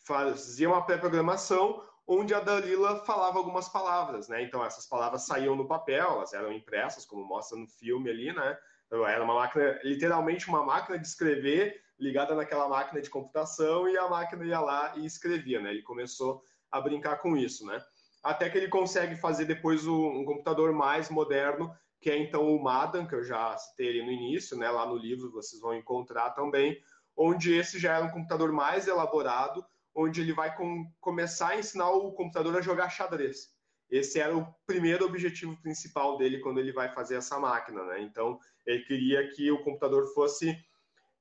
fazia 0.05 0.69
uma 0.69 0.85
pré-programação 0.85 1.83
onde 2.07 2.33
a 2.33 2.39
Dalila 2.39 3.03
falava 3.05 3.37
algumas 3.37 3.67
palavras, 3.69 4.27
né? 4.27 4.43
Então 4.43 4.63
essas 4.63 4.85
palavras 4.85 5.25
saíam 5.25 5.55
no 5.55 5.67
papel, 5.67 6.11
elas 6.11 6.33
eram 6.33 6.51
impressas, 6.51 7.05
como 7.05 7.25
mostra 7.25 7.57
no 7.57 7.67
filme 7.67 8.09
ali, 8.09 8.31
né? 8.31 8.57
Então, 8.87 9.07
era 9.07 9.23
uma 9.23 9.33
máquina, 9.33 9.79
literalmente 9.83 10.47
uma 10.47 10.63
máquina 10.63 10.97
de 10.99 11.07
escrever 11.07 11.81
ligada 11.99 12.35
naquela 12.35 12.67
máquina 12.67 13.01
de 13.01 13.09
computação 13.09 13.89
e 13.89 13.97
a 13.97 14.07
máquina 14.07 14.45
ia 14.45 14.59
lá 14.59 14.93
e 14.95 15.05
escrevia, 15.05 15.59
né? 15.59 15.71
Ele 15.71 15.81
começou 15.81 16.43
a 16.71 16.79
brincar 16.79 17.17
com 17.17 17.35
isso, 17.35 17.65
né? 17.65 17.83
Até 18.23 18.49
que 18.49 18.57
ele 18.57 18.67
consegue 18.67 19.15
fazer 19.15 19.45
depois 19.45 19.87
um 19.87 20.25
computador 20.25 20.73
mais 20.73 21.09
moderno, 21.09 21.75
que 22.01 22.09
é 22.09 22.17
então 22.17 22.43
o 22.43 22.61
Madan, 22.61 23.07
que 23.07 23.15
eu 23.15 23.23
já 23.23 23.57
citei 23.57 24.03
no 24.03 24.11
início, 24.11 24.57
né? 24.57 24.69
Lá 24.69 24.85
no 24.85 24.97
livro 24.97 25.31
vocês 25.31 25.61
vão 25.61 25.73
encontrar 25.73 26.31
também, 26.31 26.81
onde 27.15 27.53
esse 27.53 27.79
já 27.79 27.95
era 27.95 28.05
um 28.05 28.11
computador 28.11 28.51
mais 28.51 28.87
elaborado, 28.87 29.65
onde 29.95 30.21
ele 30.21 30.33
vai 30.33 30.55
com, 30.55 30.85
começar 30.99 31.49
a 31.49 31.59
ensinar 31.59 31.89
o 31.89 32.11
computador 32.11 32.57
a 32.57 32.61
jogar 32.61 32.89
xadrez. 32.89 33.55
Esse 33.89 34.19
era 34.19 34.35
o 34.35 34.45
primeiro 34.67 35.05
objetivo 35.05 35.55
principal 35.61 36.17
dele 36.17 36.39
quando 36.39 36.59
ele 36.59 36.73
vai 36.73 36.91
fazer 36.93 37.15
essa 37.15 37.39
máquina, 37.39 37.83
né? 37.85 38.01
Então 38.01 38.37
ele 38.65 38.83
queria 38.83 39.27
que 39.29 39.49
o 39.51 39.63
computador 39.63 40.05
fosse 40.13 40.57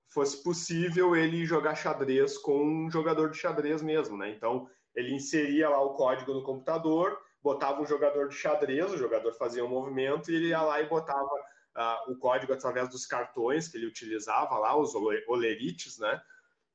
fosse 0.09 0.43
possível 0.43 1.17
ele 1.17 1.45
jogar 1.45 1.75
xadrez 1.75 2.39
com 2.39 2.65
um 2.65 2.91
jogador 2.91 3.31
de 3.31 3.37
xadrez 3.37 3.83
mesmo, 3.83 4.17
né? 4.17 4.31
Então 4.31 4.69
ele 4.95 5.13
inseria 5.13 5.69
lá 5.69 5.81
o 5.81 5.95
código 5.95 6.33
no 6.33 6.43
computador, 6.43 7.19
botava 7.43 7.83
um 7.83 7.87
jogador 7.87 8.29
de 8.29 8.35
xadrez, 8.35 8.93
o 8.93 8.97
jogador 8.97 9.33
fazia 9.33 9.65
um 9.65 9.69
movimento 9.69 10.31
e 10.31 10.37
ele 10.37 10.49
ia 10.49 10.63
lá 10.63 10.81
e 10.81 10.89
botava 10.89 11.35
uh, 11.77 12.13
o 12.13 12.17
código 12.17 12.53
através 12.53 12.89
dos 12.89 13.07
cartões 13.07 13.67
que 13.67 13.77
ele 13.77 13.87
utilizava 13.87 14.57
lá, 14.57 14.77
os 14.77 14.95
olerites, 15.29 15.99
né? 15.99 16.21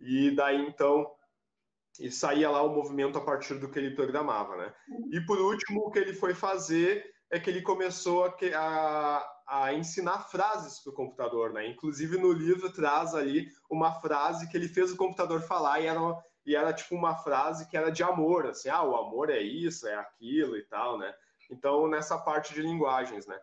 E 0.02 0.32
daí 0.32 0.66
então 0.68 1.10
e 2.00 2.10
saía 2.12 2.50
lá 2.50 2.62
o 2.62 2.74
movimento 2.74 3.18
a 3.18 3.22
partir 3.22 3.56
do 3.56 3.70
que 3.70 3.78
ele 3.78 3.96
programava, 3.96 4.56
né? 4.56 4.74
E 5.12 5.20
por 5.22 5.40
último, 5.40 5.82
o 5.82 5.92
que 5.92 6.00
ele 6.00 6.14
foi 6.14 6.34
fazer 6.34 7.06
é 7.30 7.40
que 7.40 7.50
ele 7.50 7.62
começou 7.62 8.26
a, 8.26 8.34
a, 8.56 9.66
a 9.66 9.74
ensinar 9.74 10.30
frases 10.30 10.80
para 10.80 10.92
o 10.92 10.96
computador, 10.96 11.52
né? 11.52 11.68
Inclusive 11.68 12.18
no 12.18 12.32
livro 12.32 12.72
traz 12.72 13.14
ali 13.14 13.48
uma 13.70 14.00
frase 14.00 14.50
que 14.50 14.58
ele 14.58 14.68
fez 14.68 14.92
o 14.92 14.98
computador 14.98 15.42
falar 15.42 15.82
e 15.82 15.88
era 15.88 16.00
e 16.46 16.56
era 16.56 16.74
tipo 16.74 16.96
uma 16.96 17.16
frase 17.16 17.68
que 17.68 17.78
era 17.78 17.92
de 17.92 18.02
amor, 18.02 18.48
assim, 18.48 18.70
ah, 18.70 18.82
o 18.82 18.96
amor 18.96 19.30
é 19.30 19.40
isso, 19.40 19.88
é 19.88 19.94
aquilo 19.94 20.58
e 20.58 20.64
tal, 20.64 20.98
né? 20.98 21.14
Então, 21.52 21.88
nessa 21.88 22.18
parte 22.18 22.54
de 22.54 22.62
linguagens, 22.62 23.28
né? 23.28 23.38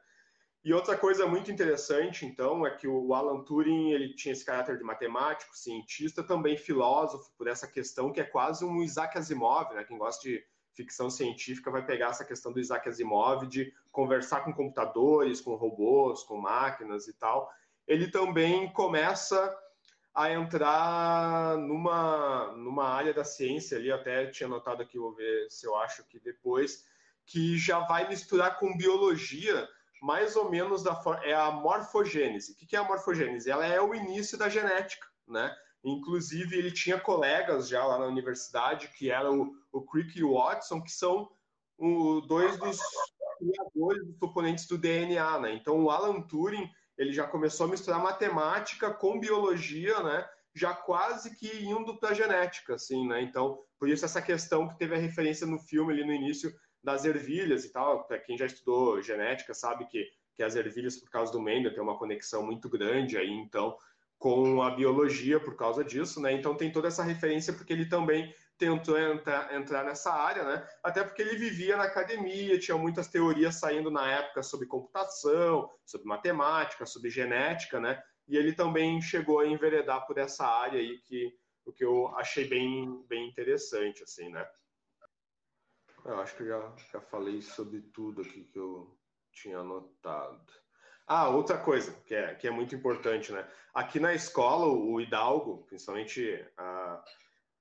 E 0.67 0.75
outra 0.75 0.99
coisa 0.99 1.29
muito 1.29 1.49
interessante, 1.49 2.27
então, 2.27 2.67
é 2.67 2.71
que 2.73 2.89
o 2.89 3.15
Alan 3.15 3.41
Turing 3.45 3.93
ele 3.93 4.13
tinha 4.15 4.33
esse 4.33 4.45
caráter 4.45 4.77
de 4.77 4.83
matemático, 4.83 5.57
cientista, 5.57 6.25
também 6.25 6.57
filósofo, 6.57 7.31
por 7.39 7.47
essa 7.47 7.69
questão 7.69 8.13
que 8.13 8.19
é 8.19 8.25
quase 8.25 8.65
um 8.65 8.83
Isaac 8.83 9.17
Asimov, 9.17 9.73
né? 9.73 9.85
Quem 9.85 9.97
gosta 9.97 10.29
de 10.29 10.45
ficção 10.73 11.09
científica 11.09 11.71
vai 11.71 11.87
pegar 11.87 12.09
essa 12.09 12.25
questão 12.25 12.53
do 12.53 12.59
Isaac 12.59 12.89
Asimov 12.89 13.47
de 13.47 13.73
conversar 13.93 14.41
com 14.41 14.53
computadores, 14.53 15.41
com 15.41 15.55
robôs, 15.55 16.25
com 16.25 16.37
máquinas 16.37 17.07
e 17.07 17.13
tal. 17.13 17.49
Ele 17.87 18.11
também 18.11 18.69
começa 18.73 19.57
a 20.13 20.33
entrar 20.33 21.57
numa, 21.59 22.53
numa 22.57 22.89
área 22.89 23.15
da 23.15 23.23
ciência 23.23 23.79
ali, 23.79 23.93
até 23.93 24.27
tinha 24.33 24.49
notado 24.49 24.83
aqui, 24.83 24.99
vou 24.99 25.15
ver 25.15 25.49
se 25.49 25.65
eu 25.65 25.77
acho 25.77 26.03
que 26.09 26.19
depois, 26.19 26.85
que 27.25 27.57
já 27.57 27.79
vai 27.87 28.09
misturar 28.09 28.59
com 28.59 28.77
biologia, 28.77 29.69
mais 30.03 30.37
ou 30.37 30.51
menos 30.51 30.83
da 30.83 31.01
é 31.23 31.35
a 31.35 31.51
morfogênese. 31.51 32.53
O 32.53 32.57
que 32.57 32.77
é 32.77 32.79
a 32.79 32.85
morfogênese? 32.85 33.51
Ela 33.51 33.67
é 33.67 33.81
o 33.81 33.95
início 33.95 34.37
da 34.37 34.49
genética, 34.49 35.07
né? 35.27 35.55
Inclusive, 35.85 36.57
ele 36.57 36.73
tinha 36.73 36.99
colegas 36.99 37.69
já 37.69 37.85
lá 37.85 37.99
na 37.99 38.07
universidade, 38.07 38.89
que 38.89 39.11
eram 39.11 39.41
o, 39.73 39.79
o 39.79 39.83
Crick 39.83 40.19
e 40.19 40.25
o 40.25 40.35
Watson, 40.35 40.83
que 40.83 40.91
são 40.91 41.31
o, 41.79 42.21
dois 42.23 42.59
dos 42.59 42.79
criadores 43.39 44.07
dos 44.07 44.19
componentes 44.19 44.67
do 44.67 44.79
DNA, 44.79 45.39
né? 45.39 45.55
Então, 45.55 45.83
o 45.85 45.91
Alan 45.91 46.21
Turing 46.23 46.69
ele 46.99 47.13
já 47.13 47.27
começou 47.27 47.67
a 47.67 47.71
misturar 47.71 48.03
matemática 48.03 48.91
com 48.93 49.21
biologia, 49.21 50.03
né? 50.03 50.29
Já 50.55 50.75
quase 50.75 51.37
que 51.37 51.65
indo 51.65 51.99
para 51.99 52.11
a 52.11 52.15
genética, 52.15 52.75
assim, 52.75 53.07
né? 53.07 53.23
Então, 53.23 53.63
por 53.79 53.89
isso 53.89 54.05
essa 54.05 54.23
questão 54.23 54.67
que 54.69 54.79
teve 54.79 54.95
a 54.95 54.99
referência 54.99 55.47
no 55.47 55.59
filme 55.59 55.93
ali 55.93 56.05
no 56.05 56.13
início 56.13 56.53
das 56.83 57.05
ervilhas 57.05 57.65
e 57.65 57.73
tal, 57.73 58.07
quem 58.25 58.39
já 58.39 58.47
estudou 58.47 59.03
genética 59.03 59.53
sabe 59.55 59.87
que, 59.87 60.09
que 60.35 60.43
as 60.43 60.55
ervilhas, 60.55 60.97
por 60.97 61.11
causa 61.11 61.33
do 61.33 61.41
Mendel, 61.41 61.75
tem 61.75 61.83
uma 61.83 61.99
conexão 61.99 62.45
muito 62.45 62.69
grande 62.69 63.17
aí, 63.17 63.31
então, 63.31 63.77
com 64.19 64.63
a 64.63 64.71
biologia 64.71 65.39
por 65.39 65.57
causa 65.57 65.85
disso, 65.85 66.21
né? 66.21 66.33
Então 66.33 66.57
tem 66.57 66.73
toda 66.73 66.89
essa 66.89 67.03
referência 67.03 67.53
porque 67.53 67.73
ele 67.73 67.87
também 67.87 68.35
tentou 68.59 68.99
entrar, 68.99 69.55
entrar 69.55 69.85
nessa 69.85 70.13
área, 70.13 70.43
né? 70.45 70.67
Até 70.83 71.05
porque 71.05 71.21
ele 71.21 71.37
vivia 71.37 71.77
na 71.77 71.85
academia, 71.85 72.59
tinha 72.59 72.79
muitas 72.79 73.09
teorias 73.09 73.57
saindo 73.57 73.91
na 73.91 74.11
época 74.11 74.43
sobre 74.43 74.67
computação, 74.67 75.71
sobre 75.85 76.07
matemática, 76.07 76.87
sobre 76.87 77.11
genética, 77.11 77.79
né? 77.79 78.03
E 78.27 78.37
ele 78.37 78.53
também 78.53 79.01
chegou 79.01 79.41
a 79.41 79.47
enveredar 79.47 80.07
por 80.07 80.19
essa 80.19 80.47
área 80.47 80.81
aí 80.81 80.99
que 81.01 81.33
o 81.65 81.73
que 81.73 81.85
eu 81.85 82.09
achei 82.17 82.47
bem, 82.47 83.05
bem 83.09 83.29
interessante, 83.29 84.03
assim, 84.03 84.31
né? 84.31 84.47
Eu 86.07 86.21
acho 86.21 86.37
que 86.37 86.43
eu 86.43 86.49
já, 86.49 86.73
já 86.93 87.01
falei 87.01 87.43
sobre 87.43 87.81
tudo 87.81 88.23
aqui 88.23 88.45
que 88.45 88.59
eu 88.59 88.97
tinha 89.33 89.59
anotado. 89.59 90.53
Ah, 91.07 91.29
outra 91.29 91.59
coisa 91.59 91.93
que 92.05 92.15
é, 92.15 92.35
que 92.35 92.47
é 92.47 92.51
muito 92.51 92.75
importante, 92.75 93.33
né? 93.33 93.47
Aqui 93.75 94.01
na 94.01 94.15
escola, 94.15 94.67
o 94.67 95.01
Hidalgo, 95.01 95.65
principalmente 95.67 96.45
a 96.57 97.03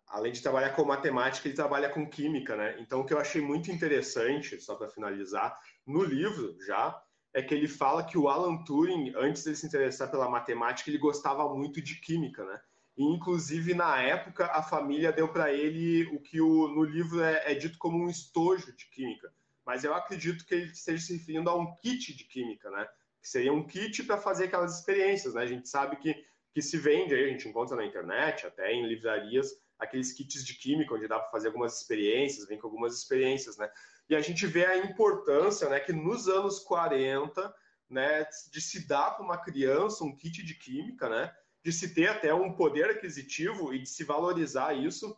além 0.08 0.32
de 0.32 0.42
trabalhar 0.42 0.72
com 0.72 0.86
matemática, 0.86 1.48
ele 1.48 1.56
trabalha 1.56 1.90
com 1.90 2.10
química, 2.10 2.56
né? 2.56 2.78
Então, 2.80 3.02
o 3.02 3.06
que 3.06 3.14
eu 3.14 3.20
achei 3.20 3.42
muito 3.42 3.72
interessante, 3.72 4.60
só 4.62 4.76
para 4.76 4.88
finalizar, 4.88 5.58
no 5.86 6.04
livro 6.04 6.56
já, 6.66 7.02
é 7.34 7.42
que 7.42 7.54
ele 7.54 7.68
fala 7.68 8.04
que 8.04 8.18
o 8.18 8.30
Alan 8.30 8.64
Turing, 8.64 9.14
antes 9.16 9.44
de 9.44 9.56
se 9.56 9.66
interessar 9.66 10.10
pela 10.10 10.30
matemática, 10.30 10.90
ele 10.90 10.98
gostava 10.98 11.48
muito 11.54 11.82
de 11.82 12.00
química, 12.00 12.46
né? 12.46 12.62
E, 12.98 13.04
inclusive, 13.04 13.74
na 13.74 14.02
época, 14.02 14.46
a 14.48 14.64
família 14.64 15.12
deu 15.12 15.28
para 15.28 15.52
ele 15.52 16.06
o 16.16 16.20
que 16.20 16.40
o, 16.40 16.68
no 16.70 16.84
livro 16.84 17.22
é, 17.22 17.52
é, 17.52 17.56
dito 17.56 17.78
como 17.78 17.98
um 17.98 18.10
estojo 18.10 18.76
de 18.76 18.90
química. 18.90 19.32
Mas 19.66 19.84
eu 19.84 19.94
acredito 19.94 20.46
que 20.46 20.54
ele 20.54 20.72
esteja 20.72 21.04
se 21.04 21.18
referindo 21.18 21.50
a 21.50 21.58
um 21.58 21.76
kit 21.76 22.16
de 22.16 22.24
química, 22.24 22.70
né? 22.70 22.88
que 23.26 23.30
seria 23.32 23.52
um 23.52 23.66
kit 23.66 24.04
para 24.04 24.20
fazer 24.20 24.46
aquelas 24.46 24.78
experiências, 24.78 25.34
né? 25.34 25.42
A 25.42 25.48
gente 25.48 25.68
sabe 25.68 25.96
que, 25.96 26.16
que 26.54 26.62
se 26.62 26.78
vende 26.78 27.16
aí, 27.16 27.24
a 27.24 27.28
gente 27.30 27.50
encontra 27.50 27.76
na 27.76 27.84
internet, 27.84 28.46
até 28.46 28.72
em 28.72 28.88
livrarias, 28.88 29.50
aqueles 29.80 30.14
kits 30.14 30.46
de 30.46 30.54
química 30.54 30.94
onde 30.94 31.08
dá 31.08 31.18
para 31.18 31.32
fazer 31.32 31.48
algumas 31.48 31.76
experiências, 31.82 32.48
vem 32.48 32.60
com 32.60 32.68
algumas 32.68 32.96
experiências, 32.96 33.58
né? 33.58 33.68
E 34.08 34.16
a 34.16 34.22
gente 34.22 34.46
vê 34.46 34.64
a 34.68 34.78
importância, 34.78 35.68
né, 35.68 35.80
que 35.80 35.92
nos 35.92 36.28
anos 36.28 36.60
40, 36.60 37.52
né, 37.90 38.28
de 38.52 38.62
se 38.62 38.88
dar 38.88 39.16
para 39.16 39.26
uma 39.26 39.42
criança 39.42 40.04
um 40.04 40.16
kit 40.16 40.44
de 40.44 40.54
química, 40.54 41.10
né, 41.10 41.34
de 41.66 41.74
se 41.74 41.96
ter 41.96 42.08
até 42.08 42.32
um 42.32 42.54
poder 42.54 42.92
aquisitivo 42.92 43.74
e 43.74 43.80
de 43.80 43.90
se 43.90 44.04
valorizar 44.04 44.76
isso, 44.76 45.18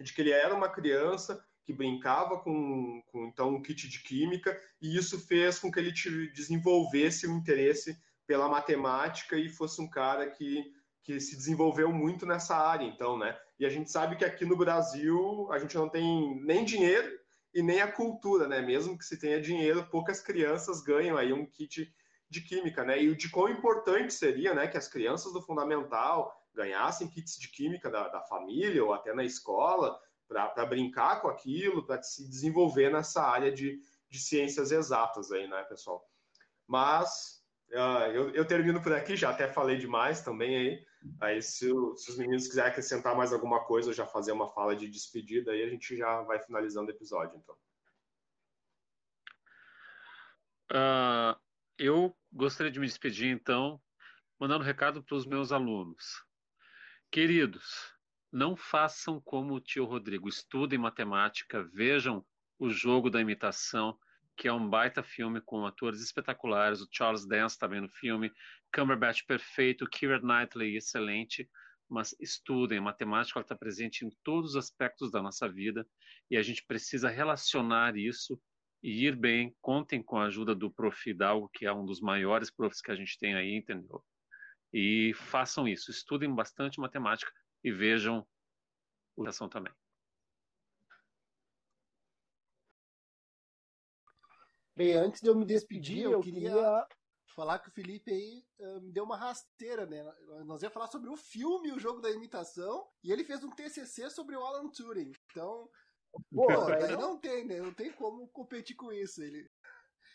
de 0.00 0.10
que 0.10 0.22
ele 0.22 0.30
era 0.30 0.54
uma 0.54 0.70
criança 0.70 1.44
que 1.62 1.70
brincava 1.74 2.38
com, 2.38 3.02
com 3.08 3.26
então 3.26 3.50
um 3.50 3.62
kit 3.62 3.86
de 3.86 4.02
química 4.02 4.58
e 4.80 4.96
isso 4.96 5.20
fez 5.20 5.58
com 5.58 5.70
que 5.70 5.78
ele 5.78 5.92
desenvolvesse 6.32 7.26
o 7.26 7.32
um 7.32 7.36
interesse 7.36 7.94
pela 8.26 8.48
matemática 8.48 9.36
e 9.36 9.50
fosse 9.50 9.82
um 9.82 9.88
cara 9.88 10.30
que 10.30 10.64
que 11.02 11.18
se 11.18 11.34
desenvolveu 11.34 11.90
muito 11.90 12.26
nessa 12.26 12.54
área, 12.54 12.84
então, 12.84 13.18
né? 13.18 13.36
E 13.58 13.64
a 13.64 13.70
gente 13.70 13.90
sabe 13.90 14.16
que 14.16 14.24
aqui 14.24 14.44
no 14.44 14.56
Brasil 14.56 15.50
a 15.50 15.58
gente 15.58 15.74
não 15.74 15.88
tem 15.88 16.38
nem 16.42 16.62
dinheiro 16.62 17.18
e 17.54 17.62
nem 17.62 17.80
a 17.80 17.90
cultura, 17.90 18.46
né? 18.46 18.60
Mesmo 18.60 18.96
que 18.98 19.04
se 19.04 19.18
tenha 19.18 19.40
dinheiro, 19.40 19.88
poucas 19.90 20.20
crianças 20.20 20.82
ganham 20.82 21.16
aí 21.16 21.32
um 21.32 21.46
kit 21.46 21.90
de 22.30 22.40
química, 22.40 22.84
né? 22.84 23.02
E 23.02 23.14
de 23.14 23.28
quão 23.28 23.48
importante 23.48 24.14
seria, 24.14 24.54
né, 24.54 24.68
que 24.68 24.78
as 24.78 24.88
crianças 24.88 25.32
do 25.32 25.42
fundamental 25.42 26.32
ganhassem 26.54 27.08
kits 27.08 27.38
de 27.38 27.48
química 27.48 27.90
da, 27.90 28.08
da 28.08 28.22
família 28.22 28.84
ou 28.84 28.92
até 28.92 29.12
na 29.12 29.24
escola 29.24 30.00
para 30.28 30.64
brincar 30.64 31.20
com 31.20 31.28
aquilo, 31.28 31.84
para 31.84 32.00
se 32.02 32.28
desenvolver 32.28 32.90
nessa 32.90 33.20
área 33.22 33.50
de, 33.50 33.80
de 34.08 34.20
ciências 34.20 34.70
exatas 34.70 35.32
aí, 35.32 35.48
né, 35.48 35.64
pessoal? 35.64 36.08
Mas 36.68 37.42
uh, 37.72 38.06
eu, 38.12 38.30
eu 38.30 38.44
termino 38.44 38.80
por 38.80 38.92
aqui, 38.92 39.16
já 39.16 39.30
até 39.30 39.48
falei 39.48 39.76
demais 39.76 40.22
também 40.22 40.56
aí. 40.56 40.86
Aí, 41.20 41.42
se, 41.42 41.68
se, 41.96 42.10
os 42.10 42.16
meninos 42.16 42.46
quiserem 42.46 42.70
acrescentar 42.70 43.16
mais 43.16 43.32
alguma 43.32 43.64
coisa, 43.64 43.92
já 43.92 44.06
fazer 44.06 44.30
uma 44.30 44.46
fala 44.46 44.76
de 44.76 44.88
despedida, 44.88 45.50
aí 45.50 45.62
a 45.64 45.68
gente 45.68 45.96
já 45.96 46.20
vai 46.22 46.38
finalizando 46.38 46.88
o 46.88 46.94
episódio, 46.94 47.36
então. 47.36 47.56
Uh, 50.70 51.34
eu 51.76 52.14
gostaria 52.32 52.70
de 52.70 52.80
me 52.80 52.86
despedir, 52.86 53.28
então, 53.28 53.80
mandando 54.38 54.62
um 54.62 54.66
recado 54.66 55.02
para 55.02 55.16
os 55.16 55.26
meus 55.26 55.52
alunos. 55.52 56.24
Queridos, 57.10 57.92
não 58.32 58.56
façam 58.56 59.20
como 59.20 59.54
o 59.54 59.60
tio 59.60 59.84
Rodrigo. 59.84 60.28
Estudem 60.28 60.78
matemática, 60.78 61.62
vejam 61.72 62.24
o 62.58 62.70
jogo 62.70 63.10
da 63.10 63.20
imitação, 63.20 63.98
que 64.36 64.46
é 64.46 64.52
um 64.52 64.68
baita 64.68 65.02
filme 65.02 65.40
com 65.40 65.66
atores 65.66 66.00
espetaculares. 66.00 66.80
O 66.80 66.88
Charles 66.90 67.26
Dance 67.26 67.58
também 67.58 67.80
no 67.80 67.88
filme, 67.88 68.32
Cumberbatch 68.74 69.24
perfeito, 69.26 69.88
Keira 69.88 70.20
Knightley 70.20 70.76
excelente, 70.76 71.48
mas 71.88 72.14
estudem, 72.20 72.80
matemática 72.80 73.40
está 73.40 73.56
presente 73.56 74.06
em 74.06 74.10
todos 74.22 74.50
os 74.50 74.56
aspectos 74.56 75.10
da 75.10 75.20
nossa 75.20 75.48
vida 75.48 75.84
e 76.30 76.36
a 76.36 76.42
gente 76.42 76.64
precisa 76.64 77.08
relacionar 77.08 77.96
isso 77.96 78.40
e 78.82 79.06
ir 79.06 79.16
bem. 79.16 79.54
Contem 79.60 80.02
com 80.02 80.18
a 80.18 80.24
ajuda 80.24 80.54
do 80.54 80.70
Prof. 80.70 81.08
Hidalgo, 81.08 81.48
que 81.52 81.66
é 81.66 81.72
um 81.72 81.84
dos 81.84 82.00
maiores 82.00 82.50
profs 82.50 82.80
que 82.80 82.90
a 82.90 82.96
gente 82.96 83.18
tem 83.18 83.34
aí, 83.34 83.54
entendeu? 83.54 84.02
E 84.72 85.12
façam 85.14 85.66
isso, 85.66 85.90
estudem 85.90 86.32
bastante 86.32 86.78
matemática 86.78 87.32
e 87.62 87.72
vejam 87.72 88.26
o 89.16 89.26
ação 89.26 89.48
também. 89.48 89.72
Bem, 94.76 94.94
antes 94.94 95.20
de 95.20 95.28
eu 95.28 95.34
me 95.34 95.44
despedir, 95.44 96.04
eu, 96.04 96.20
queria 96.20 96.86
falar 97.34 97.58
que 97.58 97.68
o 97.68 97.72
Felipe 97.72 98.10
aí 98.10 98.44
uh, 98.60 98.80
me 98.80 98.92
deu 98.92 99.04
uma 99.04 99.16
rasteira, 99.16 99.84
né? 99.84 100.02
Nós 100.46 100.62
ia 100.62 100.70
falar 100.70 100.86
sobre 100.86 101.10
o 101.10 101.16
filme, 101.16 101.72
o 101.72 101.78
jogo 101.78 102.00
da 102.00 102.10
imitação, 102.10 102.88
e 103.02 103.12
ele 103.12 103.24
fez 103.24 103.44
um 103.44 103.50
TCC 103.50 104.08
sobre 104.08 104.36
o 104.36 104.42
Alan 104.42 104.70
Turing. 104.70 105.12
Então, 105.30 105.68
pô, 106.32 106.46
aí 106.74 106.96
não 106.96 107.18
tem, 107.18 107.44
né? 107.44 107.60
Não 107.60 107.72
tem 107.72 107.92
como 107.92 108.28
competir 108.28 108.76
com 108.76 108.92
isso. 108.92 109.22
Ele, 109.22 109.48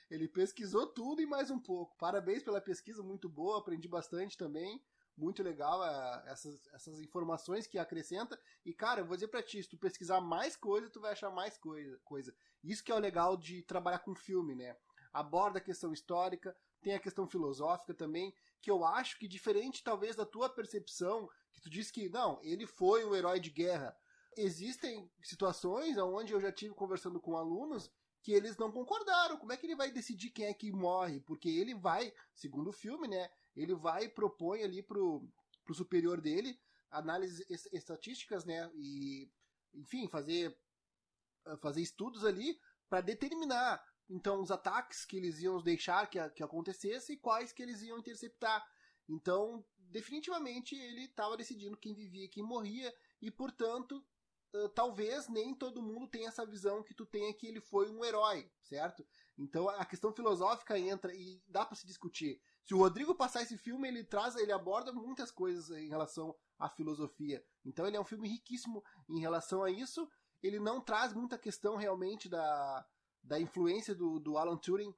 ele 0.10 0.28
pesquisou 0.28 0.88
tudo 0.88 1.22
e 1.22 1.26
mais 1.26 1.50
um 1.50 1.60
pouco. 1.60 1.96
Parabéns 1.98 2.44
pela 2.44 2.62
pesquisa, 2.62 3.04
muito 3.04 3.30
boa, 3.30 3.60
aprendi 3.60 3.88
bastante 3.88 4.38
também. 4.38 4.84
Muito 5.18 5.42
legal 5.42 5.80
uh, 5.80 6.28
essas, 6.28 6.68
essas 6.74 7.00
informações 7.00 7.66
que 7.66 7.78
acrescenta. 7.78 8.40
E, 8.66 8.74
cara, 8.74 9.02
eu 9.02 9.06
vou 9.06 9.16
dizer 9.16 9.30
pra 9.30 9.42
ti, 9.42 9.64
se 9.64 9.70
tu 9.70 9.78
pesquisar 9.78 10.20
mais 10.20 10.58
coisa, 10.58 10.90
tu 10.90 11.00
vai 11.00 11.14
achar 11.14 11.30
mais 11.30 11.58
coisa. 11.58 11.98
coisa. 12.04 12.36
Isso 12.64 12.84
que 12.84 12.92
é 12.92 12.96
o 12.96 13.00
legal 13.00 13.38
de 13.38 13.64
trabalhar 13.64 14.00
com 14.00 14.14
filme, 14.14 14.56
né? 14.56 14.76
Aborda 15.14 15.60
a 15.60 15.62
questão 15.62 15.94
histórica, 15.94 16.56
tem 16.82 16.94
a 16.94 17.00
questão 17.00 17.28
filosófica 17.28 17.94
também, 17.94 18.36
que 18.62 18.70
eu 18.70 18.84
acho 18.84 19.18
que 19.18 19.28
diferente 19.28 19.84
talvez 19.84 20.16
da 20.16 20.26
tua 20.26 20.50
percepção, 20.50 21.30
que 21.54 21.62
tu 21.62 21.70
diz 21.70 21.90
que 21.90 22.10
não, 22.10 22.40
ele 22.44 22.68
foi 22.68 23.06
um 23.06 23.16
herói 23.16 23.40
de 23.40 23.50
guerra. 23.50 23.96
Existem 24.38 25.10
situações 25.22 25.98
onde 25.98 26.34
eu 26.34 26.42
já 26.42 26.52
tive 26.52 26.74
conversando 26.74 27.20
com 27.20 27.36
alunos 27.36 27.92
que 28.22 28.32
eles 28.32 28.58
não 28.58 28.72
concordaram. 28.72 29.38
Como 29.38 29.52
é 29.52 29.58
que 29.58 29.66
ele 29.66 29.76
vai 29.76 29.92
decidir 29.92 30.32
quem 30.32 30.46
é 30.46 30.54
que 30.54 30.72
morre? 30.72 31.20
Porque 31.22 31.48
ele 31.48 31.76
vai, 31.76 32.14
segundo 32.34 32.70
o 32.70 32.74
filme, 32.74 33.08
né? 33.08 33.30
Ele 33.56 33.76
vai 33.76 34.06
e 34.06 34.10
propõe 34.10 34.64
ali 34.64 34.82
pro, 34.82 35.28
pro 35.64 35.76
superior 35.76 36.20
dele 36.20 36.60
análises 36.90 37.46
estatísticas, 37.72 38.46
né? 38.46 38.70
E, 38.76 39.30
enfim, 39.74 40.08
fazer, 40.08 40.58
fazer 41.62 41.82
estudos 41.82 42.26
ali 42.26 42.60
para 42.90 43.02
determinar 43.02 43.84
então 44.10 44.42
os 44.42 44.52
ataques 44.52 45.04
que 45.04 45.18
eles 45.18 45.40
iam 45.40 45.62
deixar 45.62 46.08
que, 46.10 46.20
que 46.30 46.44
acontecesse 46.44 47.14
e 47.14 47.18
quais 47.18 47.52
que 47.52 47.64
eles 47.64 47.82
iam 47.82 47.98
interceptar. 47.98 48.66
Então, 49.10 49.66
definitivamente 49.78 50.76
ele 50.76 51.06
estava 51.06 51.38
decidindo 51.38 51.78
quem 51.78 51.94
vivia 51.94 52.26
e 52.26 52.30
quem 52.30 52.44
morria 52.44 52.94
e, 53.22 53.32
portanto, 53.32 54.04
uh, 54.64 54.70
talvez 54.70 55.28
nem 55.28 55.54
todo 55.54 55.82
mundo 55.82 56.08
tenha 56.08 56.30
essa 56.30 56.46
visão 56.46 56.84
que 56.84 56.94
tu 56.94 57.06
tenha 57.06 57.34
que 57.34 57.48
ele 57.48 57.60
foi 57.60 57.90
um 57.90 58.04
herói, 58.04 58.50
certo? 58.62 59.06
Então 59.38 59.68
a 59.70 59.86
questão 59.86 60.14
filosófica 60.14 60.78
entra 60.78 61.14
e 61.14 61.42
dá 61.48 61.66
para 61.66 61.76
se 61.76 61.86
discutir. 61.86 62.42
Se 62.64 62.74
o 62.74 62.78
Rodrigo 62.78 63.14
passar 63.14 63.42
esse 63.42 63.58
filme, 63.58 63.88
ele 63.88 64.04
traz, 64.04 64.36
ele 64.36 64.52
aborda 64.52 64.92
muitas 64.92 65.30
coisas 65.30 65.70
em 65.72 65.88
relação 65.88 66.36
à 66.58 66.70
filosofia. 66.70 67.44
Então 67.64 67.86
ele 67.86 67.98
é 67.98 68.00
um 68.00 68.06
filme 68.06 68.28
riquíssimo 68.30 68.84
em 69.10 69.20
relação 69.20 69.64
a 69.64 69.70
isso. 69.70 70.10
Ele 70.42 70.60
não 70.60 70.82
traz 70.82 71.14
muita 71.14 71.38
questão 71.38 71.76
realmente 71.76 72.30
da, 72.30 72.86
da 73.24 73.40
influência 73.40 73.94
do, 73.94 74.20
do 74.20 74.38
Alan 74.38 74.58
Turing 74.58 74.94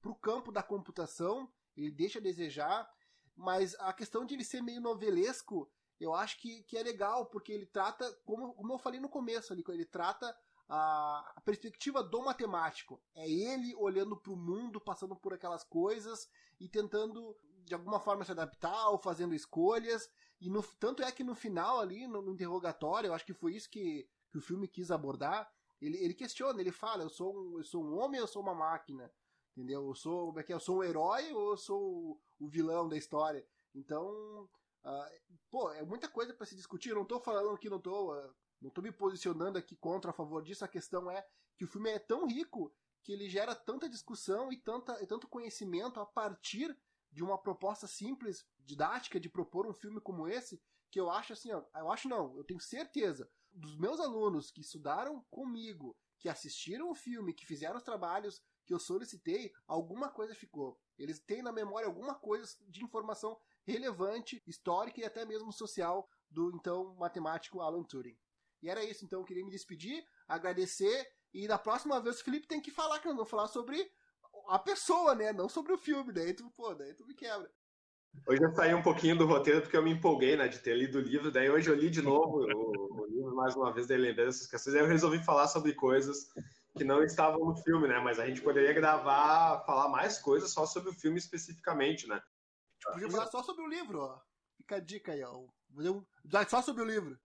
para 0.00 0.10
o 0.10 0.14
campo 0.14 0.52
da 0.52 0.62
computação, 0.62 1.50
ele 1.76 1.90
deixa 1.90 2.18
a 2.18 2.22
desejar, 2.22 2.88
mas 3.36 3.74
a 3.80 3.92
questão 3.92 4.24
de 4.24 4.34
ele 4.34 4.44
ser 4.44 4.62
meio 4.62 4.80
novelesco, 4.80 5.70
eu 6.00 6.14
acho 6.14 6.40
que, 6.40 6.62
que 6.64 6.76
é 6.76 6.82
legal, 6.82 7.26
porque 7.26 7.52
ele 7.52 7.66
trata, 7.66 8.10
como, 8.24 8.54
como 8.54 8.72
eu 8.72 8.78
falei 8.78 9.00
no 9.00 9.08
começo 9.08 9.52
ali, 9.52 9.64
ele 9.68 9.84
trata 9.84 10.34
a, 10.68 11.32
a 11.36 11.40
perspectiva 11.40 12.02
do 12.02 12.22
matemático. 12.22 13.00
É 13.14 13.28
ele 13.28 13.74
olhando 13.76 14.16
para 14.16 14.32
o 14.32 14.36
mundo, 14.36 14.80
passando 14.80 15.16
por 15.16 15.32
aquelas 15.32 15.64
coisas 15.64 16.28
e 16.60 16.68
tentando, 16.68 17.36
de 17.64 17.74
alguma 17.74 17.98
forma, 17.98 18.24
se 18.24 18.32
adaptar 18.32 18.90
ou 18.90 18.98
fazendo 18.98 19.34
escolhas. 19.34 20.08
E 20.40 20.48
no, 20.48 20.62
tanto 20.78 21.02
é 21.02 21.10
que 21.10 21.24
no 21.24 21.34
final 21.34 21.80
ali, 21.80 22.06
no, 22.06 22.22
no 22.22 22.32
interrogatório, 22.32 23.08
eu 23.08 23.14
acho 23.14 23.26
que 23.26 23.34
foi 23.34 23.54
isso 23.54 23.68
que, 23.68 24.08
que 24.30 24.38
o 24.38 24.42
filme 24.42 24.68
quis 24.68 24.90
abordar, 24.90 25.50
ele, 25.80 25.96
ele 25.98 26.14
questiona, 26.14 26.60
ele 26.60 26.72
fala, 26.72 27.04
eu 27.04 27.08
sou 27.08 27.34
um, 27.34 27.58
eu 27.58 27.64
sou 27.64 27.84
um 27.84 27.98
homem 27.98 28.20
eu 28.20 28.26
sou 28.26 28.42
uma 28.42 28.54
máquina? 28.54 29.10
Entendeu? 29.56 29.88
Eu 29.88 29.94
sou, 29.94 30.26
como 30.26 30.40
é 30.40 30.42
que 30.42 30.52
é? 30.52 30.54
Eu 30.54 30.60
sou 30.60 30.78
um 30.78 30.84
herói 30.84 31.32
ou 31.32 31.52
eu 31.52 31.56
sou 31.56 31.80
o, 31.80 32.20
o 32.38 32.48
vilão 32.48 32.88
da 32.88 32.96
história? 32.96 33.44
Então, 33.74 34.48
uh, 34.84 35.38
pô, 35.50 35.70
é 35.72 35.82
muita 35.82 36.08
coisa 36.08 36.32
para 36.32 36.46
se 36.46 36.56
discutir. 36.56 36.90
Eu 36.90 36.96
não 36.96 37.04
tô 37.04 37.20
falando 37.20 37.58
que 37.58 37.70
não 37.70 37.80
tô, 37.80 38.14
uh, 38.14 38.34
não 38.60 38.70
tô 38.70 38.82
me 38.82 38.92
posicionando 38.92 39.58
aqui 39.58 39.76
contra 39.76 40.10
a 40.10 40.14
favor 40.14 40.42
disso. 40.42 40.64
A 40.64 40.68
questão 40.68 41.10
é 41.10 41.26
que 41.56 41.64
o 41.64 41.68
filme 41.68 41.90
é 41.90 41.98
tão 41.98 42.26
rico 42.26 42.72
que 43.02 43.12
ele 43.12 43.28
gera 43.28 43.54
tanta 43.54 43.88
discussão 43.88 44.52
e, 44.52 44.56
tanta, 44.56 45.02
e 45.02 45.06
tanto 45.06 45.28
conhecimento 45.28 46.00
a 46.00 46.06
partir 46.06 46.76
de 47.10 47.22
uma 47.22 47.38
proposta 47.38 47.86
simples, 47.86 48.46
didática, 48.58 49.18
de 49.18 49.28
propor 49.28 49.66
um 49.66 49.72
filme 49.72 50.00
como 50.00 50.28
esse, 50.28 50.60
que 50.90 51.00
eu 51.00 51.10
acho 51.10 51.32
assim, 51.32 51.52
ó, 51.52 51.64
eu 51.74 51.90
acho 51.90 52.08
não, 52.08 52.36
eu 52.36 52.44
tenho 52.44 52.60
certeza, 52.60 53.30
dos 53.50 53.76
meus 53.76 53.98
alunos 54.00 54.50
que 54.50 54.60
estudaram 54.60 55.24
comigo, 55.30 55.96
que 56.18 56.28
assistiram 56.28 56.90
o 56.90 56.94
filme, 56.94 57.32
que 57.32 57.46
fizeram 57.46 57.76
os 57.76 57.82
trabalhos 57.82 58.42
que 58.66 58.74
eu 58.74 58.78
solicitei, 58.78 59.52
alguma 59.66 60.10
coisa 60.10 60.34
ficou. 60.34 60.78
Eles 60.98 61.18
têm 61.18 61.42
na 61.42 61.50
memória 61.52 61.86
alguma 61.86 62.14
coisa 62.14 62.46
de 62.68 62.84
informação 62.84 63.38
relevante, 63.72 64.42
histórica 64.46 65.00
e 65.00 65.04
até 65.04 65.24
mesmo 65.24 65.52
social 65.52 66.08
do 66.30 66.50
então 66.54 66.94
matemático 66.96 67.60
Alan 67.60 67.82
Turing. 67.84 68.16
E 68.62 68.68
era 68.68 68.82
isso, 68.82 69.04
então 69.04 69.20
eu 69.20 69.24
queria 69.24 69.44
me 69.44 69.50
despedir, 69.50 70.04
agradecer 70.26 71.06
e 71.32 71.46
da 71.46 71.58
próxima 71.58 72.00
vez 72.00 72.20
o 72.20 72.24
Felipe 72.24 72.46
tem 72.46 72.60
que 72.60 72.70
falar 72.70 72.98
que 72.98 73.06
nós 73.06 73.14
vamos 73.14 73.30
falar 73.30 73.46
sobre 73.46 73.88
a 74.48 74.58
pessoa, 74.58 75.14
né? 75.14 75.32
Não 75.32 75.48
sobre 75.48 75.72
o 75.72 75.78
filme, 75.78 76.12
daí 76.12 76.34
tu, 76.34 76.50
pô, 76.56 76.74
daí 76.74 76.94
tu 76.94 77.06
me 77.06 77.14
quebra. 77.14 77.50
Hoje 78.26 78.42
eu 78.42 78.52
saí 78.52 78.74
um 78.74 78.82
pouquinho 78.82 79.16
do 79.16 79.26
roteiro 79.26 79.60
porque 79.60 79.76
eu 79.76 79.82
me 79.82 79.92
empolguei, 79.92 80.36
né, 80.36 80.48
de 80.48 80.58
ter 80.58 80.74
lido 80.74 80.98
o 80.98 81.02
livro. 81.02 81.30
Daí 81.30 81.50
hoje 81.50 81.70
eu 81.70 81.74
li 81.74 81.90
de 81.90 82.02
novo 82.02 82.40
o, 82.40 83.02
o 83.02 83.06
livro 83.06 83.34
mais 83.34 83.54
uma 83.54 83.72
vez, 83.72 83.86
daí 83.86 83.98
lembrei 83.98 84.26
dessas 84.26 84.46
questões. 84.46 84.74
Aí 84.74 84.82
eu 84.82 84.88
resolvi 84.88 85.22
falar 85.22 85.46
sobre 85.46 85.74
coisas 85.74 86.30
que 86.76 86.84
não 86.84 87.02
estavam 87.02 87.44
no 87.44 87.56
filme, 87.56 87.86
né? 87.86 88.00
Mas 88.00 88.18
a 88.18 88.26
gente 88.26 88.40
poderia 88.40 88.72
gravar, 88.72 89.62
falar 89.66 89.88
mais 89.88 90.18
coisas 90.18 90.50
só 90.50 90.66
sobre 90.66 90.90
o 90.90 90.94
filme 90.94 91.18
especificamente, 91.18 92.08
né? 92.08 92.20
Podia 92.84 93.10
falar 93.10 93.26
só 93.26 93.42
sobre 93.42 93.62
o 93.64 93.68
livro, 93.68 94.00
ó. 94.00 94.20
Fica 94.56 94.76
a 94.76 94.80
dica 94.80 95.12
aí, 95.12 95.22
ó. 95.22 95.44
Só 96.48 96.62
sobre 96.62 96.82
o 96.82 96.86
livro. 96.86 97.18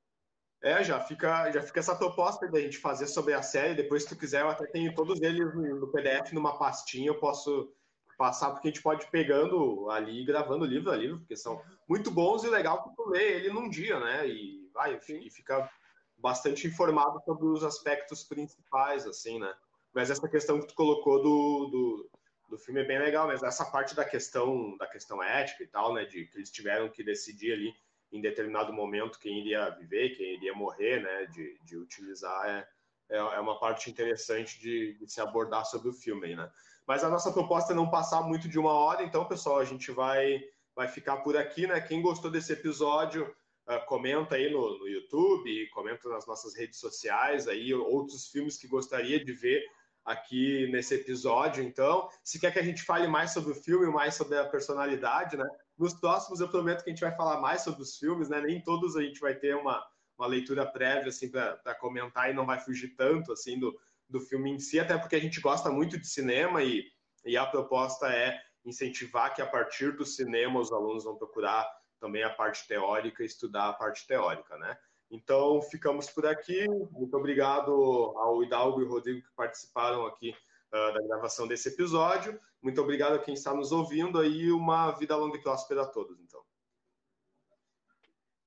É, 0.61 0.81
já 0.83 0.99
fica, 1.01 1.51
já 1.51 1.61
fica 1.61 1.81
essa 1.81 1.95
proposta 1.95 2.47
da 2.49 2.59
gente 2.59 2.77
fazer 2.77 3.07
sobre 3.07 3.33
a 3.33 3.41
série. 3.41 3.75
Depois, 3.75 4.03
se 4.03 4.09
tu 4.09 4.15
quiser, 4.15 4.41
eu 4.41 4.49
até 4.49 4.65
tenho 4.67 4.95
todos 4.95 5.21
eles 5.21 5.53
no 5.53 5.91
PDF 5.91 6.31
numa 6.31 6.57
pastinha, 6.57 7.09
eu 7.09 7.19
posso 7.19 7.73
passar, 8.17 8.51
porque 8.51 8.69
a 8.69 8.71
gente 8.71 8.81
pode 8.81 9.03
ir 9.03 9.09
pegando 9.09 9.89
ali, 9.89 10.23
gravando 10.23 10.65
livro 10.65 10.89
a 10.91 10.95
livro, 10.95 11.19
porque 11.19 11.35
são 11.35 11.61
muito 11.87 12.09
bons 12.09 12.43
e 12.43 12.49
legal 12.49 12.81
que 12.83 12.95
tu 12.95 13.09
lê 13.09 13.33
ele 13.33 13.49
num 13.49 13.69
dia, 13.69 13.99
né? 13.99 14.27
E 14.27 14.69
vai, 14.73 14.97
e 14.97 15.29
fica 15.29 15.69
bastante 16.17 16.65
informado 16.65 17.19
sobre 17.25 17.45
os 17.47 17.63
aspectos 17.63 18.23
principais, 18.23 19.05
assim, 19.05 19.39
né? 19.39 19.53
Mas 19.93 20.09
essa 20.09 20.29
questão 20.29 20.61
que 20.61 20.67
tu 20.67 20.75
colocou 20.75 21.21
do, 21.21 21.69
do, 21.69 22.09
do 22.53 22.59
filme 22.59 22.81
é 22.81 22.85
bem 22.85 22.99
legal, 22.99 23.25
mas 23.25 23.41
essa 23.41 23.65
parte 23.65 23.95
da 23.95 24.05
questão 24.05 24.77
da 24.77 24.85
questão 24.85 25.21
ética 25.23 25.63
e 25.63 25.67
tal, 25.67 25.91
né? 25.93 26.05
De 26.05 26.25
que 26.25 26.37
eles 26.37 26.51
tiveram 26.51 26.87
que 26.87 27.03
decidir 27.03 27.53
ali 27.53 27.73
em 28.11 28.21
determinado 28.21 28.71
momento 28.71 29.17
quem 29.17 29.39
iria 29.39 29.71
viver, 29.71 30.15
quem 30.15 30.35
iria 30.35 30.53
morrer, 30.53 31.01
né, 31.01 31.25
de, 31.25 31.57
de 31.63 31.75
utilizar, 31.75 32.47
é, 32.47 32.67
é, 33.09 33.17
é 33.17 33.39
uma 33.39 33.59
parte 33.59 33.89
interessante 33.89 34.59
de, 34.59 34.93
de, 34.99 35.11
se 35.11 35.19
abordar 35.19 35.65
sobre 35.65 35.89
o 35.89 35.93
filme, 35.93 36.35
né. 36.35 36.47
Mas 36.85 37.03
a 37.03 37.09
nossa 37.09 37.31
proposta 37.31 37.73
é 37.73 37.75
não 37.75 37.89
passar 37.89 38.21
muito 38.21 38.47
de 38.47 38.59
uma 38.59 38.71
hora, 38.71 39.01
então, 39.03 39.25
pessoal, 39.25 39.57
a 39.57 39.65
gente 39.65 39.91
vai, 39.91 40.43
vai 40.75 40.87
ficar 40.87 41.17
por 41.17 41.35
aqui, 41.35 41.65
né. 41.65 41.81
Quem 41.81 42.03
gostou 42.03 42.29
desse 42.29 42.53
episódio, 42.53 43.35
uh, 43.67 43.83
comenta 43.87 44.35
aí 44.35 44.51
no, 44.51 44.77
no 44.77 44.87
YouTube, 44.87 45.69
comenta 45.69 46.07
nas 46.07 46.27
nossas 46.27 46.55
redes 46.55 46.79
sociais 46.79 47.47
aí 47.47 47.73
outros 47.73 48.27
filmes 48.27 48.57
que 48.57 48.67
gostaria 48.67 49.25
de 49.25 49.33
ver 49.33 49.65
aqui 50.05 50.67
nesse 50.71 50.95
episódio. 50.95 51.63
Então, 51.63 52.09
se 52.23 52.39
quer 52.39 52.51
que 52.51 52.59
a 52.59 52.63
gente 52.63 52.83
fale 52.83 53.07
mais 53.07 53.31
sobre 53.31 53.51
o 53.51 53.55
filme, 53.55 53.87
mais 53.87 54.15
sobre 54.15 54.37
a 54.37 54.45
personalidade, 54.45 55.37
né? 55.37 55.47
Nos 55.77 55.93
próximos 55.93 56.39
eu 56.39 56.49
prometo 56.49 56.83
que 56.83 56.89
a 56.89 56.93
gente 56.93 57.03
vai 57.03 57.15
falar 57.15 57.39
mais 57.39 57.61
sobre 57.61 57.81
os 57.81 57.97
filmes, 57.97 58.29
né? 58.29 58.41
Nem 58.41 58.61
todos 58.61 58.95
a 58.95 59.01
gente 59.01 59.19
vai 59.19 59.33
ter 59.33 59.55
uma, 59.55 59.83
uma 60.17 60.27
leitura 60.27 60.65
prévia 60.65 61.09
assim 61.09 61.29
para 61.29 61.75
comentar 61.75 62.29
e 62.29 62.33
não 62.33 62.45
vai 62.45 62.59
fugir 62.59 62.95
tanto 62.95 63.31
assim 63.31 63.59
do, 63.59 63.77
do 64.09 64.19
filme 64.19 64.51
em 64.51 64.59
si, 64.59 64.79
até 64.79 64.97
porque 64.97 65.15
a 65.15 65.21
gente 65.21 65.39
gosta 65.39 65.69
muito 65.69 65.97
de 65.97 66.07
cinema 66.07 66.61
e, 66.61 66.83
e 67.25 67.37
a 67.37 67.45
proposta 67.45 68.07
é 68.07 68.39
incentivar 68.65 69.33
que 69.33 69.41
a 69.41 69.47
partir 69.47 69.95
do 69.95 70.05
cinema 70.05 70.59
os 70.59 70.71
alunos 70.71 71.03
vão 71.03 71.17
procurar 71.17 71.67
também 71.99 72.23
a 72.23 72.29
parte 72.29 72.67
teórica, 72.67 73.23
estudar 73.23 73.69
a 73.69 73.73
parte 73.73 74.05
teórica, 74.05 74.57
né? 74.57 74.77
Então, 75.13 75.61
ficamos 75.61 76.09
por 76.09 76.25
aqui. 76.25 76.67
Muito 76.89 77.15
obrigado 77.15 77.71
ao 78.17 78.43
Hidalgo 78.43 78.81
e 78.81 78.85
Rodrigo 78.85 79.21
que 79.21 79.35
participaram 79.35 80.07
aqui 80.07 80.31
uh, 80.31 80.93
da 80.93 81.01
gravação 81.07 81.47
desse 81.47 81.69
episódio. 81.69 82.41
Muito 82.63 82.81
obrigado 82.81 83.13
a 83.13 83.19
quem 83.19 83.35
está 83.35 83.53
nos 83.53 83.71
ouvindo 83.71 84.19
aí. 84.19 84.51
Uma 84.51 84.89
vida 84.93 85.15
longa 85.15 85.37
e 85.37 85.41
próspera 85.41 85.83
a 85.83 85.85
todos, 85.85 86.19
então. 86.19 86.41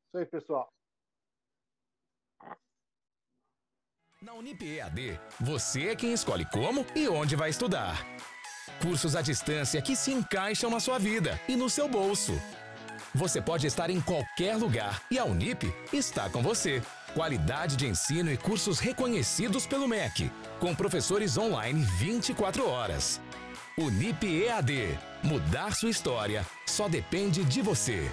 Isso 0.09 0.19
aí, 0.19 0.27
pessoal. 0.27 0.69
Na 4.21 4.35
Unip 4.35 4.67
EAD, 4.67 5.21
você 5.41 5.91
é 5.91 5.97
quem 5.97 6.13
escolhe 6.13 6.45
como 6.51 6.85
e 6.97 7.07
onde 7.07 7.37
vai 7.37 7.51
estudar. 7.51 8.05
Cursos 8.83 9.15
à 9.15 9.23
distância 9.23 9.81
que 9.81 9.95
se 9.95 10.11
encaixam 10.11 10.69
na 10.69 10.81
sua 10.81 10.99
vida 10.99 11.41
e 11.49 11.55
no 11.55 11.71
seu 11.71 11.89
bolso. 11.89 12.33
Você 13.17 13.41
pode 13.41 13.67
estar 13.67 13.89
em 13.89 13.99
qualquer 13.99 14.57
lugar 14.57 15.01
e 15.11 15.19
a 15.19 15.25
Unip 15.25 15.73
está 15.91 16.29
com 16.29 16.43
você. 16.43 16.83
Qualidade 17.15 17.75
de 17.75 17.87
ensino 17.87 18.31
e 18.31 18.37
cursos 18.37 18.79
reconhecidos 18.79 19.67
pelo 19.67 19.89
MEC, 19.89 20.31
com 20.61 20.75
professores 20.75 21.39
online 21.39 21.83
24 21.99 22.69
horas. 22.69 23.19
Unip 23.79 24.27
EAD. 24.27 24.99
Mudar 25.23 25.75
sua 25.75 25.89
história 25.89 26.45
só 26.67 26.91
depende 26.91 27.43
de 27.43 27.63
você. 27.63 28.11